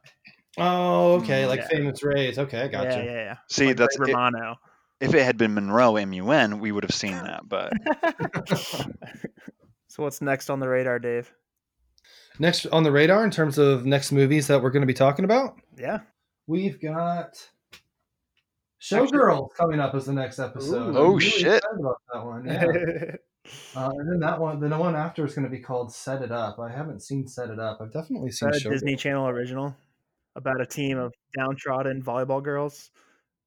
Oh, 0.57 1.13
okay, 1.15 1.43
Mm, 1.43 1.47
like 1.49 1.59
yeah. 1.61 1.67
famous 1.67 2.03
Rays. 2.03 2.37
Okay, 2.37 2.61
I 2.61 2.67
gotcha. 2.67 2.89
Yeah, 2.89 3.03
yeah, 3.03 3.11
yeah. 3.11 3.37
See, 3.49 3.67
Like 3.67 3.77
that's 3.77 3.97
Ray 3.99 4.11
it, 4.11 4.13
Romano. 4.13 4.55
if 4.99 5.13
it 5.13 5.23
had 5.23 5.37
been 5.37 5.53
Monroe 5.53 5.95
M-U-N, 5.95 6.59
we 6.59 6.71
would 6.71 6.83
have 6.83 6.93
seen 6.93 7.13
that. 7.13 7.47
But 7.49 7.73
so 9.87 10.03
what's 10.03 10.21
next 10.21 10.49
on 10.49 10.59
the 10.59 10.67
radar, 10.67 10.99
Dave? 10.99 11.31
Next 12.39 12.65
on 12.67 12.83
the 12.83 12.91
radar, 12.91 13.23
in 13.23 13.31
terms 13.31 13.57
of 13.57 13.85
next 13.85 14.11
movies 14.11 14.47
that 14.47 14.61
we're 14.61 14.71
going 14.71 14.81
to 14.81 14.87
be 14.87 14.93
talking 14.93 15.25
about, 15.25 15.55
Yeah. 15.77 15.99
we've 16.47 16.79
got 16.81 17.29
Showgirls 18.81 19.49
coming 19.57 19.79
up 19.79 19.93
as 19.95 20.05
the 20.05 20.13
next 20.13 20.39
episode. 20.39 20.95
Ooh. 20.95 20.97
Oh, 20.97 21.13
I'm 21.13 21.19
shit. 21.19 21.57
excited 21.57 21.79
About 21.79 21.97
that 22.13 22.25
one, 22.25 22.45
yeah. 22.45 22.65
uh, 23.75 23.89
and 23.97 24.11
then 24.11 24.19
that 24.19 24.39
one, 24.39 24.59
the 24.59 24.69
one 24.77 24.95
after 24.95 25.25
is 25.25 25.33
going 25.35 25.45
to 25.45 25.49
be 25.49 25.59
called 25.59 25.93
Set 25.93 26.21
It 26.21 26.31
Up. 26.31 26.59
I 26.59 26.71
haven't 26.71 27.01
seen 27.01 27.27
Set 27.27 27.49
It 27.49 27.59
Up. 27.59 27.79
I've 27.81 27.93
definitely 27.93 28.29
Is 28.29 28.39
seen 28.39 28.49
that 28.51 28.61
Showgirls. 28.61 28.71
Disney 28.71 28.95
Channel 28.95 29.27
original 29.29 29.75
about 30.35 30.61
a 30.61 30.65
team 30.65 30.97
of 30.97 31.13
downtrodden 31.37 32.01
volleyball 32.03 32.41
girls 32.43 32.89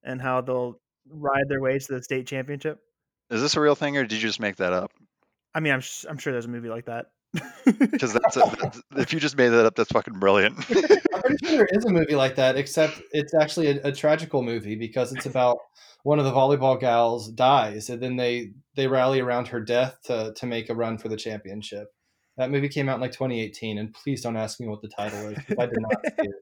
and 0.03 0.21
how 0.21 0.41
they'll 0.41 0.79
ride 1.09 1.47
their 1.47 1.61
way 1.61 1.77
to 1.79 1.87
the 1.93 2.03
state 2.03 2.27
championship? 2.27 2.79
is 3.29 3.41
this 3.41 3.55
a 3.57 3.61
real 3.61 3.75
thing, 3.75 3.97
or 3.97 4.03
did 4.03 4.13
you 4.13 4.19
just 4.27 4.39
make 4.39 4.55
that 4.57 4.71
up? 4.71 4.91
I 5.53 5.59
mean, 5.59 5.73
I'm 5.73 5.81
sh- 5.81 6.05
I'm 6.09 6.17
sure 6.17 6.31
there's 6.31 6.45
a 6.45 6.49
movie 6.49 6.69
like 6.69 6.85
that. 6.85 7.07
because 7.65 8.13
that's, 8.13 8.37
a, 8.37 8.55
that's 8.61 8.81
if 8.95 9.11
you 9.13 9.19
just 9.19 9.37
made 9.37 9.49
that 9.49 9.65
up, 9.65 9.75
that's 9.75 9.91
fucking 9.91 10.17
brilliant. 10.17 10.55
I'm 11.13 11.21
pretty 11.21 11.45
sure 11.45 11.57
there 11.57 11.67
is 11.71 11.83
a 11.83 11.89
movie 11.89 12.15
like 12.15 12.35
that, 12.35 12.55
except 12.55 13.01
it's 13.11 13.33
actually 13.33 13.67
a, 13.67 13.87
a 13.87 13.91
tragical 13.91 14.43
movie 14.43 14.75
because 14.75 15.11
it's 15.13 15.25
about 15.25 15.57
one 16.03 16.19
of 16.19 16.25
the 16.25 16.31
volleyball 16.31 16.79
gals 16.79 17.29
dies, 17.29 17.89
and 17.89 18.01
then 18.01 18.15
they 18.15 18.51
they 18.75 18.87
rally 18.87 19.19
around 19.19 19.49
her 19.49 19.59
death 19.59 19.97
to 20.05 20.33
to 20.37 20.45
make 20.45 20.69
a 20.69 20.75
run 20.75 20.97
for 20.97 21.09
the 21.09 21.17
championship. 21.17 21.87
That 22.37 22.49
movie 22.51 22.69
came 22.69 22.87
out 22.87 22.95
in 22.95 23.01
like 23.01 23.11
2018, 23.11 23.77
and 23.77 23.93
please 23.93 24.21
don't 24.21 24.37
ask 24.37 24.59
me 24.61 24.67
what 24.67 24.81
the 24.81 24.87
title 24.89 25.19
is. 25.27 25.37
'cause 25.37 25.57
I 25.59 25.65
did 25.65 25.81
not 25.81 25.95
see 26.05 26.27
it. 26.27 26.35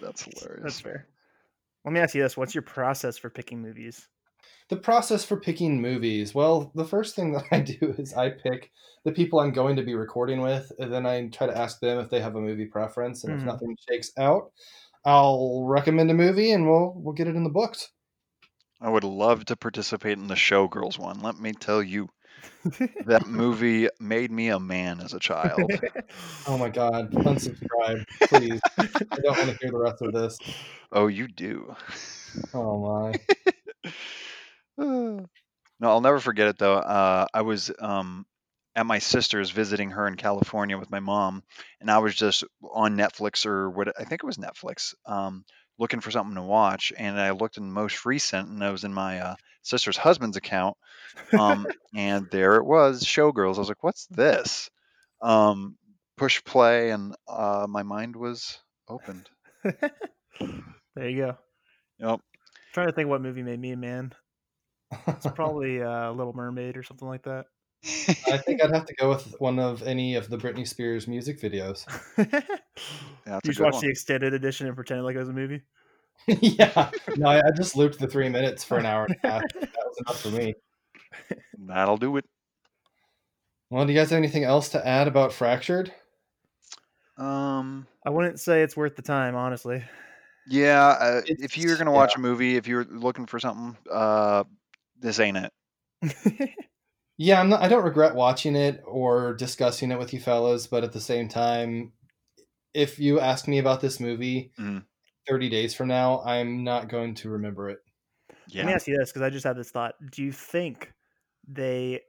That's 0.00 0.24
hilarious. 0.24 0.62
That's 0.62 0.80
fair. 0.80 1.08
Let 1.84 1.92
me 1.92 2.00
ask 2.00 2.14
you 2.14 2.22
this: 2.22 2.36
What's 2.36 2.54
your 2.54 2.62
process 2.62 3.18
for 3.18 3.30
picking 3.30 3.62
movies? 3.62 4.08
The 4.68 4.76
process 4.76 5.24
for 5.24 5.38
picking 5.38 5.80
movies. 5.80 6.34
Well, 6.34 6.72
the 6.74 6.84
first 6.84 7.14
thing 7.14 7.32
that 7.32 7.44
I 7.52 7.60
do 7.60 7.94
is 7.98 8.12
I 8.14 8.30
pick 8.30 8.72
the 9.04 9.12
people 9.12 9.38
I'm 9.40 9.52
going 9.52 9.76
to 9.76 9.82
be 9.84 9.94
recording 9.94 10.40
with, 10.40 10.72
and 10.80 10.92
then 10.92 11.06
I 11.06 11.28
try 11.28 11.46
to 11.46 11.56
ask 11.56 11.78
them 11.80 11.98
if 12.00 12.10
they 12.10 12.20
have 12.20 12.34
a 12.36 12.40
movie 12.40 12.66
preference, 12.66 13.22
and 13.24 13.32
Mhm. 13.32 13.38
if 13.38 13.44
nothing 13.44 13.76
shakes 13.88 14.10
out, 14.18 14.52
I'll 15.04 15.64
recommend 15.64 16.10
a 16.10 16.14
movie, 16.14 16.52
and 16.52 16.68
we'll 16.68 16.92
we'll 16.96 17.14
get 17.14 17.28
it 17.28 17.36
in 17.36 17.44
the 17.44 17.50
books. 17.50 17.92
I 18.82 18.90
would 18.90 19.02
love 19.02 19.46
to 19.46 19.56
participate 19.56 20.18
in 20.18 20.26
the 20.26 20.34
Showgirls 20.34 20.98
one. 20.98 21.20
Let 21.22 21.36
me 21.38 21.54
tell 21.54 21.82
you, 21.82 22.10
that 23.06 23.26
movie 23.26 23.88
made 24.00 24.30
me 24.30 24.48
a 24.48 24.60
man 24.60 25.00
as 25.00 25.14
a 25.14 25.20
child. 25.20 25.70
Oh 26.46 26.58
my 26.58 26.68
god, 26.68 27.12
unsubscribe, 27.12 28.04
please. 28.22 28.60
I 28.76 29.16
don't 29.22 29.38
want 29.38 29.50
to 29.50 29.56
hear 29.60 29.70
the 29.70 29.78
rest 29.78 30.02
of 30.02 30.12
this. 30.12 30.38
Oh, 30.90 31.06
you 31.06 31.28
do. 31.28 31.74
Oh 32.52 33.12
my. 33.14 33.92
no, 34.76 35.28
I'll 35.80 36.00
never 36.00 36.18
forget 36.18 36.48
it 36.48 36.58
though. 36.58 36.74
Uh, 36.74 37.26
I 37.32 37.42
was 37.42 37.70
um, 37.78 38.26
at 38.74 38.86
my 38.86 38.98
sister's 38.98 39.50
visiting 39.50 39.90
her 39.90 40.06
in 40.06 40.16
California 40.16 40.78
with 40.78 40.90
my 40.90 41.00
mom, 41.00 41.42
and 41.80 41.90
I 41.90 41.98
was 41.98 42.14
just 42.14 42.44
on 42.62 42.96
Netflix 42.96 43.46
or 43.46 43.70
what 43.70 43.92
I 43.98 44.04
think 44.04 44.22
it 44.22 44.26
was 44.26 44.38
Netflix, 44.38 44.94
um, 45.06 45.44
looking 45.78 46.00
for 46.00 46.10
something 46.10 46.34
to 46.36 46.42
watch. 46.42 46.92
And 46.96 47.18
I 47.18 47.30
looked 47.30 47.56
in 47.56 47.64
the 47.64 47.72
most 47.72 48.04
recent, 48.06 48.48
and 48.48 48.62
I 48.62 48.70
was 48.70 48.84
in 48.84 48.92
my 48.92 49.20
uh, 49.20 49.34
sister's 49.62 49.96
husband's 49.96 50.36
account, 50.36 50.76
um, 51.38 51.66
and 51.94 52.28
there 52.30 52.56
it 52.56 52.64
was, 52.64 53.02
Showgirls. 53.02 53.56
I 53.56 53.60
was 53.60 53.68
like, 53.68 53.82
"What's 53.82 54.06
this?" 54.06 54.70
Um, 55.20 55.76
push 56.16 56.42
play, 56.44 56.90
and 56.90 57.14
uh, 57.28 57.66
my 57.68 57.82
mind 57.82 58.16
was 58.16 58.58
opened. 58.88 59.28
there 59.64 61.08
you 61.08 61.16
go. 61.16 61.36
Yep. 61.98 62.20
trying 62.74 62.88
to 62.88 62.92
think 62.92 63.08
what 63.08 63.22
movie 63.22 63.42
made 63.42 63.60
me 63.60 63.72
a 63.72 63.76
man. 63.76 64.12
It's 65.06 65.26
probably 65.34 65.82
uh, 65.82 66.12
Little 66.12 66.32
Mermaid 66.32 66.76
or 66.76 66.82
something 66.82 67.08
like 67.08 67.22
that. 67.24 67.46
I 67.84 68.36
think 68.38 68.62
I'd 68.62 68.72
have 68.72 68.86
to 68.86 68.94
go 68.94 69.08
with 69.08 69.34
one 69.40 69.58
of 69.58 69.82
any 69.82 70.14
of 70.14 70.28
the 70.28 70.38
Britney 70.38 70.66
Spears 70.66 71.08
music 71.08 71.40
videos. 71.40 71.84
you 72.16 72.24
Yeah, 73.26 73.38
that's 73.38 73.48
a 73.48 73.48
just 73.48 73.60
watch 73.60 73.74
one. 73.74 73.82
the 73.82 73.90
extended 73.90 74.34
edition 74.34 74.66
and 74.66 74.76
pretend 74.76 75.04
like 75.04 75.16
it 75.16 75.18
was 75.18 75.28
a 75.28 75.32
movie. 75.32 75.62
yeah. 76.26 76.90
No, 77.16 77.28
I, 77.28 77.38
I 77.38 77.50
just 77.56 77.76
looped 77.76 77.98
the 77.98 78.06
three 78.06 78.28
minutes 78.28 78.62
for 78.62 78.78
an 78.78 78.86
hour 78.86 79.06
and 79.06 79.16
a 79.22 79.28
half. 79.28 79.42
That 79.60 79.70
was 79.74 79.98
enough 79.98 80.20
for 80.20 80.28
me. 80.30 80.54
That'll 81.58 81.96
do 81.96 82.16
it. 82.16 82.24
Well, 83.70 83.84
do 83.84 83.92
you 83.92 83.98
guys 83.98 84.10
have 84.10 84.18
anything 84.18 84.44
else 84.44 84.68
to 84.70 84.86
add 84.86 85.08
about 85.08 85.32
Fractured? 85.32 85.92
Um, 87.18 87.86
I 88.06 88.10
wouldn't 88.10 88.38
say 88.38 88.62
it's 88.62 88.76
worth 88.76 88.96
the 88.96 89.02
time, 89.02 89.34
honestly. 89.34 89.82
Yeah, 90.46 90.88
uh, 90.88 91.20
if 91.26 91.56
you're 91.56 91.76
gonna 91.76 91.90
yeah. 91.90 91.96
watch 91.96 92.16
a 92.16 92.20
movie, 92.20 92.56
if 92.56 92.66
you're 92.66 92.84
looking 92.84 93.26
for 93.26 93.38
something, 93.38 93.76
uh, 93.90 94.44
this 94.98 95.20
ain't 95.20 95.36
it. 96.02 96.50
Yeah, 97.18 97.40
I'm 97.40 97.48
not, 97.50 97.62
I 97.62 97.68
don't 97.68 97.84
regret 97.84 98.14
watching 98.14 98.56
it 98.56 98.82
or 98.86 99.34
discussing 99.34 99.90
it 99.90 99.98
with 99.98 100.12
you 100.12 100.20
fellas, 100.20 100.66
but 100.66 100.82
at 100.84 100.92
the 100.92 101.00
same 101.00 101.28
time, 101.28 101.92
if 102.74 102.98
you 102.98 103.20
ask 103.20 103.48
me 103.48 103.58
about 103.58 103.80
this 103.82 104.00
movie 104.00 104.52
Mhm. 104.58 104.86
30 105.28 105.48
days 105.50 105.74
from 105.74 105.88
now, 105.88 106.22
I'm 106.24 106.64
not 106.64 106.88
going 106.88 107.14
to 107.16 107.30
remember 107.30 107.70
it. 107.70 107.80
Let 108.58 108.66
me 108.66 108.72
Yeah, 108.72 108.72
ask 108.72 108.86
you 108.86 108.96
this 108.96 109.10
because 109.10 109.22
I 109.22 109.30
just 109.30 109.44
had 109.44 109.56
this 109.56 109.70
thought. 109.70 109.94
Do 110.10 110.22
you 110.22 110.32
think 110.32 110.92
they 111.46 112.02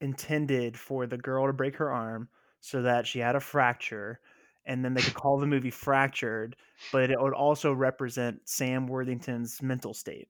intended 0.00 0.78
for 0.78 1.06
the 1.06 1.18
girl 1.18 1.46
to 1.48 1.54
break 1.54 1.76
her 1.76 1.92
arm 1.92 2.30
so 2.60 2.82
that 2.82 3.06
she 3.06 3.20
had 3.20 3.36
a 3.36 3.40
fracture 3.40 4.20
and 4.66 4.84
then 4.84 4.94
they 4.94 5.02
could 5.02 5.14
call 5.14 5.38
the 5.40 5.46
movie 5.46 5.70
Fractured, 5.70 6.56
but 6.92 7.10
it 7.10 7.20
would 7.20 7.34
also 7.34 7.72
represent 7.72 8.48
Sam 8.48 8.86
Worthington's 8.88 9.62
mental 9.62 9.94
state? 9.94 10.28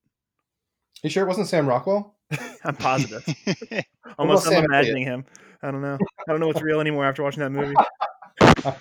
You 1.02 1.10
sure 1.10 1.24
it 1.24 1.28
wasn't 1.28 1.48
Sam 1.48 1.66
Rockwell? 1.66 2.16
I'm 2.64 2.76
positive. 2.76 3.24
Almost 4.18 4.46
I'm 4.46 4.52
Sam 4.52 4.64
imagining 4.64 5.04
him. 5.04 5.24
I 5.62 5.70
don't 5.70 5.82
know. 5.82 5.98
I 6.26 6.30
don't 6.30 6.40
know 6.40 6.46
what's 6.46 6.62
real 6.62 6.80
anymore 6.80 7.04
after 7.04 7.22
watching 7.22 7.40
that 7.40 7.50
movie. 7.50 7.74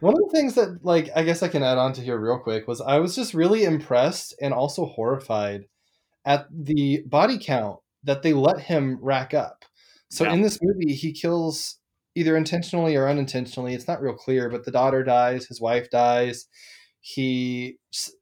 One 0.00 0.12
of 0.12 0.20
the 0.20 0.30
things 0.30 0.54
that, 0.56 0.84
like, 0.84 1.08
I 1.16 1.22
guess 1.22 1.42
I 1.42 1.48
can 1.48 1.62
add 1.62 1.78
on 1.78 1.94
to 1.94 2.02
here 2.02 2.18
real 2.18 2.38
quick 2.38 2.68
was 2.68 2.80
I 2.82 2.98
was 2.98 3.16
just 3.16 3.32
really 3.34 3.64
impressed 3.64 4.34
and 4.42 4.52
also 4.52 4.84
horrified 4.84 5.64
at 6.24 6.46
the 6.50 7.02
body 7.06 7.38
count 7.38 7.78
that 8.04 8.22
they 8.22 8.34
let 8.34 8.60
him 8.60 8.98
rack 9.00 9.32
up. 9.32 9.64
So 10.10 10.24
Yeah. 10.24 10.34
in 10.34 10.42
this 10.42 10.58
movie, 10.60 10.92
he 10.94 11.12
kills 11.12 11.78
either 12.14 12.36
intentionally 12.36 12.94
or 12.94 13.08
unintentionally. 13.08 13.74
It's 13.74 13.88
not 13.88 14.02
real 14.02 14.14
clear, 14.14 14.50
but 14.50 14.64
the 14.64 14.70
daughter 14.70 15.02
dies, 15.02 15.46
his 15.46 15.60
wife 15.60 15.88
dies. 15.90 16.46
He 17.00 17.78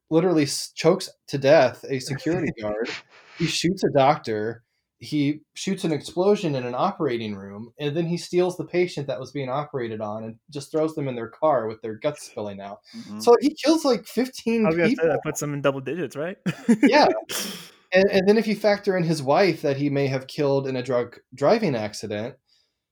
literally 0.09 0.47
chokes 0.75 1.09
to 1.27 1.37
death 1.37 1.83
a 1.89 1.99
security 2.11 2.51
guard. 2.61 2.89
He 3.37 3.45
shoots 3.47 3.83
a 3.83 3.89
doctor. 3.89 4.63
He 4.99 5.41
shoots 5.55 5.83
an 5.83 5.91
explosion 5.91 6.55
in 6.55 6.63
an 6.65 6.73
operating 6.73 7.35
room, 7.35 7.73
and 7.79 7.95
then 7.95 8.05
he 8.05 8.15
steals 8.17 8.55
the 8.55 8.63
patient 8.65 9.07
that 9.07 9.19
was 9.19 9.31
being 9.31 9.49
operated 9.49 9.99
on 9.99 10.23
and 10.23 10.37
just 10.49 10.71
throws 10.71 10.95
them 10.95 11.09
in 11.09 11.15
their 11.15 11.27
car 11.27 11.67
with 11.67 11.81
their 11.81 11.95
guts 11.95 12.23
spilling 12.23 12.61
out. 12.61 12.79
Mhm. 12.97 13.21
So 13.21 13.35
he 13.41 13.53
kills 13.53 13.83
like 13.83 14.05
15 14.07 14.65
I 14.65 14.69
was 14.69 14.75
people. 14.77 15.03
say 15.03 15.09
that 15.09 15.19
puts 15.23 15.41
them 15.41 15.53
in 15.53 15.61
double 15.61 15.81
digits, 15.81 16.15
right? 16.15 16.37
Yeah. 16.81 17.07
And, 17.93 18.09
and 18.11 18.27
then 18.27 18.37
if 18.37 18.45
you 18.45 18.55
factor 18.57 18.97
in 18.97 19.03
his 19.03 19.23
wife 19.23 19.61
that 19.61 19.77
he 19.77 19.89
may 19.89 20.07
have 20.07 20.27
killed 20.27 20.67
in 20.67 20.75
a 20.75 20.83
drug 20.83 21.17
driving 21.33 21.75
accident, 21.75 22.35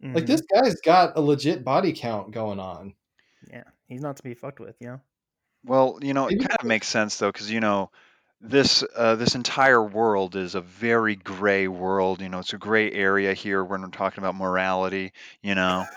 like 0.01 0.23
Mhm. 0.23 0.27
this 0.27 0.41
guy's 0.41 0.75
got 0.81 1.17
a 1.17 1.21
legit 1.21 1.65
body 1.65 1.91
count 1.91 2.31
going 2.31 2.57
on. 2.59 2.93
Yeah, 3.49 3.63
he's 3.87 3.99
not 4.01 4.15
to 4.17 4.23
be 4.23 4.33
fucked 4.33 4.61
with, 4.61 4.75
you 4.79 4.87
know. 4.87 5.01
Well, 5.65 5.99
you 6.01 6.13
know, 6.13 6.27
it 6.27 6.37
Maybe 6.37 6.47
kind 6.47 6.57
of 6.59 6.65
makes 6.67 6.87
sense 6.87 7.17
though, 7.17 7.31
because 7.31 7.49
you 7.51 7.59
know, 7.59 7.91
this 8.41 8.83
uh, 8.95 9.15
this 9.15 9.35
entire 9.35 9.83
world 9.83 10.35
is 10.35 10.55
a 10.55 10.61
very 10.61 11.15
gray 11.15 11.67
world. 11.67 12.21
You 12.21 12.29
know, 12.29 12.39
it's 12.39 12.53
a 12.53 12.57
gray 12.57 12.91
area 12.91 13.33
here 13.33 13.63
when 13.63 13.81
we're 13.81 13.89
talking 13.89 14.19
about 14.23 14.35
morality. 14.35 15.13
You 15.41 15.55
know, 15.55 15.89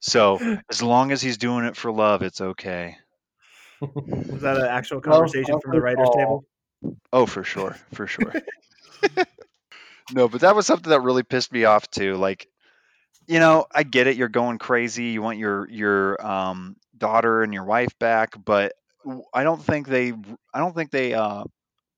so 0.00 0.40
as 0.70 0.82
long 0.82 1.12
as 1.12 1.20
he's 1.22 1.36
doing 1.38 1.64
it 1.64 1.76
for 1.76 1.92
love, 1.92 2.22
it's 2.22 2.40
okay. 2.40 2.96
Was 4.30 4.42
that 4.42 4.56
an 4.56 4.64
actual 4.64 5.00
Love 5.06 5.32
conversation 5.32 5.58
from 5.58 5.72
the 5.72 5.80
conquers 5.80 5.82
writers' 5.82 6.10
all. 6.10 6.10
table? 6.10 6.44
Oh, 7.12 7.26
for 7.26 7.44
sure, 7.44 7.80
for 7.92 8.06
sure. 8.06 8.38
no, 10.08 10.28
but 10.28 10.40
that 10.42 10.54
was 10.54 10.66
something 10.66 10.90
that 10.90 11.00
really 11.00 11.22
pissed 11.22 11.52
me 11.52 11.64
off 11.64 11.88
too. 11.90 12.14
Like, 12.16 12.48
you 13.26 13.38
know, 13.40 13.66
I 13.74 13.82
get 13.84 14.06
it. 14.06 14.16
You're 14.16 14.28
going 14.28 14.58
crazy. 14.58 15.06
You 15.06 15.22
want 15.22 15.38
your 15.38 15.68
your 15.70 16.26
um, 16.26 16.76
daughter 16.98 17.42
and 17.42 17.52
your 17.54 17.64
wife 17.64 17.92
back, 17.98 18.30
but 18.44 18.72
I 19.32 19.44
don't 19.44 19.62
think 19.62 19.86
they. 19.88 20.12
I 20.54 20.58
don't 20.58 20.74
think 20.74 20.90
they. 20.90 21.14
Uh, 21.14 21.44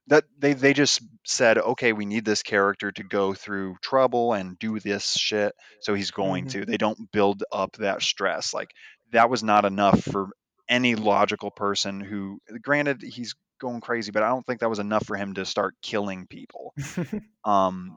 that 0.08 0.24
they 0.38 0.54
they 0.54 0.72
just 0.72 1.02
said, 1.26 1.58
okay, 1.58 1.92
we 1.92 2.06
need 2.06 2.24
this 2.24 2.42
character 2.42 2.90
to 2.92 3.02
go 3.02 3.34
through 3.34 3.76
trouble 3.82 4.32
and 4.32 4.58
do 4.58 4.78
this 4.80 5.12
shit, 5.12 5.52
so 5.82 5.94
he's 5.94 6.10
going 6.10 6.46
Mhm. 6.46 6.50
to. 6.50 6.64
They 6.64 6.76
don't 6.78 7.10
build 7.12 7.44
up 7.52 7.76
that 7.76 8.02
stress. 8.02 8.54
Like 8.54 8.70
that 9.12 9.30
was 9.30 9.42
not 9.42 9.64
enough 9.64 10.02
for 10.02 10.28
any 10.68 10.94
logical 10.94 11.50
person 11.50 12.00
who, 12.00 12.40
granted, 12.62 13.02
he's 13.02 13.34
going 13.58 13.80
crazy, 13.80 14.10
but 14.12 14.22
I 14.22 14.28
don't 14.28 14.46
think 14.46 14.60
that 14.60 14.70
was 14.70 14.78
enough 14.78 15.06
for 15.06 15.16
him 15.16 15.34
to 15.34 15.44
start 15.44 15.74
killing 15.82 16.26
people. 16.26 16.74
Um 17.44 17.96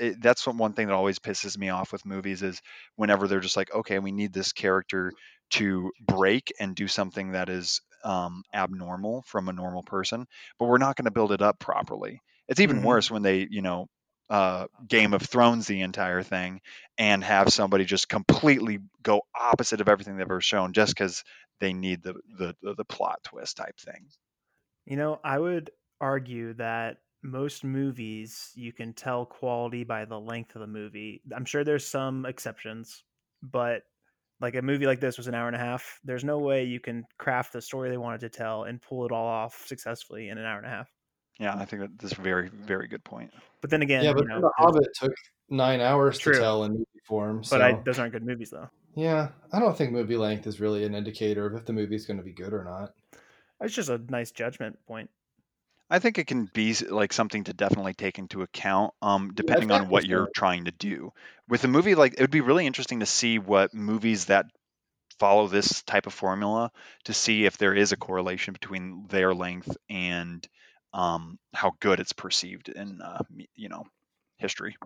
it, 0.00 0.22
that's 0.22 0.46
one 0.46 0.72
thing 0.72 0.86
that 0.86 0.94
always 0.94 1.18
pisses 1.18 1.58
me 1.58 1.68
off 1.68 1.92
with 1.92 2.06
movies 2.06 2.42
is 2.42 2.62
whenever 2.96 3.26
they're 3.26 3.40
just 3.40 3.56
like 3.56 3.72
okay 3.74 3.98
we 3.98 4.12
need 4.12 4.32
this 4.32 4.52
character 4.52 5.12
to 5.50 5.90
break 6.00 6.52
and 6.60 6.76
do 6.76 6.86
something 6.88 7.32
that 7.32 7.48
is 7.48 7.80
um 8.04 8.42
abnormal 8.54 9.22
from 9.26 9.48
a 9.48 9.52
normal 9.52 9.82
person 9.82 10.26
but 10.58 10.66
we're 10.66 10.78
not 10.78 10.96
going 10.96 11.06
to 11.06 11.10
build 11.10 11.32
it 11.32 11.42
up 11.42 11.58
properly. 11.58 12.20
It's 12.48 12.60
even 12.60 12.82
Mhm. 12.82 12.82
worse 12.82 13.10
when 13.10 13.22
they 13.22 13.46
you 13.50 13.62
know 13.62 13.86
uh 14.30 14.66
game 14.86 15.14
of 15.14 15.22
thrones 15.22 15.66
the 15.66 15.80
entire 15.80 16.22
thing 16.22 16.60
and 16.98 17.24
have 17.24 17.52
somebody 17.52 17.84
just 17.84 18.08
completely 18.08 18.78
go 19.02 19.22
opposite 19.38 19.80
of 19.80 19.88
everything 19.88 20.16
they've 20.16 20.26
ever 20.26 20.40
shown 20.40 20.72
just 20.72 20.94
because 20.94 21.24
they 21.60 21.72
need 21.72 22.02
the, 22.02 22.14
the 22.38 22.54
the 22.62 22.74
the 22.74 22.84
plot 22.84 23.18
twist 23.24 23.56
type 23.56 23.76
thing 23.80 24.06
You 24.88 24.96
know, 24.96 25.20
I 25.22 25.38
would 25.38 25.70
argue 26.00 26.54
that 26.54 26.98
most 27.22 27.62
movies 27.64 28.52
you 28.54 28.72
can 28.72 28.92
tell 28.94 29.26
quality 29.26 29.84
by 29.84 30.04
the 30.04 30.18
length 30.18 30.54
of 30.56 30.60
the 30.60 30.66
movie. 30.66 31.20
I'm 31.34 31.44
sure 31.44 31.62
there's 31.64 31.86
some 31.86 32.24
exceptions, 32.26 33.04
but 33.42 33.82
like 34.40 34.54
a 34.54 34.62
movie 34.62 34.86
like 34.86 35.00
this 35.00 35.18
was 35.18 35.26
an 35.26 35.34
hour 35.34 35.46
and 35.48 35.56
a 35.56 35.58
half. 35.58 35.98
There's 36.04 36.24
no 36.24 36.38
way 36.38 36.64
you 36.64 36.80
can 36.80 37.04
craft 37.18 37.52
the 37.52 37.60
story 37.60 37.90
they 37.90 37.96
wanted 37.96 38.20
to 38.20 38.28
tell 38.28 38.64
and 38.64 38.80
pull 38.80 39.04
it 39.04 39.12
all 39.12 39.26
off 39.26 39.64
successfully 39.66 40.28
in 40.28 40.38
an 40.38 40.44
hour 40.44 40.58
and 40.58 40.66
a 40.66 40.70
half. 40.70 40.88
yeah 41.40 41.54
i 41.58 41.64
think 41.64 41.82
that 41.82 41.90
that's 42.00 42.16
a 42.18 42.20
very 42.20 42.48
very 42.48 42.88
good 42.88 43.04
point 43.04 43.30
But 43.60 43.70
then 43.70 43.82
again, 43.82 44.04
Yeah, 44.04 44.12
but 44.12 44.22
you 44.22 44.28
know, 44.28 44.40
The 44.40 44.52
Hobbit 44.56 44.88
took 44.94 45.12
nine 45.50 45.80
hours 45.80 46.18
True. 46.18 46.34
to 46.34 46.38
tell 46.40 46.64
in 46.64 46.72
movie 46.72 46.84
for 47.06 47.28
him. 47.28 47.42
But 47.50 47.62
I, 47.62 47.72
those 47.84 47.98
aren't 47.98 48.12
good 48.12 48.24
movies 48.24 48.50
though. 48.50 48.68
yeah, 48.94 49.30
I 49.52 49.58
don't 49.58 49.76
think 49.76 49.92
movie 49.92 50.16
length 50.16 50.46
is 50.46 50.60
really 50.60 50.84
an 50.84 50.94
indicator 50.94 51.46
of 51.46 51.54
if 51.56 51.64
the 51.66 51.72
movie's 51.72 52.06
going 52.06 52.18
to 52.18 52.22
be 52.24 52.32
good 52.32 52.52
or 52.54 52.64
not. 52.64 52.90
It's 53.60 53.74
just 53.74 53.88
a 53.88 53.98
nice 54.08 54.30
judgment 54.30 54.78
point. 54.86 55.10
I 55.90 55.98
think 55.98 56.18
it 56.18 56.26
can 56.26 56.50
be 56.52 56.74
like 56.74 57.12
something 57.12 57.44
to 57.44 57.54
definitely 57.54 57.94
take 57.94 58.18
into 58.18 58.42
account, 58.42 58.92
um, 59.00 59.32
depending 59.34 59.70
on 59.70 59.88
what 59.88 60.06
you're 60.06 60.28
trying 60.34 60.66
to 60.66 60.70
do. 60.70 61.12
With 61.48 61.64
a 61.64 61.68
movie 61.68 61.94
like 61.94 62.14
it 62.14 62.20
would 62.20 62.30
be 62.30 62.42
really 62.42 62.66
interesting 62.66 63.00
to 63.00 63.06
see 63.06 63.38
what 63.38 63.72
movies 63.72 64.26
that 64.26 64.46
follow 65.18 65.48
this 65.48 65.82
type 65.82 66.06
of 66.06 66.12
formula 66.14 66.70
to 67.04 67.14
see 67.14 67.46
if 67.46 67.56
there 67.56 67.74
is 67.74 67.92
a 67.92 67.96
correlation 67.96 68.52
between 68.52 69.06
their 69.08 69.34
length 69.34 69.76
and 69.88 70.46
um, 70.92 71.38
how 71.54 71.72
good 71.80 72.00
it's 72.00 72.12
perceived 72.12 72.68
in 72.68 73.00
uh, 73.00 73.22
you 73.56 73.68
know 73.68 73.84
history. 74.36 74.76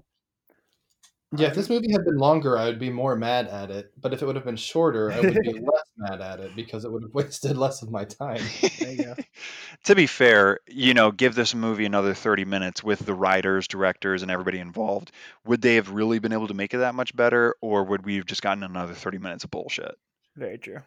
Yeah, 1.36 1.46
if 1.46 1.52
um 1.52 1.56
this 1.56 1.68
movie 1.70 1.90
had 1.92 2.04
been 2.04 2.18
longer, 2.18 2.58
I 2.58 2.66
would 2.66 2.78
be 2.78 2.90
more 2.90 3.16
mad 3.16 3.48
at 3.48 3.70
it. 3.70 3.92
But 4.00 4.12
if 4.12 4.22
it 4.22 4.26
would 4.26 4.36
have 4.36 4.44
been 4.44 4.56
shorter, 4.56 5.10
I 5.10 5.20
would 5.20 5.38
be 5.40 5.52
less 5.52 5.90
mad 5.96 6.20
at 6.20 6.40
it 6.40 6.54
because 6.54 6.84
it 6.84 6.92
would 6.92 7.02
have 7.02 7.14
wasted 7.14 7.56
less 7.56 7.82
of 7.82 7.90
my 7.90 8.04
time. 8.04 8.42
There 8.78 8.92
you 8.92 9.04
go. 9.04 9.14
to 9.84 9.94
be 9.94 10.06
fair, 10.06 10.60
you 10.68 10.94
know, 10.94 11.10
give 11.10 11.34
this 11.34 11.54
movie 11.54 11.84
another 11.84 12.14
30 12.14 12.44
minutes 12.44 12.82
with 12.84 13.00
the 13.00 13.14
writers, 13.14 13.66
directors, 13.68 14.22
and 14.22 14.30
everybody 14.30 14.58
involved. 14.58 15.12
Would 15.46 15.62
they 15.62 15.76
have 15.76 15.90
really 15.90 16.18
been 16.18 16.32
able 16.32 16.48
to 16.48 16.54
make 16.54 16.74
it 16.74 16.78
that 16.78 16.94
much 16.94 17.16
better, 17.16 17.54
or 17.60 17.84
would 17.84 18.04
we 18.04 18.16
have 18.16 18.26
just 18.26 18.42
gotten 18.42 18.62
another 18.62 18.94
30 18.94 19.18
minutes 19.18 19.44
of 19.44 19.50
bullshit? 19.50 19.94
Very 20.36 20.58
true. 20.58 20.80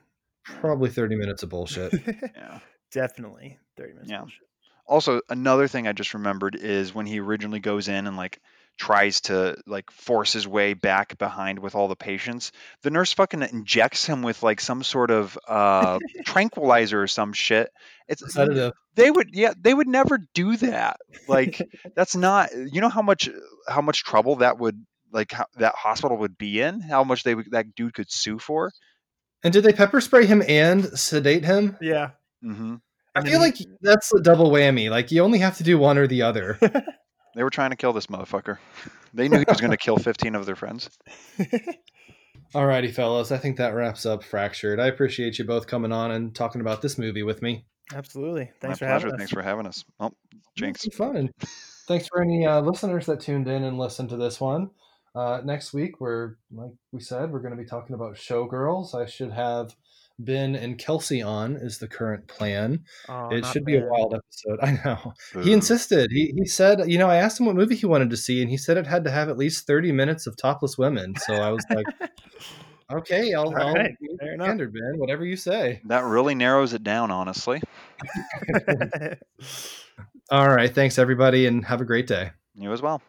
Probably 0.43 0.89
30 0.89 1.15
minutes 1.15 1.43
of 1.43 1.49
bullshit. 1.49 1.93
Yeah. 2.35 2.59
Definitely 2.91 3.59
thirty 3.75 3.93
minutes. 3.93 4.09
Yeah. 4.09 4.19
bullshit. 4.19 4.39
Also, 4.87 5.21
another 5.29 5.67
thing 5.67 5.87
I 5.87 5.93
just 5.93 6.13
remembered 6.13 6.55
is 6.55 6.93
when 6.93 7.05
he 7.05 7.19
originally 7.19 7.59
goes 7.59 7.87
in 7.87 8.07
and 8.07 8.15
like 8.15 8.39
tries 8.78 9.21
to 9.21 9.57
like 9.65 9.89
force 9.91 10.34
his 10.34 10.47
way 10.47 10.73
back 10.73 11.17
behind 11.17 11.59
with 11.59 11.76
all 11.76 11.88
the 11.88 11.95
patients, 11.95 12.51
the 12.82 12.89
nurse 12.89 13.13
fucking 13.13 13.41
injects 13.41 14.05
him 14.05 14.21
with 14.21 14.43
like 14.43 14.59
some 14.59 14.84
sort 14.84 15.11
of 15.11 15.38
uh 15.47 15.99
tranquilizer 16.26 17.01
or 17.03 17.07
some 17.07 17.34
shit. 17.34 17.69
It's 18.07 18.23
Sedative. 18.34 18.73
they 18.95 19.09
would 19.09 19.30
yeah 19.34 19.53
they 19.59 19.73
would 19.73 19.88
never 19.88 20.19
do 20.34 20.57
that 20.57 20.97
like 21.28 21.61
that's 21.95 22.15
not 22.15 22.49
you 22.53 22.82
know 22.82 22.89
how 22.89 23.01
much 23.01 23.30
how 23.67 23.82
much 23.82 24.03
trouble 24.03 24.38
that 24.38 24.59
would 24.59 24.86
like 25.11 25.32
how, 25.32 25.45
that 25.57 25.76
hospital 25.76 26.17
would 26.17 26.38
be 26.38 26.61
in 26.61 26.82
how 26.82 27.03
much 27.03 27.23
they 27.23 27.36
would 27.36 27.49
that 27.51 27.73
dude 27.76 27.93
could 27.93 28.11
sue 28.11 28.38
for 28.39 28.71
And 29.43 29.53
did 29.53 29.63
they 29.63 29.73
pepper 29.73 30.01
spray 30.01 30.26
him 30.26 30.43
and 30.47 30.86
sedate 30.97 31.45
him? 31.45 31.78
Yeah. 31.82 32.11
hmm 32.41 32.76
I 33.15 33.21
feel 33.23 33.39
like 33.39 33.55
that's 33.82 34.13
a 34.13 34.19
double 34.21 34.51
whammy. 34.51 34.89
Like 34.89 35.09
you 35.11 35.21
only 35.23 35.39
have 35.39 35.55
to 35.57 35.63
do 35.63 35.78
one 35.78 35.97
or 35.97 36.05
the 36.07 36.23
other. 36.23 36.59
they 37.36 37.43
were 37.43 37.49
trying 37.49 37.69
to 37.69 37.75
kill 37.75 37.93
this 37.93 38.07
motherfucker 38.07 38.57
they 39.13 39.27
knew 39.29 39.38
he 39.39 39.45
was 39.47 39.61
going 39.61 39.71
to 39.71 39.77
kill 39.77 39.97
15 39.97 40.36
of 40.36 40.45
their 40.45 40.55
friends 40.55 40.89
Alrighty, 42.53 42.93
fellas. 42.93 43.31
I 43.33 43.38
think 43.38 43.57
that 43.57 43.73
wraps 43.73 44.05
up 44.05 44.23
Fractured. 44.23 44.79
I 44.79 44.88
appreciate 44.88 45.38
you 45.38 45.45
both 45.45 45.67
coming 45.67 45.91
on 45.91 46.11
and 46.11 46.33
talking 46.33 46.61
about 46.61 46.81
this 46.81 46.97
movie 46.97 47.23
with 47.23 47.41
me. 47.41 47.65
Absolutely. 47.93 48.51
Thanks 48.61 48.79
My 48.79 48.88
for 48.88 48.91
pleasure 48.91 49.07
having 49.07 49.11
us. 49.13 49.17
thanks 49.17 49.31
for 49.33 49.41
having 49.41 49.65
us 49.67 49.83
oh 49.99 50.11
jinx 50.55 50.88
fun. 50.95 51.31
Thanks 51.88 52.07
for 52.07 52.21
any 52.21 52.45
uh, 52.45 52.61
listeners 52.61 53.07
that 53.07 53.19
tuned 53.19 53.47
in 53.47 53.63
and 53.63 53.77
listened 53.77 54.09
to 54.09 54.17
this 54.17 54.39
one. 54.39 54.69
Uh, 55.13 55.41
next 55.43 55.73
week, 55.73 55.99
we're 55.99 56.36
like 56.51 56.71
we 56.91 57.01
said, 57.01 57.31
we're 57.31 57.41
going 57.41 57.55
to 57.55 57.61
be 57.61 57.67
talking 57.67 57.93
about 57.93 58.15
Showgirls. 58.15 58.95
I 58.95 59.05
should 59.05 59.31
have 59.33 59.75
Ben 60.18 60.55
and 60.55 60.78
Kelsey 60.78 61.22
on 61.22 61.55
is 61.57 61.78
the 61.80 61.88
current 61.88 62.28
plan. 62.28 62.84
Oh, 63.09 63.30
it 63.30 63.41
not 63.41 63.51
should 63.53 63.66
be 63.66 63.78
a 63.78 63.86
wild 63.86 64.13
episode. 64.13 64.59
I 64.63 64.80
know. 64.86 65.13
Boo. 65.34 65.41
He 65.41 65.51
insisted. 65.53 66.09
He 66.11 66.34
he 66.38 66.45
said, 66.45 66.89
you 66.89 66.97
know, 66.97 67.09
I 67.09 67.18
asked 67.18 67.39
him 67.39 67.45
what 67.47 67.55
movie 67.55 67.76
he 67.76 67.86
wanted 67.86 68.09
to 68.11 68.18
see, 68.18 68.41
and 68.41 68.49
he 68.49 68.57
said 68.57 68.78
it 68.78 68.88
had 68.88 69.03
to 69.05 69.11
have 69.11 69.30
at 69.30 69.38
least 69.38 69.68
thirty 69.68 69.91
minutes 69.91 70.26
of 70.28 70.38
topless 70.38 70.78
women. 70.78 71.16
So 71.18 71.34
I 71.34 71.49
was 71.51 71.66
like, 71.70 71.86
okay, 72.93 73.34
I'll, 73.34 73.47
All 73.47 73.57
I'll 73.57 73.74
right, 73.74 73.91
be 73.99 74.07
fair 74.20 74.34
enough. 74.34 74.45
standard, 74.47 74.74
Ben. 74.74 74.93
Whatever 74.99 75.26
you 75.26 75.36
say. 75.36 75.82
that 75.86 76.03
really 76.05 76.36
narrows 76.36 76.74
it 76.74 76.84
down 76.84 77.11
honestly 77.11 77.61
All 80.32 80.47
right. 80.49 80.74
Thanks, 80.74 80.97
everybody, 80.97 81.45
and 81.45 81.63
have 81.66 81.82
a 81.82 81.86
great 81.86 82.07
day. 82.07 82.32
you 82.55 82.72
as 82.72 82.82
well 82.82 83.01